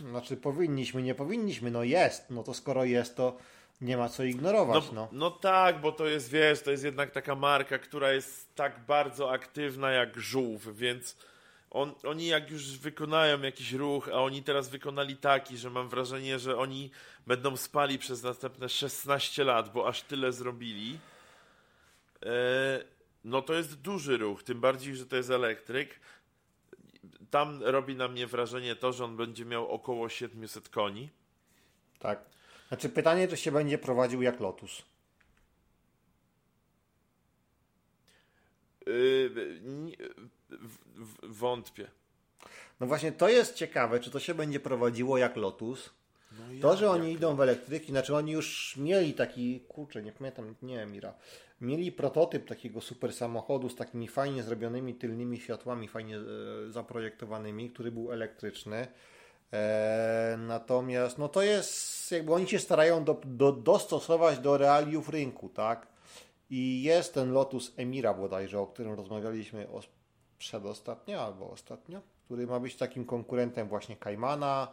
znaczy 0.09 0.37
powinniśmy, 0.37 1.01
nie 1.03 1.15
powinniśmy, 1.15 1.71
no 1.71 1.83
jest, 1.83 2.29
no 2.29 2.43
to 2.43 2.53
skoro 2.53 2.83
jest, 2.83 3.15
to 3.15 3.37
nie 3.81 3.97
ma 3.97 4.09
co 4.09 4.23
No, 4.23 4.29
ignorować, 4.29 4.91
no. 4.91 5.07
no 5.11 5.31
tak, 5.31 5.81
bo 5.81 5.91
to 5.91 6.05
jest, 6.07 6.29
wiesz, 6.29 6.61
to 6.61 6.71
jest 6.71 6.83
jednak 6.83 7.11
taka 7.11 7.35
marka, 7.35 7.77
która 7.79 8.11
jest 8.11 8.55
tak 8.55 8.85
bardzo 8.85 9.31
aktywna 9.31 9.91
jak 9.91 10.19
żółw, 10.19 10.67
więc 10.73 11.17
on, 11.71 11.93
oni 12.03 12.27
jak 12.27 12.51
już 12.51 12.77
wykonają 12.77 13.41
jakiś 13.41 13.73
ruch, 13.73 14.09
a 14.09 14.23
oni 14.23 14.43
teraz 14.43 14.69
wykonali 14.69 15.17
taki, 15.17 15.57
że 15.57 15.69
mam 15.69 15.89
wrażenie, 15.89 16.39
że 16.39 16.57
oni 16.57 16.91
będą 17.27 17.57
spali 17.57 17.99
przez 17.99 18.23
następne 18.23 18.69
16 18.69 19.43
lat, 19.43 19.73
bo 19.73 19.87
aż 19.87 20.01
tyle 20.01 20.33
zrobili. 20.33 20.99
E, 22.25 22.29
no 23.23 23.41
to 23.41 23.53
jest 23.53 23.81
duży 23.81 24.17
ruch, 24.17 24.43
tym 24.43 24.61
bardziej, 24.61 24.95
że 24.95 25.05
to 25.05 25.15
jest 25.15 25.29
elektryk. 25.29 25.99
Tam 27.29 27.63
robi 27.63 27.95
na 27.95 28.07
mnie 28.07 28.27
wrażenie 28.27 28.75
to, 28.75 28.93
że 28.93 29.05
on 29.05 29.17
będzie 29.17 29.45
miał 29.45 29.67
około 29.67 30.09
700 30.09 30.69
koni. 30.69 31.09
Tak. 31.99 32.19
Znaczy 32.67 32.89
pytanie, 32.89 33.27
czy 33.27 33.37
się 33.37 33.51
będzie 33.51 33.77
prowadził 33.77 34.21
jak 34.21 34.39
Lotus. 34.39 34.81
Yy, 38.85 39.31
wątpię. 41.23 41.87
No 42.79 42.87
właśnie 42.87 43.11
to 43.11 43.29
jest 43.29 43.55
ciekawe, 43.55 43.99
czy 43.99 44.11
to 44.11 44.19
się 44.19 44.33
będzie 44.33 44.59
prowadziło 44.59 45.17
jak 45.17 45.35
Lotus. 45.35 45.89
To, 46.61 46.77
że 46.77 46.89
oni 46.89 47.13
idą 47.13 47.35
w 47.35 47.41
elektryki, 47.41 47.91
znaczy 47.91 48.15
oni 48.15 48.31
już 48.31 48.77
mieli 48.77 49.13
taki, 49.13 49.59
kurczę, 49.59 50.03
nie 50.03 50.11
pamiętam, 50.11 50.55
nie 50.61 50.77
wiem, 50.77 50.91
Mira, 50.91 51.13
mieli 51.61 51.91
prototyp 51.91 52.47
takiego 52.47 52.81
super 52.81 53.13
samochodu 53.13 53.69
z 53.69 53.75
takimi 53.75 54.07
fajnie 54.07 54.43
zrobionymi 54.43 54.93
tylnymi 54.93 55.39
światłami, 55.39 55.87
fajnie 55.87 56.17
e, 56.17 56.21
zaprojektowanymi, 56.71 57.69
który 57.69 57.91
był 57.91 58.11
elektryczny. 58.11 58.87
E, 59.53 60.35
natomiast, 60.39 61.17
no 61.17 61.29
to 61.29 61.41
jest, 61.41 62.11
jakby 62.11 62.33
oni 62.33 62.47
się 62.47 62.59
starają 62.59 63.03
do, 63.03 63.21
do, 63.25 63.51
dostosować 63.51 64.39
do 64.39 64.57
realiów 64.57 65.09
rynku, 65.09 65.49
tak? 65.49 65.87
I 66.49 66.83
jest 66.83 67.13
ten 67.13 67.31
Lotus 67.31 67.73
Emira 67.77 68.13
bodajże, 68.13 68.59
o 68.59 68.67
którym 68.67 68.93
rozmawialiśmy 68.93 69.69
o, 69.69 69.81
przedostatnio 70.37 71.21
albo 71.21 71.51
ostatnio, 71.51 72.01
który 72.25 72.47
ma 72.47 72.59
być 72.59 72.75
takim 72.75 73.05
konkurentem 73.05 73.67
właśnie 73.67 73.95
Caymana. 73.95 74.67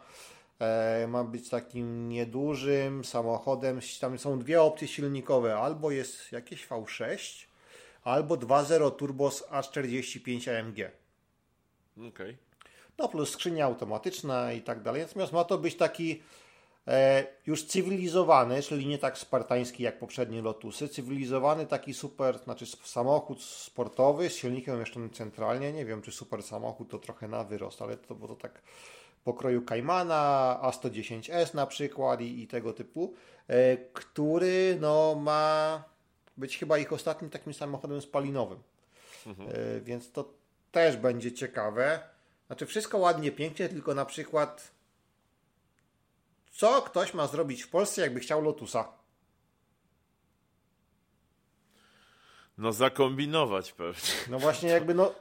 E, 0.59 1.07
ma 1.07 1.23
być 1.23 1.49
takim 1.49 2.09
niedużym 2.09 3.05
samochodem. 3.05 3.79
Tam 4.01 4.19
są 4.19 4.39
dwie 4.39 4.61
opcje 4.61 4.87
silnikowe. 4.87 5.57
Albo 5.57 5.91
jest 5.91 6.31
jakieś 6.31 6.67
V6, 6.67 7.45
albo 8.03 8.35
2.0 8.35 8.91
turbo 8.91 9.31
z 9.31 9.43
A45 9.43 10.59
AMG. 10.59 10.91
Okej. 12.09 12.37
No 12.97 13.07
plus 13.07 13.29
skrzynia 13.29 13.65
automatyczna 13.65 14.53
i 14.53 14.61
tak 14.61 14.81
dalej. 14.81 15.01
Natomiast 15.01 15.33
ma 15.33 15.43
to 15.43 15.57
być 15.57 15.75
taki 15.75 16.21
już 17.47 17.65
cywilizowany, 17.65 18.61
czyli 18.61 18.87
nie 18.87 18.97
tak 18.97 19.17
spartański 19.17 19.83
jak 19.83 19.99
poprzednie 19.99 20.41
Lotusy. 20.41 20.89
Cywilizowany 20.89 21.65
taki 21.65 21.93
super, 21.93 22.39
znaczy 22.39 22.65
samochód 22.83 23.43
sportowy 23.43 24.29
z 24.29 24.35
silnikiem 24.35 24.75
umieszczonym 24.75 25.09
centralnie. 25.09 25.73
Nie 25.73 25.85
wiem, 25.85 26.01
czy 26.01 26.11
super 26.11 26.43
samochód 26.43 26.89
to 26.89 26.99
trochę 26.99 27.27
na 27.27 27.43
wyrost, 27.43 27.81
ale 27.81 27.97
to, 27.97 28.15
bo 28.15 28.27
to 28.27 28.35
tak 28.35 28.61
pokroju 29.23 29.61
Caymana, 29.61 30.59
A110S 30.63 31.55
na 31.55 31.67
przykład 31.67 32.21
i, 32.21 32.41
i 32.43 32.47
tego 32.47 32.73
typu, 32.73 33.13
e, 33.47 33.77
który 33.77 34.77
no, 34.81 35.15
ma 35.15 35.83
być 36.37 36.57
chyba 36.57 36.77
ich 36.77 36.93
ostatnim 36.93 37.29
takim 37.29 37.53
samochodem 37.53 38.01
spalinowym. 38.01 38.59
E, 39.27 39.81
więc 39.81 40.11
to 40.11 40.33
też 40.71 40.97
będzie 40.97 41.31
ciekawe. 41.31 41.99
Znaczy 42.47 42.65
wszystko 42.65 42.97
ładnie, 42.97 43.31
pięknie, 43.31 43.69
tylko 43.69 43.95
na 43.95 44.05
przykład 44.05 44.72
co 46.53 46.81
ktoś 46.81 47.13
ma 47.13 47.27
zrobić 47.27 47.63
w 47.63 47.69
Polsce, 47.69 48.01
jakby 48.01 48.19
chciał 48.19 48.41
Lotusa? 48.41 48.93
No 52.57 52.73
zakombinować 52.73 53.71
pewnie. 53.71 54.01
No 54.29 54.39
właśnie 54.39 54.69
jakby 54.69 54.93
no 54.93 55.13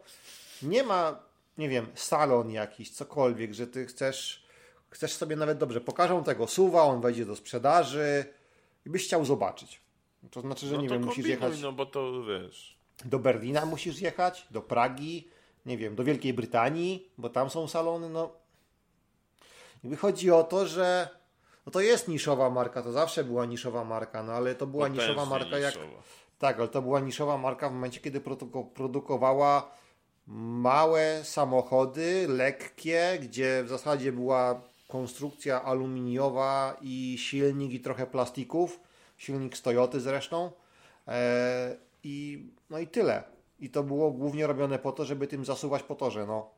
nie 0.62 0.82
ma, 0.82 1.20
nie 1.58 1.68
wiem, 1.68 1.86
salon 1.94 2.50
jakiś, 2.50 2.90
cokolwiek, 2.90 3.54
że 3.54 3.66
ty 3.66 3.86
chcesz 3.86 4.42
chcesz 4.90 5.12
sobie 5.12 5.36
nawet 5.36 5.58
dobrze, 5.58 5.80
pokażą 5.80 6.24
tego 6.24 6.46
suwa, 6.46 6.82
on 6.82 7.00
wejdzie 7.00 7.26
do 7.26 7.36
sprzedaży 7.36 8.24
i 8.86 8.90
byś 8.90 9.04
chciał 9.04 9.24
zobaczyć. 9.24 9.80
To 10.30 10.40
znaczy, 10.40 10.66
że 10.66 10.76
No 10.76 10.82
nie 10.82 10.88
wiem, 10.88 11.02
musisz 11.04 11.16
kombinuj, 11.24 11.30
jechać 11.30 11.60
no 11.60 11.72
bo 11.72 11.86
to 11.86 12.24
wiesz. 12.24 12.78
do 13.04 13.18
Berlina 13.18 13.66
musisz 13.66 14.00
jechać, 14.00 14.46
do 14.50 14.62
Pragi, 14.62 15.28
nie 15.66 15.78
wiem, 15.78 15.94
do 15.94 16.04
Wielkiej 16.04 16.34
Brytanii, 16.34 17.10
bo 17.18 17.28
tam 17.28 17.50
są 17.50 17.68
salony, 17.68 18.08
no. 18.08 18.32
Jakby 19.84 19.96
chodzi 19.96 20.30
o 20.30 20.44
to, 20.44 20.66
że 20.66 21.08
no 21.66 21.72
to 21.72 21.80
jest 21.80 22.08
niszowa 22.08 22.50
marka, 22.50 22.82
to 22.82 22.92
zawsze 22.92 23.24
była 23.24 23.46
niszowa 23.46 23.84
marka, 23.84 24.22
no 24.22 24.32
ale 24.32 24.54
to 24.54 24.66
była 24.66 24.88
niszowa 24.88 25.26
marka 25.26 25.58
jak 25.58 25.74
niszowa. 25.74 26.02
tak, 26.38 26.58
ale 26.58 26.68
to 26.68 26.82
była 26.82 27.00
niszowa 27.00 27.38
marka 27.38 27.68
w 27.68 27.72
momencie, 27.72 28.00
kiedy 28.00 28.20
produko- 28.20 28.70
produkowała 28.74 29.70
małe 30.26 31.24
samochody, 31.24 32.26
lekkie, 32.28 33.18
gdzie 33.22 33.62
w 33.64 33.68
zasadzie 33.68 34.12
była 34.12 34.60
konstrukcja 34.88 35.62
aluminiowa 35.62 36.76
i 36.80 37.16
silnik 37.18 37.72
i 37.72 37.80
trochę 37.80 38.06
plastików. 38.06 38.80
Silnik 39.16 39.56
z 39.56 39.62
Toyoty 39.62 40.00
zresztą. 40.00 40.50
E, 41.08 41.76
I, 42.04 42.46
no 42.70 42.78
i 42.78 42.86
tyle. 42.86 43.22
I 43.60 43.70
to 43.70 43.82
było 43.82 44.10
głównie 44.10 44.46
robione 44.46 44.78
po 44.78 44.92
to, 44.92 45.04
żeby 45.04 45.26
tym 45.26 45.44
zasuwać 45.44 45.82
po 45.82 45.94
torze. 45.94 46.26
No. 46.26 46.50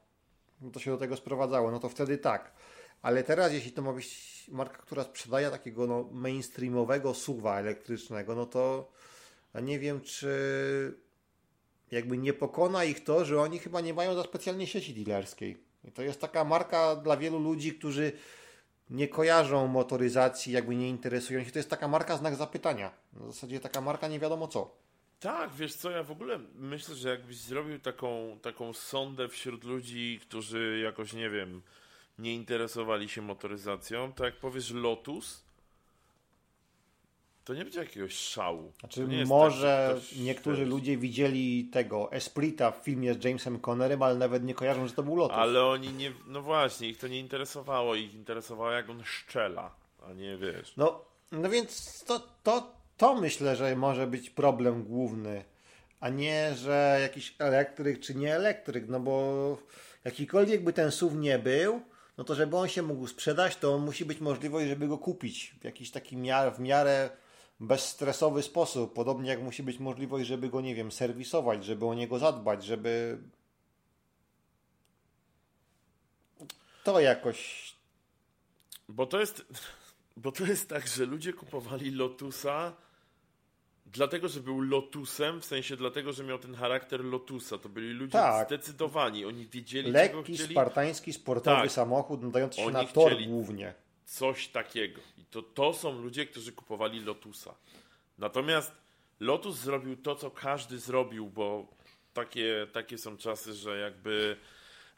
no 0.61 0.71
to 0.71 0.81
się 0.81 0.91
do 0.91 0.97
tego 0.97 1.17
sprowadzało. 1.17 1.71
No 1.71 1.79
to 1.81 1.89
wtedy 1.89 2.19
tak. 2.19 2.53
Ale 3.05 3.25
teraz, 3.25 3.53
jeśli 3.53 3.73
to 3.73 3.83
ma 3.83 3.93
być 3.93 4.45
marka, 4.49 4.79
która 4.79 5.05
sprzedaje 5.05 5.51
takiego 5.51 5.87
no, 5.87 6.09
mainstreamowego 6.13 7.15
suwa 7.15 7.59
elektrycznego, 7.59 8.35
no 8.35 8.47
to 8.47 8.93
nie 9.63 9.79
wiem, 9.79 10.01
czy 10.01 10.29
jakby 11.91 12.19
nie 12.19 12.33
pokona 12.33 12.85
ich 12.85 13.05
to, 13.05 13.25
że 13.25 13.41
oni 13.41 13.59
chyba 13.59 13.81
nie 13.81 13.95
mają 13.95 14.15
za 14.15 14.23
specjalnie 14.23 14.67
sieci 14.67 14.95
dealerskiej. 14.95 15.57
I 15.85 15.93
to 15.93 16.03
jest 16.03 16.21
taka 16.21 16.45
marka 16.45 16.97
dla 16.97 17.17
wielu 17.17 17.39
ludzi, 17.39 17.75
którzy 17.75 18.13
nie 18.91 19.09
kojarzą 19.09 19.67
motoryzacji, 19.67 20.53
jakby 20.53 20.77
nie 20.77 20.89
interesują 20.89 21.45
się. 21.45 21.51
To 21.51 21.59
jest 21.59 21.71
taka 21.71 21.89
marka 21.89 22.17
znak 22.17 22.35
zapytania. 22.35 22.91
W 23.13 23.33
zasadzie 23.33 23.61
taka 23.61 23.81
marka 23.81 24.09
nie 24.09 24.21
wiadomo 24.21 24.49
co. 24.49 24.77
Tak, 25.21 25.53
wiesz 25.53 25.75
co, 25.75 25.91
ja 25.91 26.03
w 26.03 26.11
ogóle 26.11 26.39
myślę, 26.55 26.95
że 26.95 27.09
jakbyś 27.09 27.37
zrobił 27.37 27.79
taką, 27.79 28.39
taką 28.43 28.73
sondę 28.73 29.29
wśród 29.29 29.65
ludzi, 29.65 30.19
którzy 30.23 30.81
jakoś, 30.85 31.13
nie 31.13 31.31
wiem, 31.31 31.63
nie 32.19 32.35
interesowali 32.35 33.09
się 33.09 33.23
motoryzacją, 33.23 34.13
to 34.13 34.25
jak 34.25 34.37
powiesz 34.37 34.71
Lotus, 34.71 35.45
to 37.45 37.55
nie 37.55 37.65
będzie 37.65 37.81
jakiegoś 37.81 38.15
szału. 38.15 38.73
Znaczy, 38.81 39.07
może 39.27 39.89
tak, 39.89 40.03
ktoś, 40.03 40.17
niektórzy 40.17 40.67
ludzie 40.67 40.97
widzieli 40.97 41.65
tego 41.73 42.13
Esprita 42.13 42.71
w 42.71 42.77
filmie 42.77 43.15
z 43.15 43.25
Jamesem 43.25 43.61
Connerem, 43.61 44.03
ale 44.03 44.15
nawet 44.15 44.45
nie 44.45 44.55
kojarzą, 44.55 44.87
że 44.87 44.95
to 44.95 45.03
był 45.03 45.17
Lotus. 45.17 45.37
Ale 45.37 45.65
oni 45.65 45.93
nie, 45.93 46.13
no 46.27 46.43
właśnie, 46.43 46.89
ich 46.89 46.99
to 46.99 47.09
nie 47.09 47.21
interesowało, 47.21 47.95
ich 47.95 48.15
interesowało 48.15 48.71
jak 48.71 48.91
on 48.91 49.05
szczela, 49.05 49.75
a 50.07 50.13
nie 50.13 50.37
wiesz. 50.37 50.77
No, 50.77 51.05
no 51.33 51.51
więc 51.51 52.05
to, 52.05 52.21
to, 52.43 52.73
to 52.97 53.15
myślę, 53.15 53.57
że 53.57 53.77
może 53.77 54.07
być 54.07 54.31
problem 54.31 54.85
główny, 54.85 55.45
a 56.01 56.09
nie, 56.09 56.55
że 56.55 56.99
jakiś 57.03 57.35
elektryk 57.39 58.01
czy 58.01 58.15
nie 58.15 58.35
elektryk, 58.35 58.89
no 58.89 59.01
bo 59.01 59.59
jakikolwiek 60.05 60.65
by 60.65 60.73
ten 60.73 60.91
SUV 60.91 61.17
nie 61.17 61.39
był, 61.39 61.81
no 62.19 62.25
to 62.25 62.35
żeby 62.35 62.57
on 62.57 62.69
się 62.69 62.83
mógł 62.83 63.07
sprzedać, 63.07 63.57
to 63.57 63.79
musi 63.79 64.05
być 64.05 64.21
możliwość, 64.21 64.69
żeby 64.69 64.89
go 64.89 64.99
kupić 64.99 65.55
w 65.61 65.65
jakiś 65.65 65.91
taki 65.91 66.17
miar, 66.17 66.55
w 66.55 66.61
miarę 66.61 67.11
bezstresowy 67.61 68.43
sposób. 68.43 68.95
Podobnie 68.95 69.31
jak 69.31 69.43
musi 69.43 69.63
być 69.63 69.79
możliwość, 69.79 70.27
żeby 70.27 70.49
go, 70.49 70.61
nie 70.61 70.75
wiem, 70.75 70.93
serwisować, 70.93 71.65
żeby 71.65 71.87
o 71.87 71.95
niego 71.95 72.19
zadbać, 72.19 72.65
żeby 72.65 73.19
to 76.85 77.01
jakoś. 77.01 77.73
Bo 78.89 79.07
to 79.07 79.21
jest. 79.21 79.45
Bo 80.17 80.33
to 80.33 80.45
jest 80.45 80.69
tak, 80.69 80.87
że 80.87 81.07
ludzie 81.07 81.33
kupowali 81.33 81.91
Lotusa 81.91 82.73
dlatego, 83.87 84.29
że 84.29 84.41
był 84.41 84.61
Lotusem, 84.61 85.41
w 85.41 85.45
sensie 85.45 85.77
dlatego, 85.77 86.13
że 86.13 86.25
miał 86.25 86.39
ten 86.39 86.55
charakter 86.55 87.05
Lotusa. 87.05 87.59
To 87.59 87.69
byli 87.69 87.93
ludzie 87.93 88.13
tak. 88.13 88.47
zdecydowani. 88.47 89.25
Oni 89.25 89.47
wiedzieli, 89.47 89.91
Lekki, 89.91 90.09
czego 90.09 90.23
chcieli. 90.23 90.55
spartański, 90.55 91.13
sportowy 91.13 91.63
tak. 91.63 91.73
samochód 91.73 92.23
nadający 92.23 92.57
się 92.57 92.65
Oni 92.65 92.73
na 92.73 92.85
tor 92.85 93.23
głównie. 93.27 93.75
Coś 94.05 94.49
takiego. 94.49 95.01
I 95.19 95.25
to, 95.25 95.43
to 95.43 95.73
są 95.73 96.03
ludzie, 96.03 96.27
którzy 96.27 96.53
kupowali 96.53 97.01
Lotusa. 97.01 97.55
Natomiast 98.19 98.73
Lotus 99.21 99.57
zrobił 99.57 99.97
to, 99.97 100.15
co 100.17 100.31
każdy 100.31 100.79
zrobił, 100.79 101.27
bo 101.27 101.67
takie, 102.13 102.67
takie 102.73 102.99
są 102.99 103.17
czasy, 103.17 103.55
że 103.55 103.79
jakby 103.79 104.37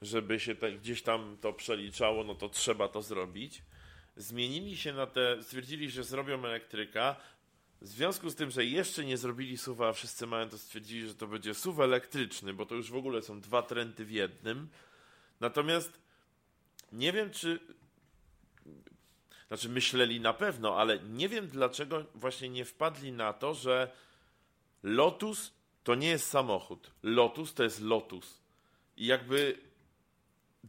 żeby 0.02 0.40
się 0.40 0.54
te, 0.54 0.72
gdzieś 0.72 1.02
tam 1.02 1.36
to 1.40 1.52
przeliczało, 1.52 2.24
no 2.24 2.34
to 2.34 2.48
trzeba 2.48 2.88
to 2.88 3.02
zrobić. 3.02 3.62
Zmienili 4.16 4.76
się 4.76 4.92
na 4.92 5.06
te, 5.06 5.42
stwierdzili, 5.42 5.90
że 5.90 6.04
zrobią 6.04 6.44
elektryka, 6.44 7.16
w 7.80 7.88
związku 7.88 8.30
z 8.30 8.34
tym, 8.34 8.50
że 8.50 8.64
jeszcze 8.64 9.04
nie 9.04 9.16
zrobili 9.16 9.58
suwa, 9.58 9.88
a 9.88 9.92
wszyscy 9.92 10.26
mają 10.26 10.48
to 10.48 10.58
stwierdzili, 10.58 11.08
że 11.08 11.14
to 11.14 11.26
będzie 11.26 11.54
suw 11.54 11.80
elektryczny, 11.80 12.54
bo 12.54 12.66
to 12.66 12.74
już 12.74 12.90
w 12.90 12.96
ogóle 12.96 13.22
są 13.22 13.40
dwa 13.40 13.62
trendy 13.62 14.04
w 14.04 14.10
jednym. 14.10 14.68
Natomiast 15.40 16.00
nie 16.92 17.12
wiem, 17.12 17.30
czy. 17.30 17.60
Znaczy, 19.48 19.68
myśleli 19.68 20.20
na 20.20 20.32
pewno, 20.32 20.76
ale 20.76 20.98
nie 20.98 21.28
wiem 21.28 21.48
dlaczego 21.48 22.04
właśnie 22.14 22.48
nie 22.48 22.64
wpadli 22.64 23.12
na 23.12 23.32
to, 23.32 23.54
że 23.54 23.92
Lotus 24.82 25.52
to 25.84 25.94
nie 25.94 26.08
jest 26.08 26.28
samochód. 26.28 26.90
Lotus 27.02 27.54
to 27.54 27.62
jest 27.62 27.80
Lotus. 27.80 28.40
I 28.96 29.06
jakby 29.06 29.58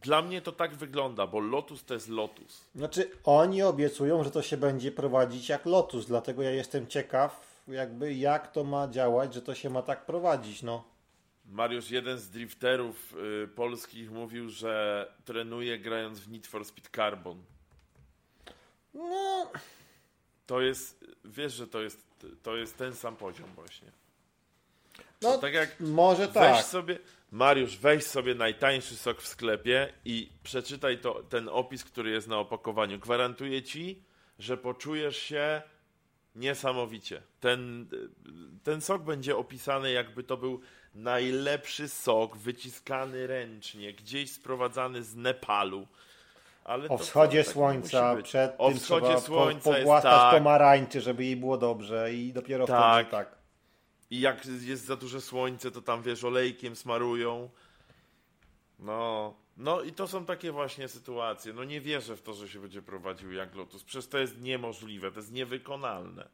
dla 0.01 0.21
mnie 0.21 0.41
to 0.41 0.51
tak 0.51 0.75
wygląda, 0.75 1.27
bo 1.27 1.39
Lotus 1.39 1.85
to 1.85 1.93
jest 1.93 2.09
Lotus. 2.09 2.65
Znaczy, 2.75 3.11
oni 3.23 3.63
obiecują, 3.63 4.23
że 4.23 4.31
to 4.31 4.41
się 4.41 4.57
będzie 4.57 4.91
prowadzić 4.91 5.49
jak 5.49 5.65
Lotus, 5.65 6.05
dlatego 6.05 6.41
ja 6.41 6.51
jestem 6.51 6.87
ciekaw, 6.87 7.61
jakby 7.67 8.13
jak 8.13 8.51
to 8.51 8.63
ma 8.63 8.87
działać, 8.87 9.33
że 9.33 9.41
to 9.41 9.55
się 9.55 9.69
ma 9.69 9.81
tak 9.81 10.05
prowadzić, 10.05 10.63
no. 10.63 10.83
Mariusz, 11.45 11.91
jeden 11.91 12.19
z 12.19 12.29
drifterów 12.29 13.15
y, 13.43 13.47
polskich 13.47 14.11
mówił, 14.11 14.49
że 14.49 15.07
trenuje 15.25 15.79
grając 15.79 16.19
w 16.19 16.29
Need 16.29 16.47
for 16.47 16.65
Speed 16.65 16.89
Carbon. 16.95 17.43
No. 18.93 19.51
To 20.47 20.61
jest, 20.61 21.05
wiesz, 21.25 21.53
że 21.53 21.67
to 21.67 21.81
jest, 21.81 22.25
to 22.43 22.55
jest 22.55 22.77
ten 22.77 22.95
sam 22.95 23.15
poziom 23.15 23.49
właśnie. 23.55 23.91
No, 25.21 25.37
tak 25.37 25.53
jak 25.53 25.79
może 25.79 26.27
tak. 26.27 26.65
sobie, 26.65 26.99
Mariusz, 27.31 27.77
weź 27.77 28.03
sobie 28.03 28.35
najtańszy 28.35 28.95
sok 28.95 29.21
w 29.21 29.27
sklepie 29.27 29.93
i 30.05 30.29
przeczytaj 30.43 30.97
to, 30.97 31.23
ten 31.29 31.49
opis, 31.49 31.83
który 31.83 32.11
jest 32.11 32.27
na 32.27 32.37
opakowaniu. 32.37 32.99
Gwarantuję 32.99 33.63
ci, 33.63 34.03
że 34.39 34.57
poczujesz 34.57 35.17
się 35.17 35.61
niesamowicie. 36.35 37.21
Ten, 37.39 37.87
ten 38.63 38.81
sok 38.81 39.01
będzie 39.01 39.37
opisany, 39.37 39.91
jakby 39.91 40.23
to 40.23 40.37
był 40.37 40.61
najlepszy 40.95 41.89
sok 41.89 42.37
wyciskany 42.37 43.27
ręcznie, 43.27 43.93
gdzieś 43.93 44.31
sprowadzany 44.31 45.03
z 45.03 45.15
Nepalu. 45.15 45.87
Ale 46.63 46.89
o 46.89 46.97
wschodzie 46.97 47.43
tak 47.43 47.53
słońca, 47.53 48.15
przed 48.23 48.55
o 48.57 48.69
tym 48.69 48.79
wschodzie 48.79 49.07
trzeba 49.07 49.21
słońca 49.21 49.69
po, 49.69 49.75
pogłaskać 49.75 50.11
tak. 50.11 50.33
pomarańczy, 50.33 51.01
żeby 51.01 51.25
jej 51.25 51.35
było 51.35 51.57
dobrze 51.57 52.13
i 52.13 52.33
dopiero 52.33 52.65
tak. 52.65 53.07
wtedy 53.07 53.11
tak. 53.11 53.36
I 54.09 54.19
jak 54.19 54.45
jest 54.45 54.85
za 54.85 54.95
duże 54.95 55.21
słońce, 55.21 55.71
to 55.71 55.81
tam 55.81 56.03
wiesz, 56.03 56.23
olejkiem 56.23 56.75
smarują. 56.75 57.49
No, 58.79 59.33
no 59.57 59.81
i 59.81 59.91
to 59.91 60.07
są 60.07 60.25
takie 60.25 60.51
właśnie 60.51 60.87
sytuacje. 60.87 61.53
No 61.53 61.63
nie 61.63 61.81
wierzę 61.81 62.15
w 62.15 62.21
to, 62.21 62.33
że 62.33 62.49
się 62.49 62.59
będzie 62.59 62.81
prowadził 62.81 63.31
jak 63.31 63.55
Lotus. 63.55 63.83
Przez 63.83 64.09
to 64.09 64.17
jest 64.17 64.41
niemożliwe, 64.41 65.11
to 65.11 65.19
jest 65.19 65.31
niewykonalne. 65.31 66.29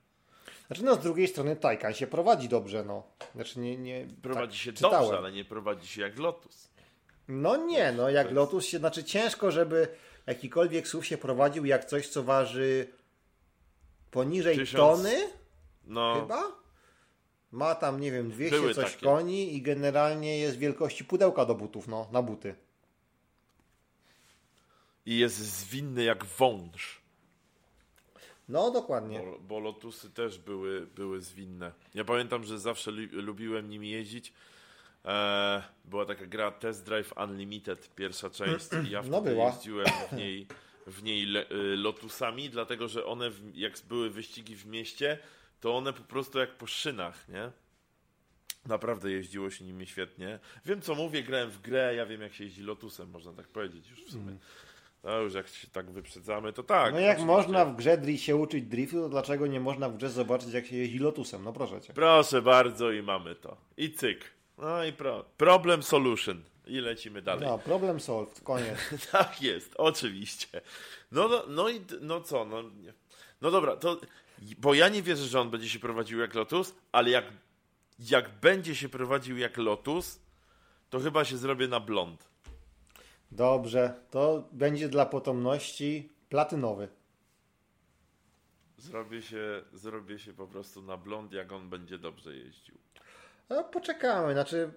Znaczy, 0.67 0.83
no 0.83 0.95
z 0.95 0.99
drugiej 0.99 1.27
strony 1.27 1.55
Taycan 1.55 1.93
się 1.93 2.07
prowadzi 2.07 2.49
dobrze, 2.49 2.83
no. 2.83 3.03
Znaczy, 3.35 3.59
nie, 3.59 3.77
nie, 3.77 4.07
prowadzi 4.21 4.57
tak, 4.57 4.61
się 4.61 4.73
czytałem. 4.73 5.01
dobrze, 5.01 5.17
ale 5.17 5.31
nie 5.31 5.45
prowadzi 5.45 5.87
się 5.87 6.01
jak 6.01 6.19
Lotus. 6.19 6.69
No 7.27 7.55
nie, 7.57 7.91
no 7.91 8.09
jak 8.09 8.25
jest... 8.25 8.35
Lotus 8.35 8.65
się, 8.65 8.77
znaczy 8.77 9.03
ciężko, 9.03 9.51
żeby 9.51 9.87
jakikolwiek 10.27 10.87
SUV 10.87 11.05
się 11.05 11.17
prowadził 11.17 11.65
jak 11.65 11.85
coś, 11.85 12.07
co 12.07 12.23
waży 12.23 12.87
poniżej 14.11 14.57
Tysiąc... 14.57 14.79
tony? 14.79 15.29
No. 15.83 16.21
Chyba? 16.21 16.62
Ma 17.53 17.75
tam, 17.75 17.99
nie 17.99 18.11
wiem, 18.11 18.31
200 18.31 18.55
Były 18.55 18.73
coś 18.73 18.91
takie. 18.91 19.05
koni 19.05 19.55
i 19.55 19.61
generalnie 19.61 20.37
jest 20.37 20.57
wielkości 20.57 21.05
pudełka 21.05 21.45
do 21.45 21.55
butów, 21.55 21.87
no, 21.87 22.07
na 22.11 22.21
buty. 22.21 22.55
I 25.05 25.17
jest 25.17 25.35
zwinny 25.35 26.03
jak 26.03 26.25
wąż. 26.25 27.01
No, 28.49 28.71
dokładnie. 28.71 29.19
Bo, 29.19 29.39
bo 29.39 29.59
Lotusy 29.59 30.09
też 30.09 30.39
były, 30.39 30.87
były 30.87 31.21
zwinne. 31.21 31.71
Ja 31.93 32.03
pamiętam, 32.03 32.43
że 32.43 32.59
zawsze 32.59 32.91
lubiłem 33.11 33.69
nimi 33.69 33.89
jeździć. 33.89 34.33
E, 35.05 35.63
była 35.85 36.05
taka 36.05 36.25
gra 36.25 36.51
Test 36.51 36.85
Drive 36.85 37.13
Unlimited, 37.17 37.95
pierwsza 37.95 38.29
część 38.29 38.67
i 38.87 38.89
ja 38.89 39.01
no 39.11 39.21
wtedy 39.21 39.35
jeździłem 39.35 39.87
w 40.11 40.15
niej, 40.15 40.47
w 40.87 41.03
niej 41.03 41.25
le, 41.25 41.51
y, 41.51 41.75
Lotusami, 41.77 42.49
dlatego 42.49 42.87
że 42.87 43.05
one, 43.05 43.29
w, 43.29 43.55
jak 43.55 43.73
były 43.89 44.09
wyścigi 44.09 44.55
w 44.55 44.65
mieście, 44.65 45.19
to 45.63 45.77
one 45.77 45.93
po 45.93 46.03
prostu 46.03 46.39
jak 46.39 46.49
po 46.49 46.67
szynach, 46.67 47.29
nie? 47.29 47.51
Naprawdę 48.65 49.11
jeździło 49.11 49.49
się 49.49 49.65
nimi 49.65 49.87
świetnie. 49.87 50.39
Wiem 50.65 50.81
co 50.81 50.95
mówię, 50.95 51.23
grałem 51.23 51.49
w 51.51 51.61
grę, 51.61 51.95
ja 51.95 52.05
wiem 52.05 52.21
jak 52.21 52.33
się 52.33 52.43
jeździ 52.43 52.61
Lotusem, 52.61 53.09
można 53.09 53.33
tak 53.33 53.47
powiedzieć 53.47 53.89
już 53.89 54.03
w 54.03 54.11
sumie. 54.11 54.23
Mm. 54.23 54.39
No 55.03 55.19
już 55.19 55.33
jak 55.33 55.47
się 55.47 55.67
tak 55.67 55.91
wyprzedzamy, 55.91 56.53
to 56.53 56.63
tak. 56.63 56.93
No 56.93 56.99
jak 56.99 57.09
oczywiście. 57.09 57.25
można 57.25 57.65
w 57.65 57.75
grze 57.75 58.17
się 58.17 58.35
uczyć 58.35 58.65
driftu, 58.65 59.01
to 59.01 59.09
dlaczego 59.09 59.47
nie 59.47 59.59
można 59.59 59.89
w 59.89 59.97
grze 59.97 60.09
zobaczyć 60.09 60.53
jak 60.53 60.65
się 60.65 60.75
jeździ 60.75 60.99
Lotusem? 60.99 61.43
No 61.43 61.53
proszę 61.53 61.81
cię. 61.81 61.93
Proszę 61.93 62.41
bardzo 62.41 62.91
i 62.91 63.01
mamy 63.01 63.35
to. 63.35 63.57
I 63.77 63.91
cyk. 63.91 64.31
No 64.57 64.83
i 64.83 64.93
pro. 64.93 65.25
problem 65.37 65.83
solution. 65.83 66.43
I 66.67 66.79
lecimy 66.79 67.21
dalej. 67.21 67.47
No, 67.47 67.57
problem 67.57 67.99
solved, 67.99 68.41
koniec. 68.41 68.77
tak 69.11 69.41
jest, 69.41 69.73
oczywiście. 69.77 70.61
No, 71.11 71.27
no, 71.27 71.43
no 71.47 71.69
i 71.69 71.81
no 72.01 72.21
co, 72.21 72.45
no, 72.45 72.63
no 73.41 73.51
dobra, 73.51 73.75
to 73.75 73.99
bo 74.57 74.73
ja 74.73 74.89
nie 74.89 75.01
wierzę, 75.01 75.27
że 75.27 75.41
on 75.41 75.49
będzie 75.49 75.69
się 75.69 75.79
prowadził 75.79 76.19
jak 76.19 76.33
Lotus, 76.33 76.75
ale 76.91 77.09
jak, 77.09 77.25
jak 77.99 78.39
będzie 78.39 78.75
się 78.75 78.89
prowadził 78.89 79.37
jak 79.37 79.57
Lotus, 79.57 80.19
to 80.89 80.99
chyba 80.99 81.25
się 81.25 81.37
zrobię 81.37 81.67
na 81.67 81.79
blond. 81.79 82.29
Dobrze, 83.31 83.93
to 84.11 84.49
będzie 84.51 84.89
dla 84.89 85.05
potomności 85.05 86.09
Platynowy. 86.29 86.87
Zrobię 88.77 89.21
się, 89.21 89.61
zrobię 89.73 90.19
się 90.19 90.33
po 90.33 90.47
prostu 90.47 90.81
na 90.81 90.97
blond, 90.97 91.33
jak 91.33 91.51
on 91.51 91.69
będzie 91.69 91.97
dobrze 91.97 92.35
jeździł. 92.35 92.77
No, 93.49 93.63
poczekamy, 93.63 94.33
znaczy 94.33 94.71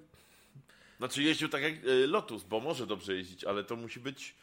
Znaczy 0.99 1.23
jeździł 1.23 1.49
tak 1.49 1.63
jak 1.63 1.85
y, 1.85 2.07
Lotus, 2.07 2.43
bo 2.43 2.61
może 2.61 2.87
dobrze 2.87 3.15
jeździć, 3.15 3.45
ale 3.45 3.65
to 3.65 3.77
musi 3.77 4.01
być 4.01 4.35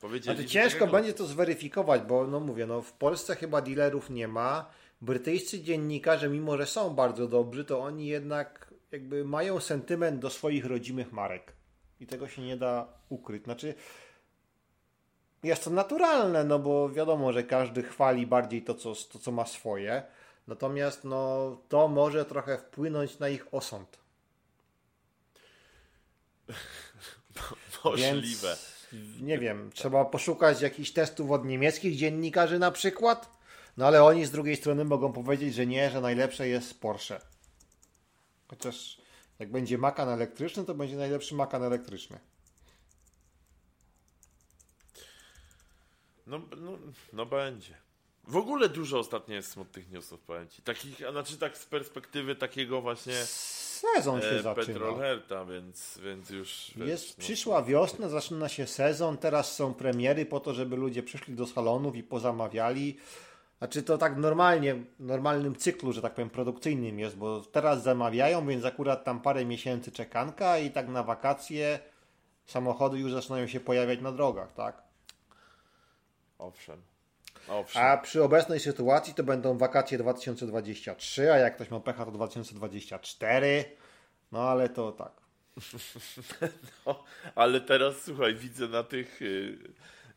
powiedzieli. 0.00 0.36
Znaczy, 0.36 0.50
ciężko 0.50 0.86
będzie 0.86 1.14
to 1.14 1.26
zweryfikować, 1.26 2.02
bo 2.02 2.26
no 2.26 2.40
mówię, 2.40 2.66
no 2.66 2.82
w 2.82 2.92
Polsce 2.92 3.36
chyba 3.36 3.60
dealerów 3.60 4.10
nie 4.10 4.28
ma. 4.28 4.70
Brytyjscy 5.00 5.62
dziennikarze, 5.62 6.28
mimo 6.28 6.56
że 6.56 6.66
są 6.66 6.94
bardzo 6.94 7.28
dobrzy, 7.28 7.64
to 7.64 7.80
oni 7.80 8.06
jednak 8.06 8.74
jakby 8.92 9.24
mają 9.24 9.60
sentyment 9.60 10.18
do 10.20 10.30
swoich 10.30 10.64
rodzimych 10.64 11.12
marek. 11.12 11.52
I 12.00 12.06
tego 12.06 12.28
się 12.28 12.42
nie 12.42 12.56
da 12.56 12.88
ukryć. 13.08 13.44
Znaczy, 13.44 13.74
jest 15.42 15.64
to 15.64 15.70
naturalne, 15.70 16.44
no 16.44 16.58
bo 16.58 16.88
wiadomo, 16.88 17.32
że 17.32 17.42
każdy 17.42 17.82
chwali 17.82 18.26
bardziej 18.26 18.62
to, 18.62 18.74
co, 18.74 18.94
to, 19.12 19.18
co 19.18 19.32
ma 19.32 19.46
swoje. 19.46 20.02
Natomiast 20.46 21.04
no, 21.04 21.56
to 21.68 21.88
może 21.88 22.24
trochę 22.24 22.58
wpłynąć 22.58 23.18
na 23.18 23.28
ich 23.28 23.54
osąd. 23.54 23.98
Możliwe. 27.84 28.48
Więc, 28.48 28.77
nie 29.20 29.38
wiem, 29.38 29.70
trzeba 29.74 30.04
poszukać 30.04 30.60
jakichś 30.60 30.90
testów 30.90 31.30
od 31.30 31.44
niemieckich 31.44 31.96
dziennikarzy 31.96 32.58
na 32.58 32.70
przykład. 32.70 33.38
No 33.76 33.86
ale 33.86 34.04
oni 34.04 34.26
z 34.26 34.30
drugiej 34.30 34.56
strony 34.56 34.84
mogą 34.84 35.12
powiedzieć, 35.12 35.54
że 35.54 35.66
nie, 35.66 35.90
że 35.90 36.00
najlepsze 36.00 36.48
jest 36.48 36.80
Porsche. 36.80 37.20
Chociaż 38.48 39.00
jak 39.38 39.50
będzie 39.50 39.78
Macan 39.78 40.08
elektryczny, 40.08 40.64
to 40.64 40.74
będzie 40.74 40.96
najlepszy 40.96 41.34
Macan 41.34 41.62
elektryczny. 41.62 42.18
No, 46.26 46.40
no, 46.56 46.78
no 47.12 47.26
będzie. 47.26 47.74
W 48.24 48.36
ogóle 48.36 48.68
dużo 48.68 48.98
ostatnio 48.98 49.34
jest 49.34 49.50
smutnych 49.50 49.90
newsów, 49.90 50.20
powiem 50.20 50.48
ci. 50.48 50.62
Takich, 50.62 51.02
a 51.08 51.12
znaczy 51.12 51.38
tak 51.38 51.58
z 51.58 51.66
perspektywy 51.66 52.34
takiego 52.34 52.80
właśnie 52.80 53.14
Sezon 53.78 54.20
się 54.20 54.26
e, 54.26 54.42
zaczyna. 54.42 54.66
Petrolherta, 54.66 55.44
więc, 55.44 55.98
więc 56.04 56.30
już... 56.30 56.70
wiesz, 56.76 56.88
Jest, 56.88 57.18
no, 57.18 57.24
przyszła 57.24 57.62
wiosna, 57.62 58.08
zaczyna 58.08 58.48
się 58.48 58.66
sezon, 58.66 59.18
teraz 59.18 59.54
są 59.54 59.74
premiery 59.74 60.26
po 60.26 60.40
to, 60.40 60.54
żeby 60.54 60.76
ludzie 60.76 61.02
przyszli 61.02 61.34
do 61.34 61.46
salonów 61.46 61.96
i 61.96 62.02
pozamawiali. 62.02 62.96
Znaczy 63.58 63.82
to 63.82 63.98
tak 63.98 64.16
normalnie, 64.16 64.74
w 64.74 64.84
normalnym 64.98 65.56
cyklu, 65.56 65.92
że 65.92 66.02
tak 66.02 66.14
powiem, 66.14 66.30
produkcyjnym 66.30 66.98
jest, 66.98 67.16
bo 67.16 67.40
teraz 67.40 67.82
zamawiają, 67.82 68.46
więc 68.46 68.64
akurat 68.64 69.04
tam 69.04 69.20
parę 69.20 69.44
miesięcy 69.44 69.92
czekanka 69.92 70.58
i 70.58 70.70
tak 70.70 70.88
na 70.88 71.02
wakacje 71.02 71.78
samochody 72.46 72.98
już 72.98 73.12
zaczynają 73.12 73.46
się 73.46 73.60
pojawiać 73.60 74.00
na 74.00 74.12
drogach, 74.12 74.52
tak? 74.52 74.82
Owszem. 76.38 76.87
Owszem. 77.48 77.82
A 77.82 77.96
przy 77.96 78.22
obecnej 78.22 78.60
sytuacji 78.60 79.14
to 79.14 79.24
będą 79.24 79.58
wakacje 79.58 79.98
2023, 79.98 81.32
a 81.32 81.36
jak 81.38 81.54
ktoś 81.54 81.70
ma 81.70 81.80
pecha 81.80 82.04
to 82.04 82.10
2024. 82.10 83.64
No 84.32 84.40
ale 84.40 84.68
to 84.68 84.92
tak. 84.92 85.12
No, 86.86 87.04
ale 87.34 87.60
teraz 87.60 88.04
słuchaj, 88.04 88.34
widzę 88.34 88.68
na 88.68 88.82
tych, 88.82 89.22
y, 89.22 89.58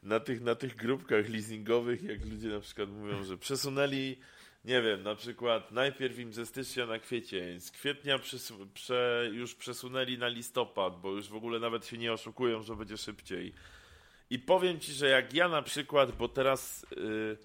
na 0.04 0.20
tych, 0.20 0.42
na 0.42 0.56
tych 0.56 0.76
grupkach 0.76 1.30
leasingowych, 1.30 2.04
jak 2.04 2.26
ludzie 2.26 2.48
na 2.48 2.60
przykład 2.60 2.90
mówią, 2.90 3.24
że 3.24 3.38
przesunęli, 3.38 4.20
nie 4.66 4.82
wiem, 4.82 5.04
na 5.04 5.16
przykład 5.16 5.72
najpierw 5.72 6.20
im 6.20 6.34
ze 6.34 6.46
stycznia 6.46 6.86
na 6.86 7.00
kwiecień, 7.00 7.60
z 7.60 7.72
kwietnia 7.72 8.18
przesu- 8.18 8.68
prze, 8.74 9.30
już 9.34 9.56
przesunęli 9.56 10.18
na 10.18 10.28
listopad, 10.28 11.02
bo 11.02 11.12
już 11.12 11.30
w 11.30 11.36
ogóle 11.36 11.60
nawet 11.60 11.86
się 11.86 11.98
nie 11.98 12.14
oszukują, 12.14 12.62
że 12.62 12.76
będzie 12.76 12.98
szybciej. 12.98 13.54
I 14.32 14.40
powiem 14.40 14.80
ci, 14.80 14.94
że 14.94 15.08
jak 15.08 15.34
ja 15.34 15.50
na 15.50 15.62
przykład, 15.62 16.12
bo 16.12 16.28
teraz 16.28 16.86
y, 16.98 17.38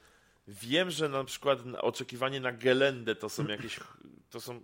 wiem, 0.49 0.91
że 0.91 1.09
na 1.09 1.25
przykład 1.25 1.59
oczekiwanie 1.81 2.41
na 2.41 2.53
gelendę 2.53 3.15
to 3.15 3.29
są 3.29 3.47
jakieś, 3.47 3.81
to 4.31 4.41
są 4.41 4.61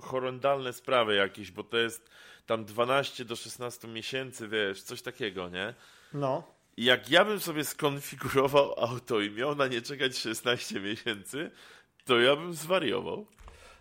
horrendalne 0.00 0.72
sprawy 0.72 1.14
jakieś, 1.14 1.50
bo 1.50 1.64
to 1.64 1.78
jest 1.78 2.10
tam 2.46 2.64
12 2.64 3.24
do 3.24 3.36
16 3.36 3.88
miesięcy, 3.88 4.48
wiesz, 4.48 4.82
coś 4.82 5.02
takiego, 5.02 5.48
nie? 5.48 5.74
No. 6.14 6.42
I 6.76 6.84
jak 6.84 7.10
ja 7.10 7.24
bym 7.24 7.40
sobie 7.40 7.64
skonfigurował 7.64 8.74
auto 8.90 9.20
i 9.20 9.30
miał 9.30 9.54
na 9.54 9.66
nie 9.66 9.82
czekać 9.82 10.18
16 10.18 10.80
miesięcy, 10.80 11.50
to 12.04 12.20
ja 12.20 12.36
bym 12.36 12.54
zwariował. 12.54 13.26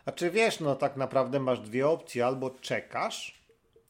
A 0.05 0.11
czy 0.11 0.31
wiesz, 0.31 0.59
no 0.59 0.75
tak 0.75 0.97
naprawdę 0.97 1.39
masz 1.39 1.59
dwie 1.59 1.87
opcje. 1.87 2.25
Albo 2.25 2.49
czekasz 2.49 3.41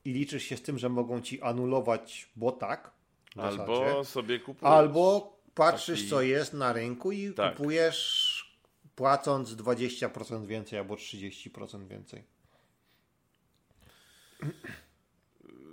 i 0.05 0.13
liczysz 0.13 0.43
się 0.43 0.57
z 0.57 0.61
tym, 0.61 0.77
że 0.77 0.89
mogą 0.89 1.21
ci 1.21 1.41
anulować, 1.41 2.29
bo 2.35 2.51
tak. 2.51 2.98
Zasadzie. 3.35 3.61
Albo 3.61 4.03
sobie 4.05 4.39
kupujesz. 4.39 4.73
Albo 4.73 5.37
patrzysz, 5.55 5.99
taki- 5.99 6.09
co 6.09 6.21
jest 6.21 6.53
na 6.53 6.73
rynku 6.73 7.11
i 7.11 7.33
Tak. 7.33 7.55
kupujesz 7.55 8.39
płacąc 8.95 9.55
20% 9.55 10.45
więcej 10.45 10.79
albo 10.79 10.95
30% 10.95 11.87
więcej. 11.87 12.23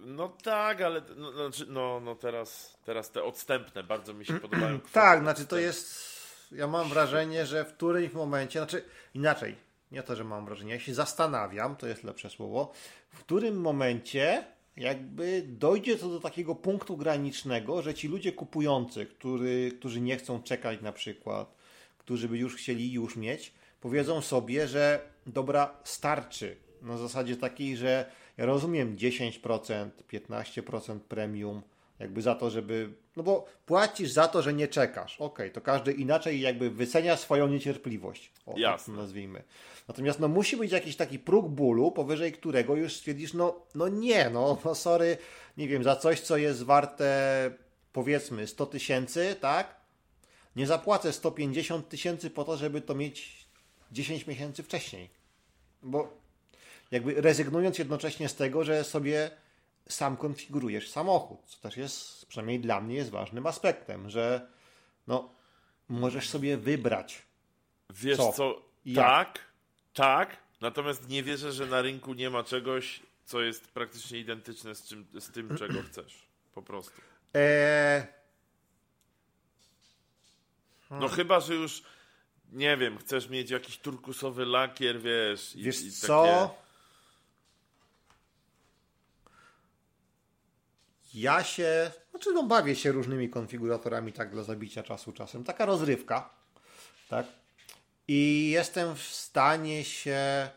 No 0.07 0.29
tak, 0.29 0.81
ale 0.81 1.03
no, 1.17 1.33
znaczy, 1.33 1.67
no, 1.69 2.01
no 2.01 2.15
teraz, 2.15 2.79
teraz 2.85 3.11
te 3.11 3.23
odstępne 3.25 3.83
bardzo 3.83 4.15
mi 4.15 4.27
się 4.27 4.41
podobają. 4.41 4.79
kwoty 4.81 4.93
Tak, 4.95 5.21
znaczy 5.21 5.47
to 5.47 5.59
jest. 5.59 6.17
Ja 6.53 6.67
mam 6.67 6.89
wrażenie, 6.89 7.47
że 7.47 7.65
w 7.65 7.73
którymś 7.73 8.13
momencie, 8.13 8.59
znaczy 8.59 8.85
inaczej, 9.15 9.57
nie 9.93 10.03
to, 10.03 10.17
że 10.17 10.25
mam 10.25 10.45
wrażenie, 10.47 10.73
ja 10.73 10.81
się 10.81 10.95
zastanawiam, 10.95 11.77
to 11.77 11.87
jest 11.87 12.05
lepsze 12.05 12.31
słowo, 12.31 12.73
w 13.11 13.21
którym 13.21 13.61
momencie 13.61 14.45
jakby 14.77 15.45
dojdzie 15.47 15.97
to 15.97 16.09
do 16.09 16.21
takiego 16.21 16.55
punktu 16.55 16.97
granicznego, 16.97 17.83
że 17.83 17.95
ci 17.95 18.09
ludzie 18.09 18.33
kupujący, 18.33 19.07
który, 19.07 19.73
którzy 19.79 20.01
nie 20.01 20.17
chcą 20.17 20.43
czekać 20.43 20.81
na 20.83 20.93
przykład, 20.93 21.57
którzy 21.99 22.29
by 22.29 22.39
już 22.39 22.57
chcieli 22.57 22.93
już 22.93 23.17
mieć, 23.17 23.53
powiedzą 23.81 24.21
sobie, 24.21 24.69
że 24.69 25.01
dobra, 25.27 25.77
starczy. 25.85 26.57
Na 26.83 26.99
zasadzie 26.99 27.37
takiej, 27.37 27.77
że 27.77 28.11
ja 28.37 28.47
rozumiem 28.47 28.97
10%, 28.97 29.91
15% 30.13 31.01
premium, 31.01 31.63
jakby 31.99 32.23
za 32.23 32.35
to, 32.35 32.51
żeby. 32.51 32.93
No 33.17 33.23
bo 33.23 33.47
płacisz 33.67 34.11
za 34.11 34.29
to, 34.29 34.43
że 34.43 34.55
nie 34.55 34.69
czekasz. 34.69 35.21
Okej, 35.21 35.51
to 35.51 35.61
każdy 35.61 35.93
inaczej 35.93 36.41
jakby 36.41 36.71
wycenia 36.71 37.17
swoją 37.17 37.49
niecierpliwość. 37.49 38.33
O, 38.47 38.51
tak 38.51 38.61
Jasne. 38.61 38.95
to 38.95 39.01
nazwijmy. 39.01 39.43
Natomiast 39.89 40.21
no 40.21 40.29
musi 40.29 40.57
być 40.57 40.73
jakiś 40.73 40.97
taki 40.97 41.19
próg 41.19 41.49
bólu, 41.49 41.93
powyżej 41.93 42.33
którego 42.33 42.75
już 42.75 42.97
stwierdzisz, 42.97 43.35
no, 43.35 43.61
no 43.75 43.89
nie, 43.89 44.31
no, 44.31 44.59
no 44.65 44.75
sorry, 44.75 45.19
nie 45.57 45.69
wiem, 45.69 45.85
za 45.85 45.97
coś, 45.97 46.21
co 46.21 46.37
jest 46.37 46.63
warte 46.63 47.51
powiedzmy 47.93 48.47
100 48.47 48.67
tysięcy, 48.67 49.37
tak? 49.41 49.77
Nie 50.57 50.67
zapłacę 50.67 51.13
150 51.13 51.89
tysięcy 51.89 52.31
po 52.31 52.45
to, 52.45 52.57
żeby 52.57 52.81
to 52.81 52.95
mieć 52.95 53.47
10 53.93 54.27
miesięcy 54.27 54.63
wcześniej. 54.63 55.11
Bo 55.83 56.13
jakby 56.91 57.21
rezygnując 57.21 57.79
jednocześnie 57.79 58.29
z 58.29 58.35
tego, 58.35 58.65
że 58.65 58.85
sobie 58.85 59.31
sam 59.89 60.17
konfigurujesz 60.17 60.91
samochód, 60.91 61.41
co 61.47 61.59
też 61.61 61.77
jest, 61.77 62.27
przynajmniej 62.27 62.61
dla 62.61 62.81
mnie 62.81 62.95
jest 62.95 63.11
ważnym 63.11 63.47
aspektem, 63.47 64.11
że 64.11 64.49
no, 65.07 65.31
możesz 65.89 66.29
sobie 66.29 66.57
wybrać. 66.57 67.23
Wiesz 67.91 68.17
Co? 68.17 68.33
co? 68.33 68.63
Tak, 68.95 69.39
tak, 69.95 70.37
natomiast 70.61 71.09
nie 71.09 71.23
wierzę, 71.23 71.53
że 71.53 71.67
na 71.67 71.83
rynku 71.83 72.15
nie 72.15 72.31
ma 72.31 72.45
czegoś, 72.45 73.03
co 73.25 73.41
jest 73.41 73.69
praktycznie 73.69 74.19
identyczne 74.19 74.75
z, 74.75 74.89
czym, 74.89 75.07
z 75.21 75.31
tym, 75.31 75.57
czego 75.59 75.83
chcesz. 75.83 76.29
Po 76.55 76.63
prostu. 76.63 77.01
Eee, 77.35 78.03
No 80.91 81.09
chyba, 81.09 81.41
że 81.41 81.55
już, 81.55 81.83
nie 82.53 82.77
wiem, 82.77 82.99
chcesz 82.99 83.29
mieć 83.29 83.51
jakiś 83.51 83.79
turkusowy 83.79 84.47
lakier, 84.47 85.01
wiesz. 85.01 85.57
I, 85.57 85.63
wiesz 85.63 85.83
i 85.83 85.93
co? 85.93 86.25
Takie... 86.25 86.66
Ja 91.17 91.45
się, 91.45 91.91
znaczy 92.11 92.33
no 92.33 92.43
bawię 92.43 92.77
się 92.77 92.93
różnymi 92.93 93.31
konfiguratorami 93.31 94.13
tak 94.13 94.31
dla 94.31 94.43
zabicia 94.43 94.83
czasu 94.83 95.13
czasem. 95.13 95.45
Taka 95.45 95.67
rozrywka, 95.67 96.31
tak? 97.09 97.27
I 98.09 98.51
jestem 98.51 98.97
w 98.97 99.03
stanie 99.03 99.85
się 99.85 100.49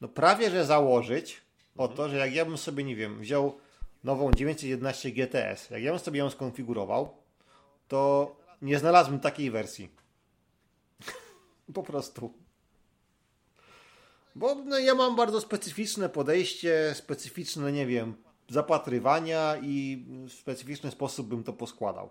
no 0.00 0.08
prawie, 0.08 0.50
że 0.50 0.66
założyć 0.66 1.40
o 1.76 1.88
to, 1.88 2.08
że 2.08 2.16
jak 2.16 2.34
ja 2.34 2.44
bym 2.44 2.58
sobie, 2.58 2.84
nie 2.84 2.96
wiem, 2.96 3.20
wziął 3.20 3.60
nową 4.04 4.32
911 4.32 5.10
GTS, 5.10 5.70
jak 5.70 5.82
ja 5.82 5.90
bym 5.90 6.00
sobie 6.00 6.18
ją 6.18 6.30
skonfigurował, 6.30 7.16
to 7.88 8.36
nie 8.62 8.78
znalazłbym 8.78 9.20
takiej 9.20 9.50
wersji. 9.50 9.88
po 11.74 11.82
prostu. 11.82 12.32
Bo 14.34 14.54
no, 14.54 14.78
ja 14.78 14.94
mam 14.94 15.16
bardzo 15.16 15.40
specyficzne 15.40 16.08
podejście, 16.08 16.94
specyficzne, 16.94 17.72
nie 17.72 17.86
wiem, 17.86 18.27
zapatrywania 18.48 19.56
i 19.62 20.04
w 20.28 20.32
specyficzny 20.32 20.90
sposób 20.90 21.28
bym 21.28 21.44
to 21.44 21.52
poskładał. 21.52 22.10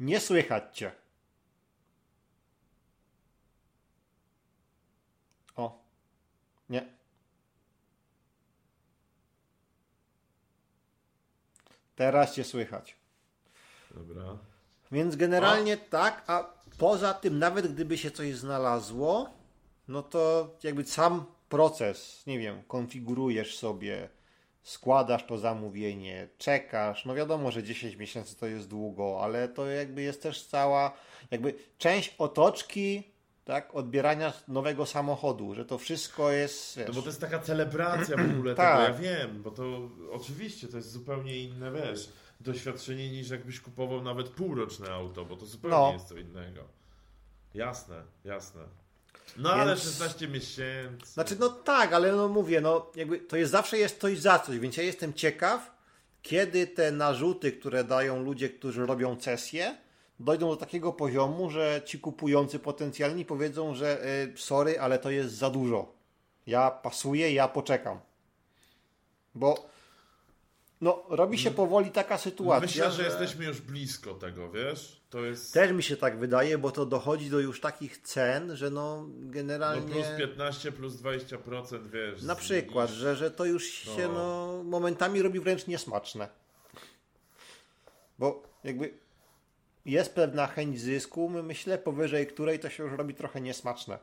Nie 0.00 0.20
słychać 0.20 0.78
cię. 0.78 0.92
O. 5.56 5.84
Nie. 6.68 6.94
Teraz 11.96 12.34
cię 12.34 12.44
słychać. 12.44 12.96
Dobra. 13.90 14.38
Więc 14.92 15.16
generalnie 15.16 15.76
tak, 15.76 16.24
a 16.26 16.54
poza 16.78 17.14
tym, 17.14 17.38
nawet 17.38 17.72
gdyby 17.72 17.98
się 17.98 18.10
coś 18.10 18.34
znalazło, 18.34 19.43
no 19.88 20.02
to 20.02 20.50
jakby 20.62 20.84
sam 20.84 21.24
proces, 21.48 22.26
nie 22.26 22.38
wiem, 22.38 22.62
konfigurujesz 22.68 23.58
sobie, 23.58 24.08
składasz 24.62 25.26
to 25.26 25.38
zamówienie, 25.38 26.28
czekasz. 26.38 27.04
No 27.04 27.14
wiadomo, 27.14 27.50
że 27.50 27.62
10 27.62 27.96
miesięcy 27.96 28.36
to 28.36 28.46
jest 28.46 28.68
długo, 28.68 29.18
ale 29.22 29.48
to 29.48 29.66
jakby 29.66 30.02
jest 30.02 30.22
też 30.22 30.46
cała, 30.46 30.92
jakby 31.30 31.54
część 31.78 32.14
otoczki 32.18 33.02
tak, 33.44 33.74
odbierania 33.74 34.32
nowego 34.48 34.86
samochodu, 34.86 35.54
że 35.54 35.64
to 35.64 35.78
wszystko 35.78 36.30
jest. 36.30 36.76
Wiesz, 36.78 36.88
No 36.88 36.94
bo 36.94 37.02
to 37.02 37.08
jest 37.08 37.20
taka 37.20 37.38
celebracja 37.38 38.16
w 38.16 38.20
ogóle 38.34 38.54
Tak. 38.54 38.86
tego, 38.86 39.08
ja 39.08 39.16
wiem, 39.16 39.42
bo 39.42 39.50
to 39.50 39.88
oczywiście 40.12 40.68
to 40.68 40.76
jest 40.76 40.90
zupełnie 40.90 41.38
inne, 41.38 41.72
wiesz, 41.72 42.08
doświadczenie 42.40 43.10
niż 43.10 43.30
jakbyś 43.30 43.60
kupował 43.60 44.02
nawet 44.02 44.28
półroczne 44.28 44.90
auto, 44.90 45.24
bo 45.24 45.36
to 45.36 45.46
zupełnie 45.46 45.76
No. 45.76 45.92
jest 45.92 46.08
co 46.08 46.16
innego. 46.18 46.60
Jasne, 47.54 48.02
jasne. 48.24 48.62
No 49.36 49.52
ale 49.52 49.66
Więc- 49.66 49.82
16 49.84 50.28
miesięcy. 50.28 51.06
Znaczy, 51.12 51.36
no 51.40 51.48
tak, 51.48 51.92
ale 51.92 52.12
no 52.12 52.28
mówię, 52.28 52.60
no 52.60 52.90
jakby 52.96 53.18
to 53.18 53.36
jest 53.36 53.52
zawsze 53.52 53.78
jest 53.78 54.00
coś 54.00 54.18
za 54.18 54.38
coś, 54.38 54.58
więc 54.58 54.76
ja 54.76 54.82
jestem 54.82 55.12
ciekaw, 55.14 55.74
kiedy 56.22 56.66
te 56.66 56.92
narzuty, 56.92 57.52
które 57.52 57.84
dają 57.84 58.22
ludzie, 58.22 58.48
którzy 58.48 58.86
robią 58.86 59.16
cesję, 59.16 59.76
dojdą 60.20 60.48
do 60.48 60.56
takiego 60.56 60.92
poziomu, 60.92 61.50
że 61.50 61.82
ci 61.84 61.98
kupujący 61.98 62.58
potencjalni 62.58 63.24
powiedzą, 63.24 63.74
że 63.74 64.06
y, 64.06 64.32
sorry, 64.36 64.80
ale 64.80 64.98
to 64.98 65.10
jest 65.10 65.34
za 65.34 65.50
dużo. 65.50 65.92
Ja 66.46 66.70
pasuję, 66.70 67.32
ja 67.32 67.48
poczekam. 67.48 68.00
Bo 69.34 69.68
no, 70.84 71.02
robi 71.08 71.38
się 71.38 71.50
powoli 71.50 71.90
taka 71.90 72.18
sytuacja. 72.18 72.66
Myślę, 72.66 72.90
że 72.90 73.02
jesteśmy 73.02 73.44
już 73.44 73.60
blisko 73.60 74.14
tego, 74.14 74.50
wiesz? 74.50 75.00
To 75.10 75.24
jest 75.24 75.54
Też 75.54 75.72
mi 75.72 75.82
się 75.82 75.96
tak 75.96 76.18
wydaje, 76.18 76.58
bo 76.58 76.70
to 76.70 76.86
dochodzi 76.86 77.30
do 77.30 77.40
już 77.40 77.60
takich 77.60 77.98
cen, 77.98 78.56
że 78.56 78.70
no 78.70 78.96
no 78.96 79.06
generalnie... 79.30 79.92
plus 79.92 80.06
15, 80.18 80.72
plus 80.72 80.94
20%, 80.94 81.86
wiesz. 81.86 82.22
Na 82.22 82.34
przykład, 82.34 82.90
niż- 82.90 82.98
że, 82.98 83.16
że 83.16 83.30
to 83.30 83.44
już 83.44 83.64
się 83.68 84.08
No. 84.08 84.12
no, 84.14 84.62
momentami 84.64 85.22
robi 85.22 85.40
wręcz 85.40 85.66
niesmaczne. 85.66 86.28
Bo 88.18 88.42
jakby 88.64 88.94
jest 89.84 90.14
pewna 90.14 90.46
chęć 90.46 90.80
zysku, 90.80 91.28
my 91.28 91.42
myślę, 91.42 91.78
powyżej 91.78 92.26
której 92.26 92.58
to 92.58 92.70
się 92.70 92.82
już 92.82 92.92
robi 92.92 93.14
trochę 93.14 93.40
niesmaczne. 93.40 93.98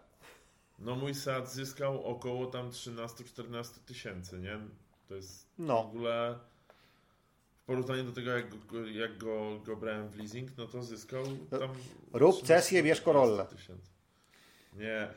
No 0.80 0.96
mój 0.96 1.16
Seat 1.16 1.52
zyskał 1.52 2.04
około 2.06 2.46
tam 2.46 2.70
13-14 2.72 3.64
tysięcy, 3.86 4.40
nie? 4.40 4.60
To 5.10 5.16
jest 5.16 5.46
No. 5.58 5.84
w 5.84 5.86
ogóle 5.86 6.40
porównaniu 7.72 8.04
do 8.04 8.12
tego, 8.12 8.32
jak, 8.32 8.66
go, 8.66 8.86
jak 8.86 9.18
go, 9.18 9.60
go 9.66 9.76
brałem 9.76 10.10
w 10.10 10.18
leasing, 10.18 10.50
no 10.58 10.68
to 10.68 10.84
zyskał 10.84 11.24
tam... 11.50 11.70
Rób 12.14 12.36
13 12.36 12.48
cesję, 12.48 12.84
bierz 12.84 13.02
tysięcy. 13.50 13.92
Nie. 14.74 15.08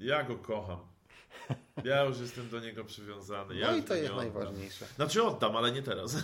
Ja 0.00 0.22
go 0.22 0.36
kocham. 0.36 0.80
Ja 1.84 2.04
już 2.04 2.20
jestem 2.20 2.48
do 2.48 2.60
niego 2.60 2.84
przywiązany. 2.84 3.54
Ja 3.54 3.70
No 3.70 3.76
i 3.76 3.82
to 3.82 3.94
jest 3.94 4.14
najważniejsze. 4.14 4.86
Znaczy 4.96 5.22
oddam, 5.22 5.56
ale 5.56 5.72
nie 5.72 5.82
teraz. 5.82 6.14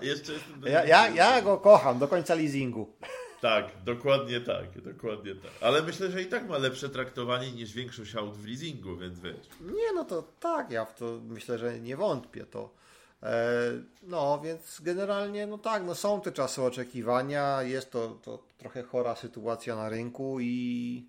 Jeszcze 0.00 0.32
jestem 0.32 0.60
do 0.60 0.68
Ja, 0.68 0.84
ja, 0.84 1.08
ja 1.08 1.42
go 1.42 1.58
kocham 1.58 1.98
do 1.98 2.08
końca 2.08 2.34
leasingu. 2.34 2.96
Tak, 3.40 3.82
dokładnie 3.84 4.40
tak, 4.40 4.80
dokładnie 4.80 5.34
tak. 5.34 5.50
Ale 5.60 5.82
myślę, 5.82 6.10
że 6.10 6.22
i 6.22 6.26
tak 6.26 6.48
ma 6.48 6.58
lepsze 6.58 6.88
traktowanie 6.88 7.52
niż 7.52 7.72
większość 7.72 8.16
aut 8.16 8.36
w 8.36 8.46
leasingu, 8.46 8.96
więc 8.96 9.20
wiesz. 9.20 9.48
Nie, 9.60 9.92
no 9.94 10.04
to 10.04 10.22
tak, 10.40 10.70
ja 10.70 10.84
w 10.84 10.94
to 10.94 11.20
myślę, 11.28 11.58
że 11.58 11.80
nie 11.80 11.96
wątpię 11.96 12.46
to. 12.46 12.83
E, 13.24 13.72
no, 14.02 14.40
więc 14.44 14.80
generalnie, 14.80 15.46
no 15.46 15.58
tak, 15.58 15.84
no 15.84 15.94
są 15.94 16.20
te 16.20 16.32
czasy 16.32 16.62
oczekiwania, 16.62 17.62
jest 17.62 17.90
to, 17.90 18.08
to 18.08 18.46
trochę 18.58 18.82
chora 18.82 19.16
sytuacja 19.16 19.76
na 19.76 19.88
rynku 19.88 20.40
i 20.40 21.06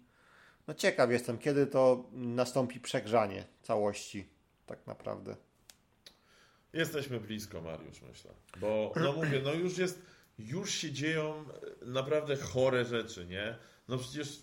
no 0.67 0.73
ciekaw 0.73 1.11
jestem, 1.11 1.37
kiedy 1.37 1.67
to 1.67 2.03
nastąpi 2.11 2.79
przegrzanie 2.79 3.45
całości, 3.61 4.27
tak 4.65 4.87
naprawdę. 4.87 5.35
Jesteśmy 6.73 7.19
blisko, 7.19 7.61
Mariusz, 7.61 8.01
myślę. 8.01 8.31
Bo, 8.57 8.93
no 8.95 9.13
mówię, 9.13 9.41
no 9.43 9.53
już 9.53 9.77
jest, 9.77 10.01
już 10.39 10.71
się 10.71 10.91
dzieją 10.91 11.45
e, 11.81 11.85
naprawdę 11.85 12.35
chore 12.35 12.85
rzeczy, 12.85 13.25
nie? 13.25 13.57
No 13.87 13.97
przecież 13.97 14.29
e, 14.29 14.41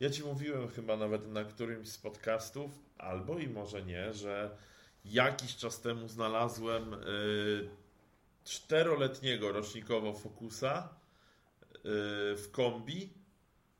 ja 0.00 0.10
ci 0.10 0.24
mówiłem 0.24 0.68
chyba 0.68 0.96
nawet 0.96 1.28
na 1.28 1.44
którymś 1.44 1.88
z 1.88 1.98
podcastów, 1.98 2.70
albo 2.98 3.38
i 3.38 3.48
może 3.48 3.82
nie, 3.82 4.12
że 4.12 4.56
jakiś 5.12 5.56
czas 5.56 5.80
temu 5.80 6.08
znalazłem 6.08 6.94
y, 6.94 6.98
czteroletniego 8.44 9.52
rocznikowo 9.52 10.12
Focusa 10.12 10.88
y, 11.74 11.78
w 12.36 12.48
kombi 12.52 13.10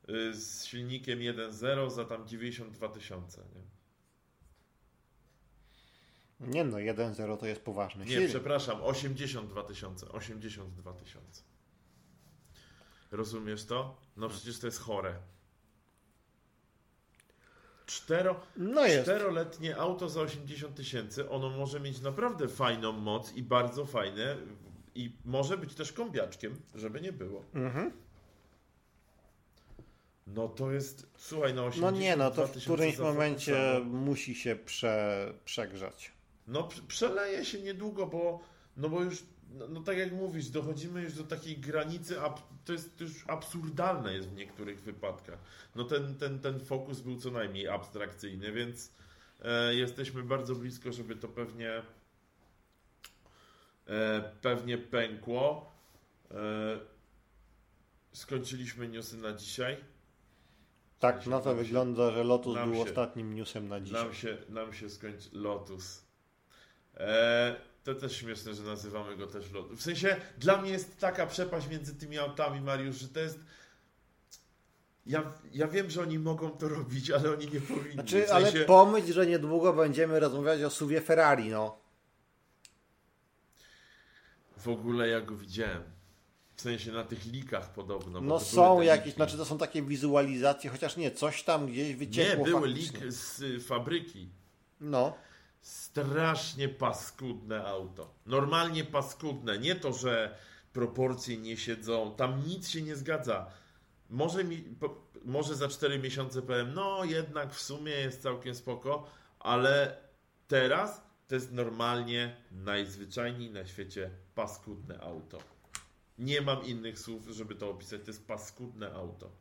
y, 0.09 0.33
z 0.33 0.65
silnikiem 0.65 1.19
1.0 1.19 1.89
za 1.91 2.05
tam 2.05 2.27
92 2.27 2.89
tysiące, 2.89 3.41
nie? 3.55 3.69
Nie 6.39 6.63
no, 6.63 6.77
1-0 6.77 7.37
to 7.37 7.45
jest 7.45 7.61
poważny 7.61 8.05
Nie, 8.05 8.11
silnik. 8.11 8.29
przepraszam, 8.29 8.81
82 8.83 9.63
tysiące. 9.63 10.09
82 10.11 10.93
tysiące. 10.93 11.41
Rozumiesz 13.11 13.65
to? 13.65 13.97
No 14.17 14.29
przecież 14.29 14.59
to 14.59 14.67
jest 14.67 14.79
chore. 14.79 15.15
Cztero, 17.89 18.35
No 18.57 18.81
czteroletnie 19.03 19.77
auto 19.77 20.09
za 20.09 20.21
80 20.21 20.75
tysięcy, 20.75 21.29
ono 21.29 21.49
może 21.49 21.79
mieć 21.79 22.01
naprawdę 22.01 22.47
fajną 22.47 22.91
moc 22.91 23.33
i 23.33 23.43
bardzo 23.43 23.85
fajne 23.85 24.37
i 24.95 25.11
może 25.25 25.57
być 25.57 25.73
też 25.75 25.93
kombiaczkiem, 25.93 26.55
żeby 26.75 27.01
nie 27.01 27.13
było. 27.13 27.43
Mhm. 27.53 27.91
No 30.27 30.47
to 30.47 30.71
jest, 30.71 31.07
słuchaj, 31.17 31.53
no 31.53 31.61
No 31.61 31.67
82 31.67 31.99
nie, 31.99 32.15
no 32.15 32.31
to 32.31 32.47
w 32.47 32.51
którymś 32.51 32.97
momencie 32.97 33.79
no. 33.79 33.85
musi 33.85 34.35
się 34.35 34.55
prze, 34.55 35.33
przegrzać. 35.45 36.11
No 36.47 36.63
prze- 36.63 36.81
przeleje 36.81 37.45
się 37.45 37.61
niedługo, 37.61 38.07
bo 38.07 38.39
no 38.77 38.89
bo 38.89 39.01
już, 39.03 39.23
no, 39.53 39.67
no 39.67 39.81
tak 39.81 39.97
jak 39.97 40.11
mówisz, 40.11 40.49
dochodzimy 40.49 41.01
już 41.01 41.13
do 41.13 41.23
takiej 41.23 41.57
granicy, 41.57 42.21
ab, 42.21 42.39
to 42.65 42.73
jest 42.73 43.01
już 43.01 43.27
absurdalne 43.27 44.13
jest 44.13 44.29
w 44.29 44.35
niektórych 44.35 44.81
wypadkach. 44.81 45.39
No 45.75 45.83
ten, 45.83 46.15
ten, 46.15 46.39
ten 46.39 46.59
fokus 46.59 46.99
był 46.99 47.17
co 47.17 47.31
najmniej 47.31 47.67
abstrakcyjny, 47.67 48.51
więc 48.51 48.91
e, 49.41 49.75
jesteśmy 49.75 50.23
bardzo 50.23 50.55
blisko, 50.55 50.91
żeby 50.91 51.15
to 51.15 51.27
pewnie 51.27 51.81
e, 53.87 54.21
pewnie 54.41 54.77
pękło. 54.77 55.71
E, 56.31 56.79
skończyliśmy 58.13 58.87
newsy 58.87 59.17
na 59.17 59.33
dzisiaj. 59.33 59.77
Tak, 60.99 61.27
na 61.27 61.41
to 61.41 61.55
wygląda, 61.55 62.11
że 62.11 62.23
Lotus 62.23 62.55
nam 62.55 62.71
był 62.71 62.83
się- 62.83 62.89
ostatnim 62.89 63.35
newsem 63.35 63.67
na 63.67 63.81
dzisiaj. 63.81 64.03
Nam 64.03 64.13
się, 64.13 64.37
nam 64.49 64.73
się 64.73 64.89
skończy 64.89 65.29
Lotus. 65.33 66.05
E, 66.97 67.68
to 67.83 67.95
też 67.95 68.17
śmieszne, 68.17 68.53
że 68.53 68.63
nazywamy 68.63 69.17
go 69.17 69.27
też 69.27 69.51
Lotus. 69.51 69.79
W 69.79 69.81
sensie, 69.81 70.15
dla 70.37 70.61
mnie 70.61 70.71
jest 70.71 70.97
taka 70.97 71.27
przepaść 71.27 71.67
między 71.67 71.95
tymi 71.95 72.17
autami, 72.17 72.61
Mariusz, 72.61 72.95
że 72.95 73.07
to 73.07 73.19
jest... 73.19 73.39
Ja, 75.05 75.33
ja 75.51 75.67
wiem, 75.67 75.89
że 75.89 76.01
oni 76.01 76.19
mogą 76.19 76.49
to 76.49 76.69
robić, 76.69 77.11
ale 77.11 77.31
oni 77.31 77.47
nie 77.47 77.61
powinni. 77.61 77.93
Znaczy, 77.93 78.23
w 78.23 78.27
sensie, 78.27 78.33
ale 78.33 78.65
pomyśl, 78.65 79.13
że 79.13 79.27
niedługo 79.27 79.73
będziemy 79.73 80.19
rozmawiać 80.19 80.63
o 80.63 80.69
suwie 80.69 81.01
Ferrari, 81.01 81.49
no. 81.49 81.79
W 84.57 84.67
ogóle 84.67 85.07
ja 85.07 85.21
go 85.21 85.35
widziałem. 85.35 85.83
W 86.55 86.61
sensie 86.61 86.91
na 86.91 87.03
tych 87.03 87.25
likach 87.25 87.73
podobno. 87.73 88.21
No 88.21 88.39
są 88.39 88.73
były 88.73 88.85
jakieś, 88.85 89.05
liki. 89.05 89.15
znaczy 89.15 89.37
to 89.37 89.45
są 89.45 89.57
takie 89.57 89.81
wizualizacje, 89.81 90.69
chociaż 90.69 90.97
nie, 90.97 91.11
coś 91.11 91.43
tam 91.43 91.67
gdzieś 91.67 91.89
Nie, 91.89 91.95
wyciekło 91.95 92.45
były 92.45 92.67
faktycznie. 92.67 92.99
lik 92.99 93.11
z 93.13 93.63
fabryki. 93.65 94.29
No, 94.81 95.17
Strasznie 95.61 96.69
paskudne 96.69 97.65
auto. 97.65 98.13
Normalnie 98.25 98.85
paskudne. 98.85 99.59
Nie 99.59 99.75
to, 99.75 99.93
że 99.93 100.37
proporcje 100.73 101.37
nie 101.37 101.57
siedzą, 101.57 102.15
tam 102.17 102.47
nic 102.47 102.69
się 102.69 102.81
nie 102.81 102.95
zgadza. 102.95 103.51
Może, 104.09 104.43
mi, 104.43 104.57
po, 104.57 104.95
może 105.25 105.55
za 105.55 105.67
4 105.67 105.99
miesiące 105.99 106.41
powiem, 106.41 106.73
no 106.73 107.03
jednak 107.03 107.53
w 107.53 107.61
sumie 107.61 107.91
jest 107.91 108.21
całkiem 108.21 108.55
spoko, 108.55 109.09
ale 109.39 109.97
teraz 110.47 111.01
to 111.27 111.35
jest 111.35 111.51
normalnie 111.51 112.35
najzwyczajniej 112.51 113.51
na 113.51 113.65
świecie 113.65 114.09
paskudne 114.35 114.99
auto. 114.99 115.39
Nie 116.17 116.41
mam 116.41 116.65
innych 116.65 116.99
słów, 116.99 117.27
żeby 117.27 117.55
to 117.55 117.69
opisać. 117.69 118.01
To 118.01 118.07
jest 118.07 118.27
paskudne 118.27 118.93
auto. 118.93 119.31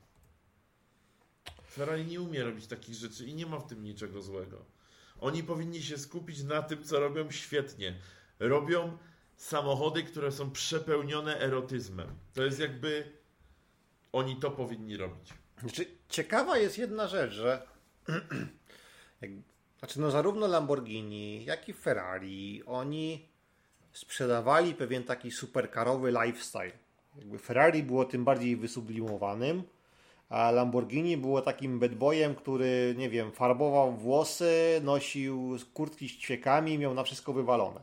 Ferrari 1.71 2.07
nie 2.07 2.21
umie 2.21 2.45
robić 2.45 2.67
takich 2.67 2.95
rzeczy 2.95 3.27
i 3.27 3.35
nie 3.35 3.47
ma 3.47 3.59
w 3.59 3.67
tym 3.67 3.85
niczego 3.85 4.23
złego. 4.23 4.65
Oni 5.21 5.45
powinni 5.45 5.83
się 5.83 5.99
skupić 5.99 6.43
na 6.43 6.63
tym, 6.63 6.85
co 6.85 7.01
robią 7.01 7.31
świetnie. 7.31 7.95
Robią 8.39 8.99
samochody, 9.37 10.03
które 10.03 10.33
są 10.33 10.51
przepełnione 10.51 11.41
erotyzmem. 11.41 12.09
To 12.35 12.45
jest 12.45 12.59
jakby. 12.59 13.13
Oni 14.13 14.37
to 14.37 14.51
powinni 14.51 14.97
robić. 14.97 15.35
znaczy 15.61 15.87
ciekawa 16.09 16.59
jest 16.59 16.79
jedna 16.79 17.09
rzecz, 17.09 17.33
że 17.33 17.67
znaczy 19.79 20.01
no 20.01 20.11
zarówno 20.11 20.47
Lamborghini, 20.47 21.45
jak 21.45 21.69
i 21.69 21.73
Ferrari, 21.73 22.63
oni 22.67 23.29
sprzedawali 23.93 24.75
pewien 24.75 25.05
taki 25.05 25.31
superkarowy 25.31 26.13
lifestyle. 26.25 26.73
Jakby 27.17 27.39
Ferrari 27.39 27.83
było 27.83 28.05
tym 28.05 28.25
bardziej 28.25 28.57
wysublimowanym, 28.57 29.63
a 30.29 30.51
Lamborghini 30.51 31.17
było 31.17 31.43
takim 31.43 31.79
bad 31.79 31.95
boyem, 31.95 32.35
który, 32.35 32.95
nie 32.99 33.11
wiem, 33.11 33.33
farbował 33.33 33.93
włosy, 33.93 34.81
nosił 34.85 35.57
kurtki 35.75 36.09
z 36.09 36.13
ćwiekami, 36.19 36.79
miał 36.79 36.95
na 36.95 37.03
wszystko 37.05 37.33
wywalone. 37.33 37.81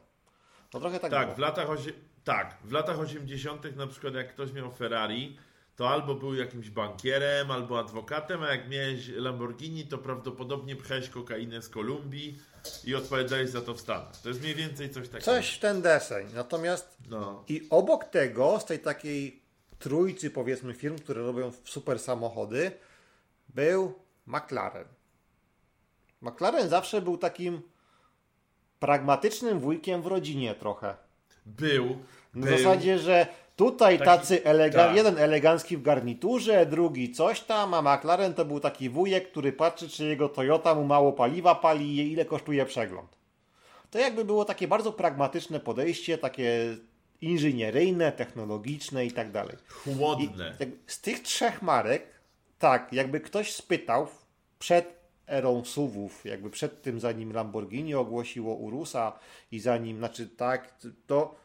No 0.74 0.80
trochę 0.80 1.00
tak, 1.00 1.12
Tak, 1.12 1.26
było. 1.26 1.36
w 1.36 1.40
latach, 1.40 1.70
osie... 1.70 1.92
tak, 2.24 2.58
w 2.64 2.72
latach 2.72 3.00
80. 3.00 3.76
na 3.76 3.88
przykład 3.88 4.14
jak 4.14 4.30
ktoś 4.34 4.54
miał 4.54 4.72
Ferrari, 4.72 5.38
to 5.76 5.90
albo 5.90 6.16
był 6.16 6.36
jakimś 6.36 6.70
bankierem, 6.70 7.52
albo 7.52 7.80
adwokatem, 7.80 8.44
a 8.44 8.52
jak 8.52 8.70
miałeś 8.70 9.08
Lamborghini, 9.08 9.88
to 9.88 9.98
prawdopodobnie 9.98 10.76
pchałeś 10.76 11.10
kokainę 11.10 11.62
z 11.62 11.70
Kolumbii 11.70 12.40
i 12.86 12.96
odpowiadałeś 12.96 13.50
za 13.50 13.62
to 13.62 13.74
w 13.74 13.82
Stanach. 13.82 14.18
To 14.22 14.30
jest 14.30 14.42
mniej 14.42 14.56
więcej 14.56 14.90
coś 14.90 15.08
takiego. 15.10 15.26
Coś 15.26 15.50
w 15.56 15.60
ten 15.60 15.82
deseń. 15.82 16.28
Natomiast 16.34 16.98
No. 17.10 17.44
i 17.48 17.68
obok 17.70 18.04
tego, 18.06 18.60
z 18.60 18.66
tej 18.66 18.80
takiej 18.80 19.45
trójcy 19.86 20.30
powiedzmy 20.30 20.74
firm, 20.74 20.98
które 20.98 21.22
robią 21.22 21.52
super 21.64 22.00
samochody, 22.00 22.72
był 23.50 23.94
McLaren. 24.28 24.86
McLaren 26.22 26.70
zawsze 26.70 27.02
był 27.02 27.18
takim 27.18 27.62
pragmatycznym 28.80 29.60
wujkiem 29.60 30.02
w 30.02 30.08
rodzinie 30.08 30.56
trochę. 30.56 30.96
Był. 31.46 31.86
Na 32.34 32.48
był. 32.48 32.58
zasadzie, 32.58 33.00
że 33.00 33.28
tutaj 33.56 33.98
Taki- 34.00 34.06
tacy 34.06 34.42
elega- 34.44 34.74
tak. 34.88 34.96
jeden 34.96 35.18
elegancki 35.18 35.78
w 35.78 35.82
garniturze, 35.82 36.66
drugi 36.66 37.12
coś 37.12 37.42
tam, 37.42 37.74
a 37.74 37.82
McLaren 37.82 38.34
to 38.34 38.46
był 38.46 38.60
taki 38.60 38.90
wujek, 38.90 39.32
który 39.32 39.54
patrzy, 39.54 39.90
czy 39.90 40.06
jego 40.06 40.30
Toyota 40.30 40.76
mu 40.76 40.84
mało 40.84 41.14
paliwa 41.14 41.56
pali 41.56 41.86
i 41.98 42.12
ile 42.12 42.26
kosztuje 42.26 42.66
przegląd. 42.66 43.18
To 43.92 44.00
jakby 44.00 44.26
było 44.26 44.46
takie 44.46 44.68
bardzo 44.68 44.94
pragmatyczne 44.94 45.60
podejście, 45.60 46.18
takie 46.18 46.78
inżynieryjne, 47.22 48.12
technologiczne 48.12 49.06
i 49.06 49.12
tak 49.12 49.32
dalej. 49.32 49.58
I 49.88 49.94
Chłodne. 49.94 50.56
jakby 50.60 50.78
z 50.88 51.02
tych 51.02 51.20
trzech 51.20 51.62
marek, 51.62 52.04
tak, 52.60 52.94
jakby 52.94 53.20
ktoś 53.20 53.54
spytał 53.54 54.08
przed 54.60 54.96
erą 55.28 55.66
SUVów, 55.66 56.26
jakby 56.26 56.50
przed 56.50 56.82
tym, 56.82 57.00
zanim 57.00 57.34
Lamborghini 57.34 57.96
ogłosiło 57.96 58.56
Urusa 58.56 59.20
i 59.52 59.60
zanim, 59.60 59.98
znaczy 59.98 60.28
tak, 60.28 60.76
to 61.08 61.36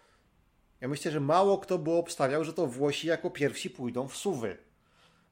ja 0.81 0.89
myślę, 0.89 1.11
że 1.11 1.21
mało 1.21 1.59
kto 1.59 1.79
by 1.79 1.91
obstawiał, 1.91 2.45
że 2.45 2.53
to 2.53 2.66
Włosi 2.66 3.09
jako 3.09 3.31
pierwsi 3.31 3.71
pójdą 3.71 4.09
w 4.09 4.16
SUVy. 4.16 4.57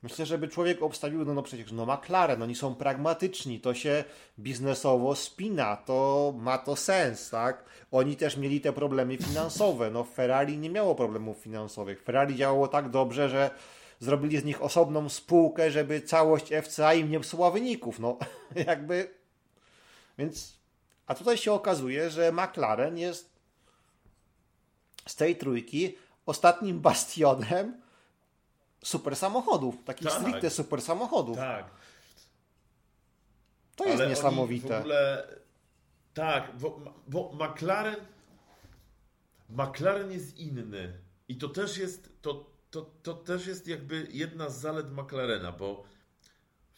Myślę, 0.02 0.26
żeby 0.26 0.48
człowiek 0.48 0.82
obstawił, 0.82 1.24
no, 1.24 1.34
no 1.34 1.42
przecież 1.42 1.72
no 1.72 1.86
McLaren, 1.86 2.42
oni 2.42 2.54
są 2.54 2.74
pragmatyczni, 2.74 3.60
to 3.60 3.74
się 3.74 4.04
biznesowo 4.38 5.14
spina, 5.14 5.76
to 5.76 6.34
ma 6.36 6.58
to 6.58 6.76
sens, 6.76 7.30
tak? 7.30 7.64
Oni 7.90 8.16
też 8.16 8.36
mieli 8.36 8.60
te 8.60 8.72
problemy 8.72 9.16
finansowe, 9.16 9.90
no 9.90 10.04
Ferrari 10.04 10.58
nie 10.58 10.70
miało 10.70 10.94
problemów 10.94 11.38
finansowych. 11.38 12.02
Ferrari 12.02 12.36
działało 12.36 12.68
tak 12.68 12.90
dobrze, 12.90 13.28
że 13.28 13.50
zrobili 14.00 14.38
z 14.38 14.44
nich 14.44 14.62
osobną 14.62 15.08
spółkę, 15.08 15.70
żeby 15.70 16.00
całość 16.00 16.52
FCA 16.62 16.94
im 16.94 17.10
nie 17.10 17.20
psuła 17.20 17.50
wyników, 17.50 17.98
no 17.98 18.18
jakby... 18.66 19.10
Więc... 20.18 20.58
A 21.06 21.14
tutaj 21.14 21.36
się 21.36 21.52
okazuje, 21.52 22.10
że 22.10 22.32
McLaren 22.32 22.98
jest 22.98 23.32
z 25.06 25.16
tej 25.16 25.36
trójki 25.36 25.96
ostatnim 26.26 26.80
bastionem 26.88 27.87
super 28.84 29.16
samochodów, 29.16 29.84
takich 29.84 30.08
Tak. 30.08 30.20
stricte 30.20 30.50
super 30.50 30.82
samochodów. 30.82 31.36
Tak. 31.36 31.70
To 33.76 33.84
jest 33.84 34.00
Ale 34.00 34.08
niesamowite. 34.08 34.76
W 34.76 34.80
ogóle... 34.80 35.28
Tak, 36.14 36.56
bo, 36.56 36.80
bo 37.08 37.32
McLaren 37.32 37.96
McLaren 39.48 40.12
jest 40.12 40.38
inny. 40.38 40.98
I 41.28 41.36
to 41.36 41.48
też 41.48 41.78
jest 41.78 42.22
to, 42.22 42.50
to, 42.70 42.90
to 43.02 43.14
też 43.14 43.46
jest 43.46 43.66
jakby 43.66 44.06
jedna 44.10 44.48
z 44.50 44.60
zalet 44.60 44.92
McLarena, 44.92 45.52
bo 45.52 45.84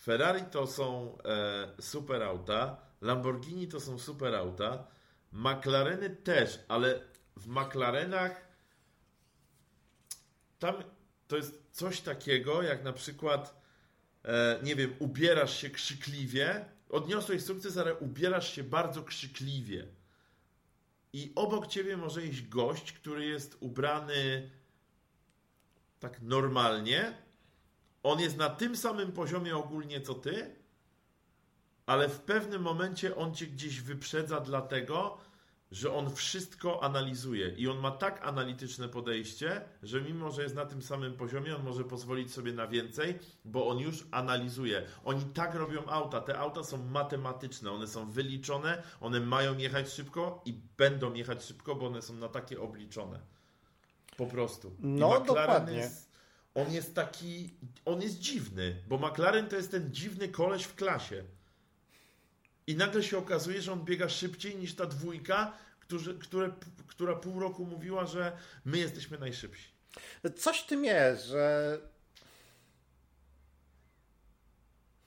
Ferrari 0.02 0.42
to 0.42 0.66
są 0.66 1.18
e, 1.24 1.82
super 1.82 2.22
auta, 2.22 2.76
Lamborghini 3.00 3.68
to 3.68 3.80
są 3.80 3.98
super 3.98 4.34
auta, 4.34 4.86
McLareny 5.32 6.10
też, 6.10 6.60
ale 6.68 7.00
w 7.36 7.48
McLarenach 7.48 8.48
tam 10.58 10.74
to 11.30 11.36
jest 11.36 11.62
coś 11.72 12.00
takiego, 12.00 12.62
jak 12.62 12.84
na 12.84 12.92
przykład 12.92 13.62
e, 14.24 14.60
nie 14.62 14.76
wiem, 14.76 14.94
ubierasz 14.98 15.56
się 15.60 15.70
krzykliwie, 15.70 16.64
odniosłeś 16.88 17.44
sukces, 17.44 17.76
ale 17.76 17.94
ubierasz 17.94 18.54
się 18.54 18.64
bardzo 18.64 19.02
krzykliwie. 19.02 19.86
I 21.12 21.32
obok 21.34 21.66
ciebie 21.66 21.96
może 21.96 22.26
iść 22.26 22.48
gość, 22.48 22.92
który 22.92 23.26
jest 23.26 23.56
ubrany 23.60 24.50
tak 26.00 26.22
normalnie. 26.22 27.14
On 28.02 28.20
jest 28.20 28.36
na 28.36 28.50
tym 28.50 28.76
samym 28.76 29.12
poziomie 29.12 29.56
ogólnie 29.56 30.00
co 30.00 30.14
ty, 30.14 30.56
ale 31.86 32.08
w 32.08 32.20
pewnym 32.20 32.62
momencie 32.62 33.16
on 33.16 33.34
cię 33.34 33.46
gdzieś 33.46 33.80
wyprzedza, 33.80 34.40
dlatego 34.40 35.18
że 35.70 35.94
on 35.94 36.14
wszystko 36.14 36.82
analizuje 36.82 37.48
i 37.48 37.68
on 37.68 37.78
ma 37.78 37.90
tak 37.90 38.26
analityczne 38.26 38.88
podejście, 38.88 39.60
że 39.82 40.00
mimo, 40.00 40.30
że 40.30 40.42
jest 40.42 40.54
na 40.54 40.66
tym 40.66 40.82
samym 40.82 41.16
poziomie, 41.16 41.56
on 41.56 41.62
może 41.62 41.84
pozwolić 41.84 42.32
sobie 42.32 42.52
na 42.52 42.66
więcej, 42.66 43.18
bo 43.44 43.68
on 43.68 43.78
już 43.78 44.06
analizuje. 44.10 44.86
Oni 45.04 45.24
tak 45.24 45.54
robią 45.54 45.86
auta. 45.86 46.20
Te 46.20 46.38
auta 46.38 46.64
są 46.64 46.84
matematyczne, 46.84 47.70
one 47.72 47.86
są 47.86 48.10
wyliczone, 48.10 48.82
one 49.00 49.20
mają 49.20 49.58
jechać 49.58 49.90
szybko 49.92 50.42
i 50.44 50.52
będą 50.76 51.14
jechać 51.14 51.44
szybko, 51.44 51.74
bo 51.74 51.86
one 51.86 52.02
są 52.02 52.14
na 52.14 52.28
takie 52.28 52.60
obliczone. 52.60 53.20
Po 54.16 54.26
prostu. 54.26 54.68
I 54.68 54.86
No, 54.86 55.08
McLaren 55.08 55.26
dokładnie. 55.26 55.78
Jest, 55.78 56.10
on 56.54 56.72
jest 56.72 56.94
taki, 56.94 57.54
on 57.84 58.02
jest 58.02 58.18
dziwny, 58.18 58.82
bo 58.88 58.98
McLaren 58.98 59.48
to 59.48 59.56
jest 59.56 59.70
ten 59.70 59.94
dziwny 59.94 60.28
koleś 60.28 60.64
w 60.64 60.74
klasie. 60.74 61.24
I 62.70 62.76
nagle 62.76 63.02
się 63.02 63.18
okazuje, 63.18 63.62
że 63.62 63.72
on 63.72 63.84
biega 63.84 64.08
szybciej 64.08 64.56
niż 64.56 64.74
ta 64.74 64.86
dwójka, 64.86 65.52
którzy, 65.80 66.18
które, 66.18 66.50
która 66.86 67.16
pół 67.16 67.40
roku 67.40 67.66
mówiła, 67.66 68.06
że 68.06 68.32
my 68.64 68.78
jesteśmy 68.78 69.18
najszybsi. 69.18 69.70
Coś 70.36 70.60
w 70.60 70.66
tym 70.66 70.84
jest, 70.84 71.24
że. 71.24 71.78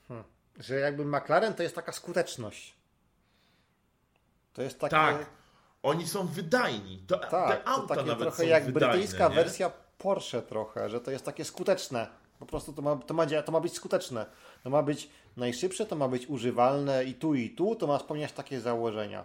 Hmm. 0.08 0.24
Że 0.58 0.74
jakby 0.74 1.04
McLaren 1.04 1.54
to 1.54 1.62
jest 1.62 1.74
taka 1.74 1.92
skuteczność. 1.92 2.74
To 4.52 4.62
jest 4.62 4.80
takie. 4.80 4.96
Tak, 4.96 5.26
oni 5.82 6.08
są 6.08 6.26
wydajni. 6.26 6.98
To, 7.06 7.18
tak 7.18 7.30
te 7.30 7.64
to 7.64 7.68
auta 7.68 7.94
takie 7.94 8.08
nawet 8.08 8.28
trochę 8.28 8.46
jak 8.46 8.64
wydajne, 8.64 8.94
brytyjska 8.94 9.28
nie? 9.28 9.34
wersja 9.34 9.70
Porsche 9.98 10.42
trochę, 10.42 10.90
że 10.90 11.00
to 11.00 11.10
jest 11.10 11.24
takie 11.24 11.44
skuteczne. 11.44 12.23
Po 12.38 12.46
prostu 12.46 12.72
to 12.72 12.82
ma, 12.82 12.96
to, 12.96 13.14
ma, 13.14 13.26
to 13.26 13.52
ma 13.52 13.60
być 13.60 13.72
skuteczne. 13.72 14.26
To 14.62 14.70
ma 14.70 14.82
być 14.82 15.08
najszybsze, 15.36 15.86
to 15.86 15.96
ma 15.96 16.08
być 16.08 16.26
używalne 16.26 17.04
i 17.04 17.14
tu 17.14 17.34
i 17.34 17.50
tu, 17.50 17.74
to 17.74 17.86
ma 17.86 17.98
spełniać 17.98 18.32
takie 18.32 18.60
założenia. 18.60 19.24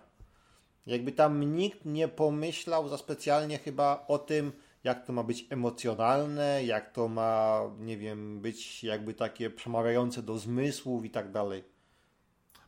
Jakby 0.87 1.11
tam 1.11 1.55
nikt 1.55 1.85
nie 1.85 2.07
pomyślał 2.07 2.89
za 2.89 2.97
specjalnie 2.97 3.57
chyba 3.57 4.05
o 4.07 4.17
tym, 4.17 4.51
jak 4.83 5.05
to 5.05 5.13
ma 5.13 5.23
być 5.23 5.47
emocjonalne, 5.49 6.63
jak 6.63 6.93
to 6.93 7.07
ma, 7.07 7.61
nie 7.79 7.97
wiem, 7.97 8.41
być 8.41 8.83
jakby 8.83 9.13
takie 9.13 9.49
przemawiające 9.49 10.21
do 10.21 10.37
zmysłów 10.37 11.05
i 11.05 11.09
tak 11.09 11.31
dalej. 11.31 11.63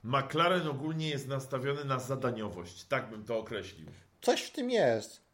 McLaren 0.03 0.67
ogólnie 0.67 1.09
jest 1.09 1.27
nastawiony 1.27 1.85
na 1.85 1.99
zadaniowość. 1.99 2.83
Tak 2.83 3.09
bym 3.09 3.25
to 3.25 3.39
określił. 3.39 3.87
Coś 4.21 4.41
w 4.41 4.51
tym 4.51 4.69
jest. 4.69 5.30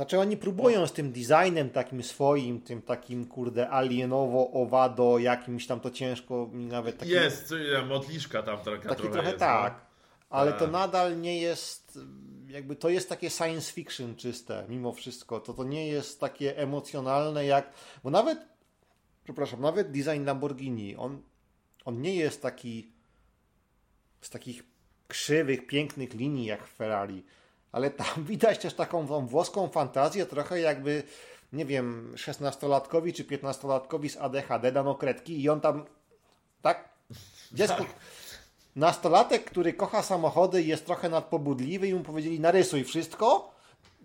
Znaczy 0.00 0.18
oni 0.18 0.36
próbują 0.36 0.86
z 0.86 0.92
tym 0.92 1.12
designem 1.12 1.70
takim 1.70 2.02
swoim, 2.02 2.60
tym 2.60 2.82
takim 2.82 3.26
kurde 3.26 3.70
alienowo, 3.70 4.50
owado, 4.52 5.18
jakimś 5.18 5.66
tam 5.66 5.80
to 5.80 5.90
ciężko 5.90 6.48
mi 6.52 6.66
nawet 6.66 6.98
taki, 6.98 7.10
Jest, 7.10 7.54
modliszka 7.88 8.42
tam 8.42 8.58
taka 8.58 8.88
taki 8.88 9.02
trochę, 9.02 9.12
trochę 9.12 9.28
jest, 9.28 9.38
tak. 9.38 9.74
No. 9.74 9.80
Ale 10.30 10.52
to 10.52 10.58
Tak. 10.58 10.70
nadal 10.70 11.20
nie 11.20 11.40
jest 11.40 11.98
jakby 12.48 12.76
to 12.76 12.88
jest 12.88 13.08
takie 13.08 13.30
science 13.30 13.72
fiction 13.72 14.16
czyste 14.16 14.64
mimo 14.68 14.92
wszystko. 14.92 15.40
To 15.40 15.54
to 15.54 15.64
nie 15.64 15.88
jest 15.88 16.20
takie 16.20 16.58
emocjonalne 16.58 17.46
jak 17.46 17.72
bo 18.04 18.10
nawet 18.10 18.38
przepraszam, 19.24 19.60
nawet 19.60 19.90
design 19.90 20.24
Lamborghini, 20.24 20.96
on 20.96 21.22
on 21.84 22.00
nie 22.00 22.14
jest 22.14 22.42
taki 22.42 22.92
z 24.20 24.30
takich 24.30 24.64
krzywych, 25.08 25.66
pięknych 25.66 26.14
linii 26.14 26.44
jak 26.44 26.66
w 26.66 26.72
Ferrari, 26.72 27.24
ale 27.72 27.90
tam 27.90 28.24
widać 28.30 28.58
też 28.58 28.74
taką 28.74 29.06
tą 29.06 29.26
włoską 29.26 29.68
fantazję, 29.68 30.26
trochę 30.26 30.60
jakby, 30.60 31.02
nie 31.52 31.64
wiem, 31.64 32.14
16-latkowi 32.16 33.12
czy 33.12 33.24
15-latkowi 33.24 34.08
z 34.08 34.16
ADHD 34.16 34.72
dano 34.72 34.94
kredki 34.94 35.42
i 35.42 35.48
on 35.48 35.60
tam, 35.60 35.84
tak, 36.62 36.88
dziecko, 37.52 37.84
nastolatek, 38.76 39.44
który 39.44 39.72
kocha 39.72 40.02
samochody 40.02 40.62
jest 40.62 40.86
trochę 40.86 41.08
nadpobudliwy 41.08 41.88
i 41.88 41.94
mu 41.94 42.00
powiedzieli 42.00 42.40
narysuj 42.40 42.84
wszystko, 42.84 43.54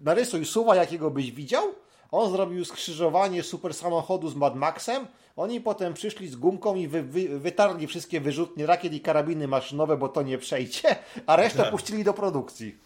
narysuj 0.01 0.45
suwa, 0.45 0.75
jakiego 0.75 1.11
byś 1.11 1.31
widział, 1.31 1.63
on 2.11 2.31
zrobił 2.31 2.65
skrzyżowanie 2.65 3.43
super 3.43 3.73
samochodu 3.73 4.29
z 4.29 4.35
Mad 4.35 4.55
Maxem, 4.55 5.07
oni 5.35 5.61
potem 5.61 5.93
przyszli 5.93 6.27
z 6.27 6.35
gumką 6.35 6.75
i 6.75 6.87
wy, 6.87 7.03
wy, 7.03 7.39
wytarli 7.39 7.87
wszystkie 7.87 8.21
wyrzutnie 8.21 8.65
rakiet 8.65 8.93
i 8.93 9.01
karabiny 9.01 9.47
maszynowe, 9.47 9.97
bo 9.97 10.09
to 10.09 10.21
nie 10.21 10.37
przejdzie, 10.37 10.95
a 11.25 11.35
resztę 11.35 11.71
puścili 11.71 12.03
do 12.03 12.13
produkcji. 12.13 12.84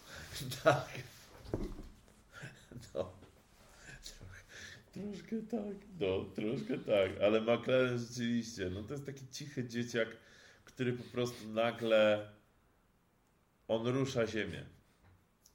Tak. 0.64 0.88
No. 2.94 3.12
Troszkę 4.92 5.36
tak, 5.50 5.76
no, 6.00 6.24
troszkę 6.24 6.78
tak, 6.78 7.22
ale 7.22 7.40
McLaren 7.40 7.98
rzeczywiście, 7.98 8.70
no 8.70 8.82
to 8.82 8.94
jest 8.94 9.06
taki 9.06 9.28
cichy 9.28 9.68
dzieciak, 9.68 10.08
który 10.64 10.92
po 10.92 11.04
prostu 11.04 11.48
nagle 11.48 12.30
on 13.68 13.86
rusza 13.86 14.26
ziemię. 14.26 14.66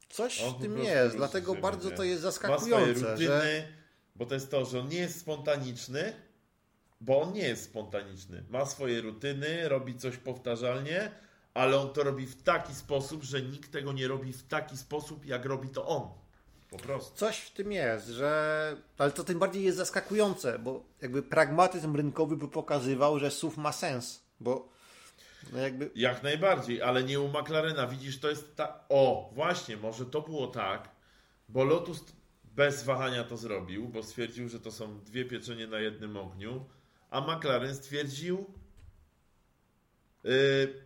Coś 0.10 0.42
on 0.42 0.54
w 0.54 0.62
tym 0.62 0.78
jest, 0.78 1.16
dlatego 1.16 1.52
ziemię. 1.52 1.62
bardzo 1.62 1.92
to 1.92 2.04
jest 2.04 2.22
zaskakujące. 2.22 3.12
Rutyny, 3.12 3.28
że... 3.28 3.68
Bo 4.16 4.26
to 4.26 4.34
jest 4.34 4.52
to, 4.52 4.66
że 4.66 4.80
on 4.80 4.90
nie 4.90 4.98
jest 4.98 5.20
spontaniczny, 5.20 6.14
bo 7.02 7.22
on 7.22 7.34
nie 7.34 7.48
jest 7.48 7.64
spontaniczny. 7.64 8.44
Ma 8.50 8.66
swoje 8.66 9.02
rutyny, 9.02 9.70
robi 9.70 9.96
coś 9.96 10.18
powtarzalnie, 10.18 11.12
ale 11.56 11.78
on 11.78 11.94
to 11.94 12.04
robi 12.04 12.26
w 12.26 12.44
taki 12.44 12.76
sposób, 12.76 13.24
że 13.24 13.42
nikt 13.42 13.72
tego 13.72 13.94
nie 13.94 14.08
robi 14.08 14.34
w 14.34 14.48
taki 14.48 14.78
sposób, 14.78 15.26
jak 15.26 15.46
robi 15.46 15.70
to 15.70 15.88
on. 15.88 16.10
Po 16.70 16.78
prostu. 16.78 17.18
coś 17.18 17.38
w 17.38 17.52
tym 17.52 17.72
jest, 17.72 18.08
że 18.08 18.78
ale 18.98 19.12
to 19.12 19.24
tym 19.24 19.40
bardziej 19.40 19.64
jest 19.64 19.78
zaskakujące, 19.78 20.60
bo 20.60 20.84
jakby 21.02 21.24
pragmatyzm 21.24 21.96
rynkowy 21.96 22.38
by 22.38 22.48
pokazywał, 22.48 23.20
że 23.20 23.32
SUV 23.32 23.62
ma 23.62 23.72
sens, 23.72 24.24
bo 24.40 24.70
no 25.54 25.60
jakby 25.60 25.92
Jak 25.96 26.24
najbardziej, 26.24 26.82
ale 26.82 27.04
nie 27.04 27.20
u 27.20 27.28
McLarena. 27.28 27.88
Widzisz, 27.88 28.20
to 28.20 28.30
jest 28.30 28.56
ta. 28.56 28.80
O, 28.90 29.32
właśnie, 29.34 29.78
może 29.78 30.06
to 30.06 30.22
było 30.22 30.48
tak, 30.48 30.90
bo 31.50 31.64
Lotus 31.64 32.04
bez 32.44 32.84
wahania 32.84 33.24
to 33.24 33.38
zrobił, 33.38 33.88
bo 33.88 34.04
stwierdził, 34.04 34.50
że 34.50 34.60
to 34.60 34.72
są 34.72 35.00
dwie 35.00 35.26
pieczenie 35.26 35.68
na 35.68 35.80
jednym 35.80 36.18
ogniu, 36.18 36.66
a 37.10 37.22
McLaren 37.22 37.76
stwierdził. 37.76 38.46
Yy, 40.24 40.85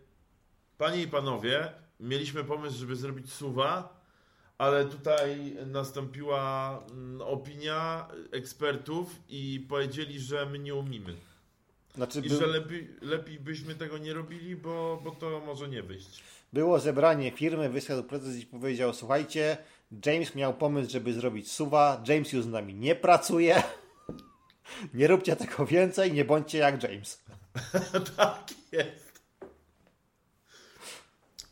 panie 0.80 1.02
i 1.02 1.08
panowie, 1.08 1.72
mieliśmy 2.00 2.44
pomysł, 2.44 2.78
żeby 2.78 2.96
zrobić 2.96 3.34
suwa, 3.34 4.00
ale 4.58 4.86
tutaj 4.86 5.56
nastąpiła 5.66 6.80
mm, 6.92 7.22
opinia 7.22 8.08
ekspertów 8.32 9.16
i 9.30 9.66
powiedzieli, 9.70 10.20
że 10.20 10.46
my 10.46 10.60
nie 10.60 10.76
umimy. 10.76 11.16
znaczy 11.96 12.20
I 12.20 12.30
że 12.30 12.48
lepiej, 12.48 12.90
lepiej 13.02 13.40
byśmy 13.40 13.76
tego 13.76 13.98
nie 13.98 14.14
robili, 14.14 14.56
bo, 14.56 15.02
bo 15.04 15.12
to 15.12 15.42
może 15.46 15.68
nie 15.70 15.84
wyjść. 15.84 16.24
było 16.54 16.80
zebranie 16.80 17.32
firmy, 17.32 17.70
wyszedł 17.70 18.04
prezes 18.04 18.38
i 18.38 18.46
powiedział, 18.46 18.94
słuchajcie, 18.94 19.58
James 20.06 20.36
miał 20.36 20.54
pomysł, 20.54 20.92
żeby 20.92 21.14
zrobić 21.14 21.52
suwa, 21.52 22.04
James 22.08 22.34
już 22.34 22.44
z 22.44 22.48
nami 22.48 22.74
nie 22.76 22.96
pracuje, 22.96 23.64
nie 24.94 25.08
róbcie 25.08 25.36
tego 25.36 25.66
więcej, 25.66 26.14
nie 26.14 26.26
bądźcie 26.26 26.58
jak 26.58 26.84
James. 26.84 27.24
tak 28.18 28.44
jest. 28.72 29.09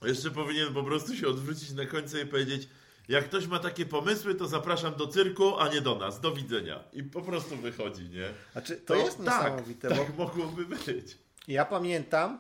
Jeszcze 0.08 0.32
powinien 0.32 0.74
po 0.74 0.84
prostu 0.84 1.16
się 1.16 1.28
odwrócić 1.28 1.72
na 1.72 1.86
końcu 1.86 2.18
i 2.18 2.26
powiedzieć 2.26 2.70
jak 3.08 3.26
ktoś 3.26 3.48
ma 3.48 3.60
takie 3.60 3.86
pomysły, 3.86 4.36
to 4.36 4.48
zapraszam 4.48 4.96
do 4.96 5.08
cyrku, 5.08 5.58
a 5.60 5.70
nie 5.74 5.82
do 5.82 5.96
nas. 5.96 6.22
Do 6.22 6.32
widzenia. 6.32 6.84
I 6.94 7.04
po 7.04 7.22
prostu 7.22 7.56
wychodzi, 7.56 8.10
nie? 8.10 8.30
Znaczy, 8.52 8.78
to, 8.78 8.96
jest 8.96 9.18
tak, 9.26 9.26
niesamowite, 9.26 9.90
tak 9.90 10.12
bo 10.12 10.26
mogłoby 10.26 10.66
być. 10.66 11.18
Ja 11.48 11.66
pamiętam, 11.66 12.40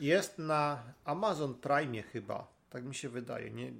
jest 0.00 0.38
na 0.38 0.82
Amazon 1.04 1.54
Prime 1.54 2.02
chyba, 2.02 2.46
tak 2.70 2.84
mi 2.84 2.94
się 2.94 3.08
wydaje, 3.08 3.50
nie? 3.50 3.72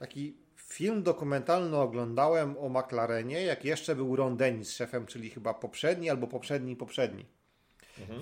taki 0.00 0.36
film 0.56 1.02
dokumentalny 1.02 1.76
oglądałem 1.76 2.56
o 2.58 2.68
McLarenie, 2.68 3.42
jak 3.42 3.64
jeszcze 3.64 3.96
był 3.96 4.16
Ron 4.16 4.36
Dennis 4.36 4.72
szefem, 4.72 5.06
czyli 5.06 5.30
chyba 5.30 5.54
poprzedni 5.54 6.10
albo 6.10 6.26
poprzedni, 6.26 6.76
poprzedni. 6.76 7.26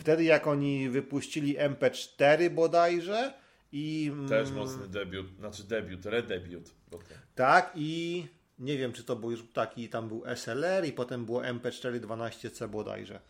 Wtedy 0.00 0.24
jak 0.24 0.46
oni 0.46 0.88
wypuścili 0.88 1.58
MP4 1.58 2.50
bodajże 2.50 3.34
i... 3.72 4.12
Też 4.28 4.48
mm, 4.48 4.60
mocny 4.60 4.88
debiut, 4.88 5.26
znaczy 5.38 5.64
debiut, 5.64 6.06
redebiut. 6.06 6.70
To- 6.90 6.98
Tak 7.34 7.72
i 7.74 8.26
nie 8.58 8.78
wiem, 8.78 8.92
czy 8.92 9.04
to 9.04 9.16
był 9.16 9.30
już 9.30 9.44
taki, 9.52 9.88
tam 9.88 10.08
był 10.08 10.22
SLR 10.36 10.86
i 10.86 10.92
potem 10.92 11.24
było 11.24 11.40
MP4 11.42 12.00
12C 12.00 12.68
bodajże. 12.68 13.20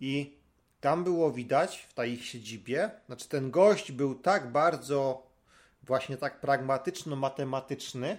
I 0.00 0.36
tam 0.80 1.04
było 1.04 1.32
widać 1.32 1.78
w 1.88 1.94
tej 1.94 2.12
ich 2.12 2.24
siedzibie, 2.24 2.90
znaczy 3.06 3.28
ten 3.28 3.50
gość 3.50 3.92
był 3.92 4.14
tak 4.14 4.52
bardzo 4.52 5.26
właśnie 5.82 6.16
tak 6.16 6.40
pragmatyczno-matematyczny, 6.40 8.18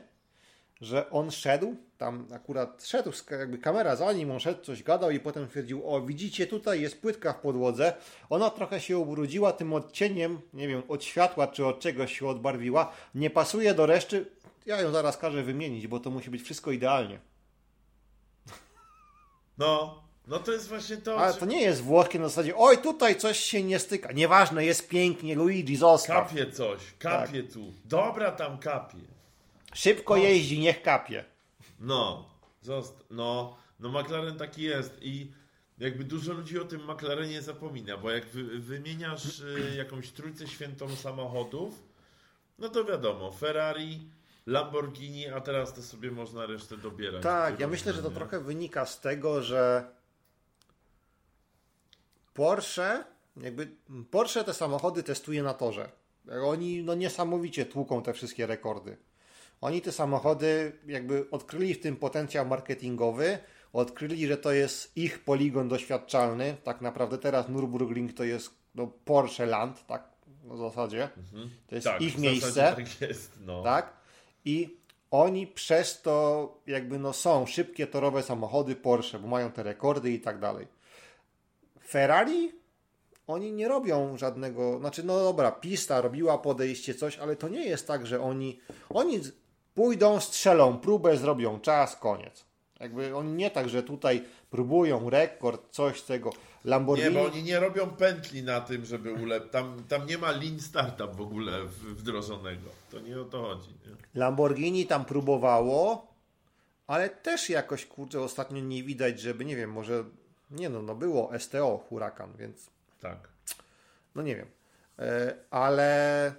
że 0.82 1.09
on 1.09 1.32
szedł, 1.32 1.76
tam 2.01 2.27
akurat 2.33 2.83
szedł, 2.85 3.11
jakby 3.31 3.57
kamera 3.57 3.95
za 3.95 4.13
nim, 4.13 4.31
on 4.31 4.39
szedł, 4.39 4.63
coś 4.63 4.83
gadał 4.83 5.11
i 5.11 5.19
potem 5.19 5.47
twierdził, 5.47 5.89
o 5.89 6.01
widzicie, 6.01 6.47
tutaj 6.47 6.81
jest 6.81 7.01
płytka 7.01 7.33
w 7.33 7.39
podłodze, 7.39 7.93
ona 8.29 8.49
trochę 8.49 8.79
się 8.79 8.97
ubrudziła 8.97 9.53
tym 9.53 9.73
odcieniem, 9.73 10.41
nie 10.53 10.67
wiem, 10.67 10.83
od 10.87 11.03
światła 11.03 11.47
czy 11.47 11.65
od 11.65 11.79
czegoś 11.79 12.19
się 12.19 12.27
odbarwiła, 12.27 12.91
nie 13.15 13.29
pasuje 13.29 13.73
do 13.73 13.85
reszty, 13.85 14.25
ja 14.65 14.81
ją 14.81 14.91
zaraz 14.91 15.17
każę 15.17 15.43
wymienić, 15.43 15.87
bo 15.87 15.99
to 15.99 16.09
musi 16.09 16.29
być 16.29 16.41
wszystko 16.41 16.71
idealnie. 16.71 17.19
No, 19.57 20.03
no 20.27 20.39
to 20.39 20.51
jest 20.51 20.69
właśnie 20.69 20.97
to. 20.97 21.17
Ale 21.19 21.33
że 21.33 21.39
to 21.39 21.45
nie 21.45 21.61
jest 21.61 21.81
włoskie 21.81 22.19
na 22.19 22.27
zasadzie, 22.27 22.55
oj 22.55 22.77
tutaj 22.77 23.15
coś 23.15 23.39
się 23.39 23.63
nie 23.63 23.79
styka, 23.79 24.11
nieważne, 24.11 24.65
jest 24.65 24.87
pięknie, 24.87 25.35
Luigi, 25.35 25.75
zostaw. 25.75 26.29
Kapie 26.29 26.51
coś, 26.51 26.79
kapie 26.99 27.43
tu. 27.43 27.73
Dobra 27.85 28.31
tam 28.31 28.57
kapie. 28.57 28.97
Szybko 29.73 30.17
jeździ, 30.17 30.59
niech 30.59 30.81
kapie. 30.81 31.31
No, 31.82 32.29
zost- 32.63 33.03
no, 33.09 33.57
no 33.79 33.89
McLaren 33.89 34.38
taki 34.38 34.61
jest 34.61 34.97
i 35.01 35.32
jakby 35.77 36.03
dużo 36.03 36.34
ludzi 36.34 36.59
o 36.59 36.65
tym 36.65 36.91
McLarenie 36.91 37.41
zapomina, 37.41 37.97
bo 37.97 38.11
jak 38.11 38.25
wy, 38.25 38.43
wymieniasz 38.59 39.39
y, 39.39 39.73
jakąś 39.77 40.11
trójcę 40.11 40.47
świętą 40.47 40.95
samochodów, 40.95 41.84
no 42.59 42.69
to 42.69 42.86
wiadomo, 42.86 43.32
Ferrari, 43.32 44.09
Lamborghini, 44.45 45.27
a 45.27 45.41
teraz 45.41 45.73
to 45.73 45.82
sobie 45.82 46.11
można 46.11 46.45
resztę 46.45 46.77
dobierać. 46.77 47.23
Tak, 47.23 47.59
ja 47.59 47.67
myślę, 47.67 47.93
że 47.93 48.03
to 48.03 48.11
trochę 48.11 48.39
wynika 48.39 48.86
z 48.86 49.01
tego, 49.01 49.41
że 49.41 49.91
Porsche, 52.34 53.03
jakby 53.38 53.75
Porsche 54.11 54.43
te 54.43 54.53
samochody 54.53 55.03
testuje 55.03 55.43
na 55.43 55.53
torze. 55.53 55.91
Oni 56.43 56.84
no 56.84 56.95
niesamowicie 56.95 57.65
tłuką 57.65 58.03
te 58.03 58.13
wszystkie 58.13 58.47
rekordy. 58.47 58.97
Oni 59.62 59.82
te 59.82 59.91
samochody 59.91 60.72
jakby 60.88 61.30
odkryli 61.32 61.74
w 61.74 61.80
tym 61.80 61.95
potencjał 61.95 62.45
marketingowy, 62.45 63.38
odkryli, 63.74 64.28
że 64.28 64.38
to 64.38 64.51
jest 64.51 64.97
ich 64.97 65.24
poligon 65.24 65.70
doświadczalny. 65.70 66.57
Tak 66.64 66.82
naprawdę 66.82 67.18
teraz 67.18 67.49
Nürburgring 67.49 68.14
to 68.14 68.24
jest 68.24 68.49
no, 68.76 68.88
Porsche 68.88 69.45
Land, 69.45 69.88
tak 69.88 70.03
w 70.43 70.57
zasadzie. 70.57 71.09
To 71.68 71.76
jest 71.76 71.88
tak, 71.88 72.01
ich 72.01 72.18
miejsce 72.18 72.76
Tak 72.76 73.01
jest, 73.01 73.32
no. 73.45 73.64
tak? 73.64 73.93
I 74.45 74.78
oni 75.12 75.47
przez 75.47 76.01
to 76.01 76.62
jakby 76.68 76.99
no 76.99 77.14
są 77.14 77.45
szybkie 77.45 77.88
torowe 77.88 78.24
samochody 78.24 78.76
Porsche, 78.76 79.20
bo 79.20 79.28
mają 79.28 79.51
te 79.51 79.64
rekordy 79.64 80.12
i 80.12 80.20
tak 80.20 80.39
dalej. 80.39 80.68
Ferrari 81.88 82.51
oni 83.28 83.51
nie 83.53 83.68
robią 83.68 84.18
żadnego, 84.18 84.80
znaczy 84.80 85.03
no 85.03 85.20
dobra, 85.20 85.51
pista 85.51 86.01
robiła 86.01 86.38
podejście 86.38 86.93
coś, 86.93 87.18
ale 87.18 87.36
to 87.36 87.49
nie 87.49 87.66
jest 87.66 87.88
tak, 87.88 88.07
że 88.07 88.22
oni 88.22 88.59
oni 88.89 89.20
pójdą, 89.76 90.19
strzelą 90.19 90.78
próbę, 90.78 91.17
zrobią 91.17 91.59
czas, 91.59 91.95
koniec. 91.95 92.45
Jakby 92.80 93.15
oni 93.15 93.34
nie 93.34 93.51
tak, 93.51 93.69
że 93.69 93.84
tutaj 93.84 94.24
próbują 94.49 95.09
rekord, 95.09 95.69
coś 95.72 95.99
z 95.99 96.05
tego. 96.05 96.30
Lamborghini 96.65 97.15
Nie, 97.15 97.22
bo 97.22 97.26
oni 97.26 97.43
nie 97.43 97.59
robią 97.59 97.88
pętli 97.88 98.43
na 98.43 98.61
tym, 98.61 98.86
żeby 98.86 99.13
ulep... 99.13 99.49
Tam, 99.49 99.84
tam 99.88 100.07
nie 100.07 100.17
ma 100.17 100.32
lean 100.32 100.59
startup 100.59 101.15
w 101.15 101.22
ogóle 101.22 101.65
wdrożonego. 101.65 102.69
To 102.91 102.99
nie 102.99 103.22
o 103.22 103.26
to 103.26 103.41
chodzi. 103.41 103.69
Nie? 103.69 104.19
Lamborghini 104.22 104.86
tam 104.86 105.05
próbowało, 105.05 106.07
ale 106.88 107.09
też 107.09 107.49
jakoś 107.49 107.86
kurczę 107.86 108.22
ostatnio 108.22 108.61
nie 108.61 108.84
widać, 108.84 109.19
żeby 109.19 109.45
nie 109.45 109.55
wiem, 109.55 109.72
może 109.72 110.03
nie 110.51 110.69
no, 110.69 110.82
no 110.82 110.95
było 110.95 111.39
STO 111.39 111.78
Huracan, 111.89 112.34
więc 112.38 112.69
Tak. 113.01 113.30
no 114.15 114.22
nie 114.22 114.36
wiem. 114.36 114.47
E, 114.99 115.36
ale 115.49 116.34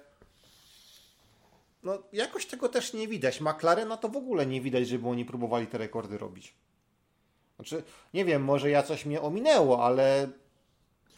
no 1.83 2.03
jakoś 2.13 2.45
tego 2.45 2.69
też 2.69 2.93
nie 2.93 3.07
widać. 3.07 3.41
McLarena 3.41 3.97
to 3.97 4.09
w 4.09 4.17
ogóle 4.17 4.45
nie 4.45 4.61
widać, 4.61 4.87
żeby 4.87 5.07
oni 5.07 5.25
próbowali 5.25 5.67
te 5.67 5.77
rekordy 5.77 6.17
robić. 6.17 6.53
Znaczy, 7.55 7.83
nie 8.13 8.25
wiem, 8.25 8.43
może 8.43 8.69
ja 8.69 8.83
coś 8.83 9.05
mnie 9.05 9.21
ominęło, 9.21 9.85
ale 9.85 10.29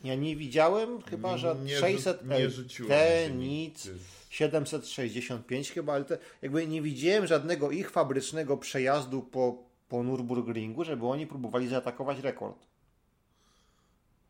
ja 0.03 0.15
nie 0.15 0.35
widziałem 0.35 1.01
chyba, 1.01 1.37
że 1.37 1.55
Nie 1.63 1.75
rzu- 1.77 1.81
600 1.81 2.27
nie 2.29 2.49
rzuciłem 2.49 2.91
LT, 2.91 3.35
nic. 3.35 3.83
Ty- 3.83 3.95
765 4.29 5.71
chyba, 5.71 5.93
ale 5.93 6.05
te, 6.05 6.17
jakby 6.41 6.67
nie 6.67 6.81
widziałem 6.81 7.27
żadnego 7.27 7.71
ich 7.71 7.91
fabrycznego 7.91 8.57
przejazdu 8.57 9.21
po, 9.21 9.63
po 9.89 9.97
Nürburgringu, 9.97 10.83
żeby 10.83 11.07
oni 11.07 11.27
próbowali 11.27 11.67
zaatakować 11.67 12.19
rekord. 12.19 12.57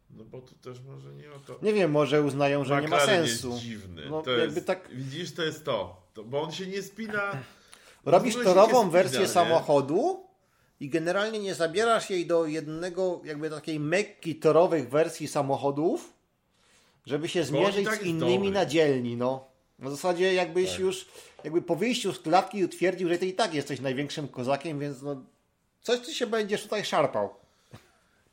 No 0.10 0.24
bo 0.24 0.42
tu 0.42 0.56
też 0.56 0.82
może 0.82 1.14
nie 1.14 1.32
o 1.32 1.40
to. 1.40 1.60
Nie 1.62 1.74
wiem, 1.74 1.92
może 1.92 2.22
uznają, 2.24 2.66
że 2.66 2.82
nie 2.82 2.88
ma 2.88 2.98
McLaren 2.98 3.28
sensu. 3.28 3.50
jest 3.52 3.62
dziwny. 3.62 4.10
No, 4.10 4.22
to 4.22 4.32
jakby 4.32 4.56
jest, 4.56 4.68
tak- 4.68 4.90
Widzisz, 4.96 5.34
to 5.34 5.44
jest 5.44 5.66
to. 5.66 6.05
To. 6.16 6.24
Bo 6.24 6.42
on 6.42 6.52
się 6.52 6.68
nie 6.68 6.82
spina. 6.82 7.32
Robisz 8.06 8.36
torową 8.44 8.90
wersję 8.90 9.20
nie? 9.20 9.28
samochodu 9.28 10.28
i 10.80 10.90
generalnie 10.90 11.40
nie 11.40 11.56
zabierasz 11.56 12.10
jej 12.10 12.26
do 12.26 12.46
jednego, 12.46 13.22
jakby 13.24 13.50
takiej 13.50 13.80
mekki 13.80 14.36
torowych 14.36 14.90
wersji 14.90 15.28
samochodów, 15.28 16.14
żeby 17.06 17.30
się 17.30 17.44
zmierzyć 17.44 17.86
tak 17.86 18.00
z 18.00 18.04
innymi 18.04 18.38
dobry. 18.38 18.52
na 18.52 18.66
dzielni, 18.66 19.18
no. 19.18 19.48
W 19.80 19.90
zasadzie 19.90 20.34
jakbyś 20.34 20.72
Tak. 20.72 20.80
już, 20.80 21.06
jakby 21.44 21.62
po 21.62 21.76
wyjściu 21.76 22.14
z 22.14 22.20
klatki 22.20 22.66
utwierdził, 22.66 23.10
że 23.10 23.18
ty 23.18 23.26
i 23.26 23.34
tak 23.34 23.54
jesteś 23.54 23.80
największym 23.80 24.28
kozakiem, 24.28 24.80
więc 24.80 25.02
no, 25.02 25.22
coś 25.82 26.00
ty 26.00 26.14
się 26.14 26.28
będziesz 26.28 26.64
tutaj 26.64 26.86
szarpał. 26.86 27.30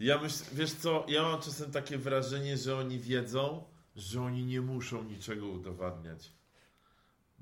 Ja 0.00 0.18
myślę, 0.18 0.46
wiesz 0.52 0.72
co, 0.72 1.04
ja 1.08 1.22
mam 1.22 1.40
czasem 1.42 1.70
takie 1.72 1.98
wrażenie, 1.98 2.56
że 2.56 2.76
oni 2.76 2.98
wiedzą, 2.98 3.64
że 3.96 4.22
oni 4.22 4.44
nie 4.44 4.60
muszą 4.60 5.02
niczego 5.04 5.46
udowadniać. 5.46 6.30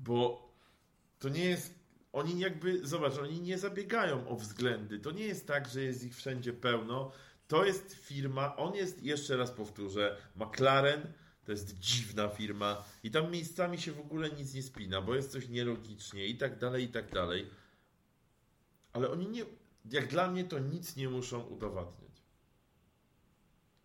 Bo 0.03 0.49
to 1.19 1.29
nie 1.29 1.45
jest. 1.45 1.81
Oni 2.13 2.39
jakby, 2.39 2.87
zobacz, 2.87 3.17
oni 3.17 3.41
nie 3.41 3.57
zabiegają 3.57 4.27
o 4.27 4.35
względy. 4.35 4.99
To 4.99 5.11
nie 5.11 5.23
jest 5.23 5.47
tak, 5.47 5.69
że 5.69 5.83
jest 5.83 6.03
ich 6.03 6.15
wszędzie 6.15 6.53
pełno. 6.53 7.11
To 7.47 7.65
jest 7.65 7.93
firma, 7.93 8.55
on 8.55 8.75
jest, 8.75 9.03
jeszcze 9.03 9.37
raz 9.37 9.51
powtórzę, 9.51 10.17
McLaren 10.35 11.13
to 11.45 11.51
jest 11.51 11.79
dziwna 11.79 12.27
firma 12.27 12.83
i 13.03 13.11
tam 13.11 13.31
miejscami 13.31 13.81
się 13.81 13.91
w 13.91 13.99
ogóle 13.99 14.29
nic 14.29 14.53
nie 14.53 14.63
spina, 14.63 15.01
bo 15.01 15.15
jest 15.15 15.31
coś 15.31 15.47
nielogicznie 15.47 16.27
i 16.27 16.37
tak 16.37 16.59
dalej, 16.59 16.83
i 16.83 16.87
tak 16.87 17.11
dalej. 17.11 17.49
Ale 18.93 19.11
oni 19.11 19.27
nie, 19.27 19.45
jak 19.91 20.07
dla 20.07 20.31
mnie 20.31 20.43
to 20.43 20.59
nic 20.59 20.95
nie 20.95 21.09
muszą 21.09 21.41
udowadniać. 21.43 22.11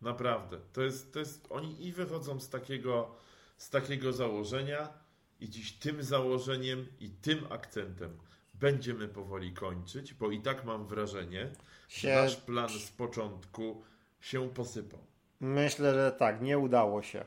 Naprawdę. 0.01 0.59
To 0.73 0.81
jest, 0.81 1.13
to 1.13 1.19
jest, 1.19 1.47
oni 1.49 1.85
i 1.85 1.91
wychodzą 1.91 2.39
z 2.39 2.49
takiego, 2.49 3.15
z 3.57 3.69
takiego 3.69 4.13
założenia 4.13 4.93
i 5.39 5.49
dziś 5.49 5.71
tym 5.73 6.03
założeniem 6.03 6.85
i 6.99 7.09
tym 7.09 7.47
akcentem 7.49 8.17
będziemy 8.53 9.07
powoli 9.07 9.53
kończyć, 9.53 10.13
bo 10.13 10.31
i 10.31 10.41
tak 10.41 10.65
mam 10.65 10.87
wrażenie, 10.87 11.49
Się... 11.87 12.07
że 12.07 12.15
nasz 12.21 12.35
plan 12.35 12.69
z 12.69 12.91
początku 12.91 13.83
się 14.21 14.49
posypał. 14.49 14.99
Myślę, 15.39 15.93
że 15.93 16.11
tak, 16.11 16.41
nie 16.41 16.59
udało 16.59 17.01
się. 17.03 17.25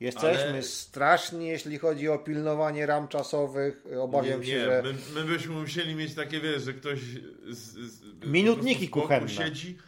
Jesteśmy 0.00 0.48
Ale- 0.48 0.62
straszni, 0.62 1.46
jeśli 1.48 1.78
chodzi 1.78 2.08
o 2.08 2.18
pilnowanie 2.18 2.86
ram 2.86 3.08
czasowych. 3.08 3.84
Obawiam 4.00 4.40
nie, 4.40 4.46
się, 4.46 4.52
nie. 4.52 4.64
że. 4.64 4.82
My, 4.82 4.94
my 5.14 5.24
byśmy 5.24 5.54
musieli 5.54 5.94
mieć 5.94 6.14
takie, 6.14 6.40
wiesz, 6.40 6.62
że 6.62 6.72
ktoś 6.74 7.00
z, 7.48 7.58
z, 7.92 8.24
Minutniki 8.26 8.86
z 8.86 8.90
kuchenne. 8.90 9.28
siedzi, 9.28 9.78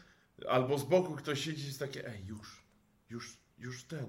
albo 0.48 0.78
z 0.78 0.84
boku 0.84 1.14
ktoś 1.16 1.40
siedzi 1.44 1.62
i 1.62 1.66
jest 1.66 1.78
takie, 1.78 2.08
ej, 2.08 2.24
już, 2.26 2.62
już, 3.10 3.36
już 3.58 3.84
ten. 3.84 4.06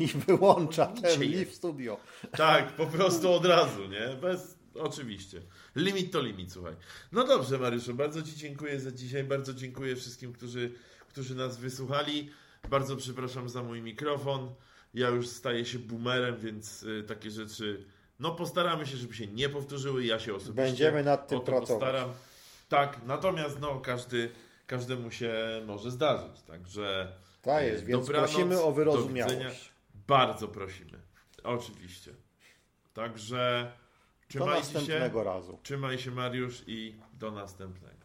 I 0.00 0.06
wyłącza 0.06 0.86
ten 0.86 1.20
live 1.32 1.54
studio. 1.54 1.96
Tak, 2.36 2.72
po 2.76 2.86
prostu 2.86 3.32
od 3.32 3.44
razu, 3.46 3.86
nie? 3.88 4.16
Bez, 4.20 4.56
oczywiście. 4.74 5.40
Limit 5.76 6.12
to 6.12 6.22
limit, 6.22 6.52
słuchaj. 6.52 6.74
No 7.12 7.26
dobrze, 7.26 7.58
Mariuszu, 7.58 7.94
bardzo 7.94 8.22
Ci 8.22 8.36
dziękuję 8.36 8.80
za 8.80 8.92
dzisiaj, 8.92 9.24
bardzo 9.24 9.54
dziękuję 9.54 9.96
wszystkim, 9.96 10.32
którzy, 10.32 10.72
którzy 11.08 11.34
nas 11.34 11.56
wysłuchali. 11.56 12.30
Bardzo 12.70 12.96
przepraszam 12.96 13.48
za 13.48 13.62
mój 13.62 13.82
mikrofon. 13.82 14.54
Ja 14.94 15.08
już 15.08 15.28
staję 15.28 15.64
się 15.64 15.78
boomerem, 15.78 16.36
więc 16.38 16.82
y, 16.82 17.02
takie 17.08 17.30
rzeczy, 17.30 17.84
no 18.20 18.30
postaramy 18.34 18.86
się, 18.86 18.96
żeby 18.96 19.14
się 19.14 19.26
nie 19.26 19.48
powtórzyły. 19.48 20.04
Ja 20.04 20.18
się 20.18 20.34
osobiście 20.34 20.62
Będziemy 20.62 21.04
nad 21.04 21.28
tym 21.28 21.40
pracować. 21.40 21.68
postaram. 21.68 22.10
Tak, 22.68 23.00
natomiast 23.06 23.60
no 23.60 23.80
każdy, 23.80 24.30
każdemu 24.66 25.10
się 25.10 25.34
może 25.66 25.90
zdarzyć, 25.90 26.42
także 26.46 27.12
Tak 27.42 27.62
y, 27.62 27.66
jest, 27.66 27.84
więc 27.84 28.06
dobranoc, 28.06 28.30
prosimy 28.30 28.62
o 28.62 28.72
wyrozumiałość. 28.72 29.71
Bardzo 30.06 30.48
prosimy. 30.48 31.00
Oczywiście. 31.42 32.14
Także 32.94 33.72
Do 34.22 34.28
trzymajcie 34.28 34.68
się. 34.68 34.74
następnego 34.74 35.24
razu. 35.24 35.58
Trzymaj 35.62 35.98
się 35.98 36.10
Mariusz 36.10 36.62
i 36.66 37.00
do 37.12 37.30
następnego. 37.30 38.01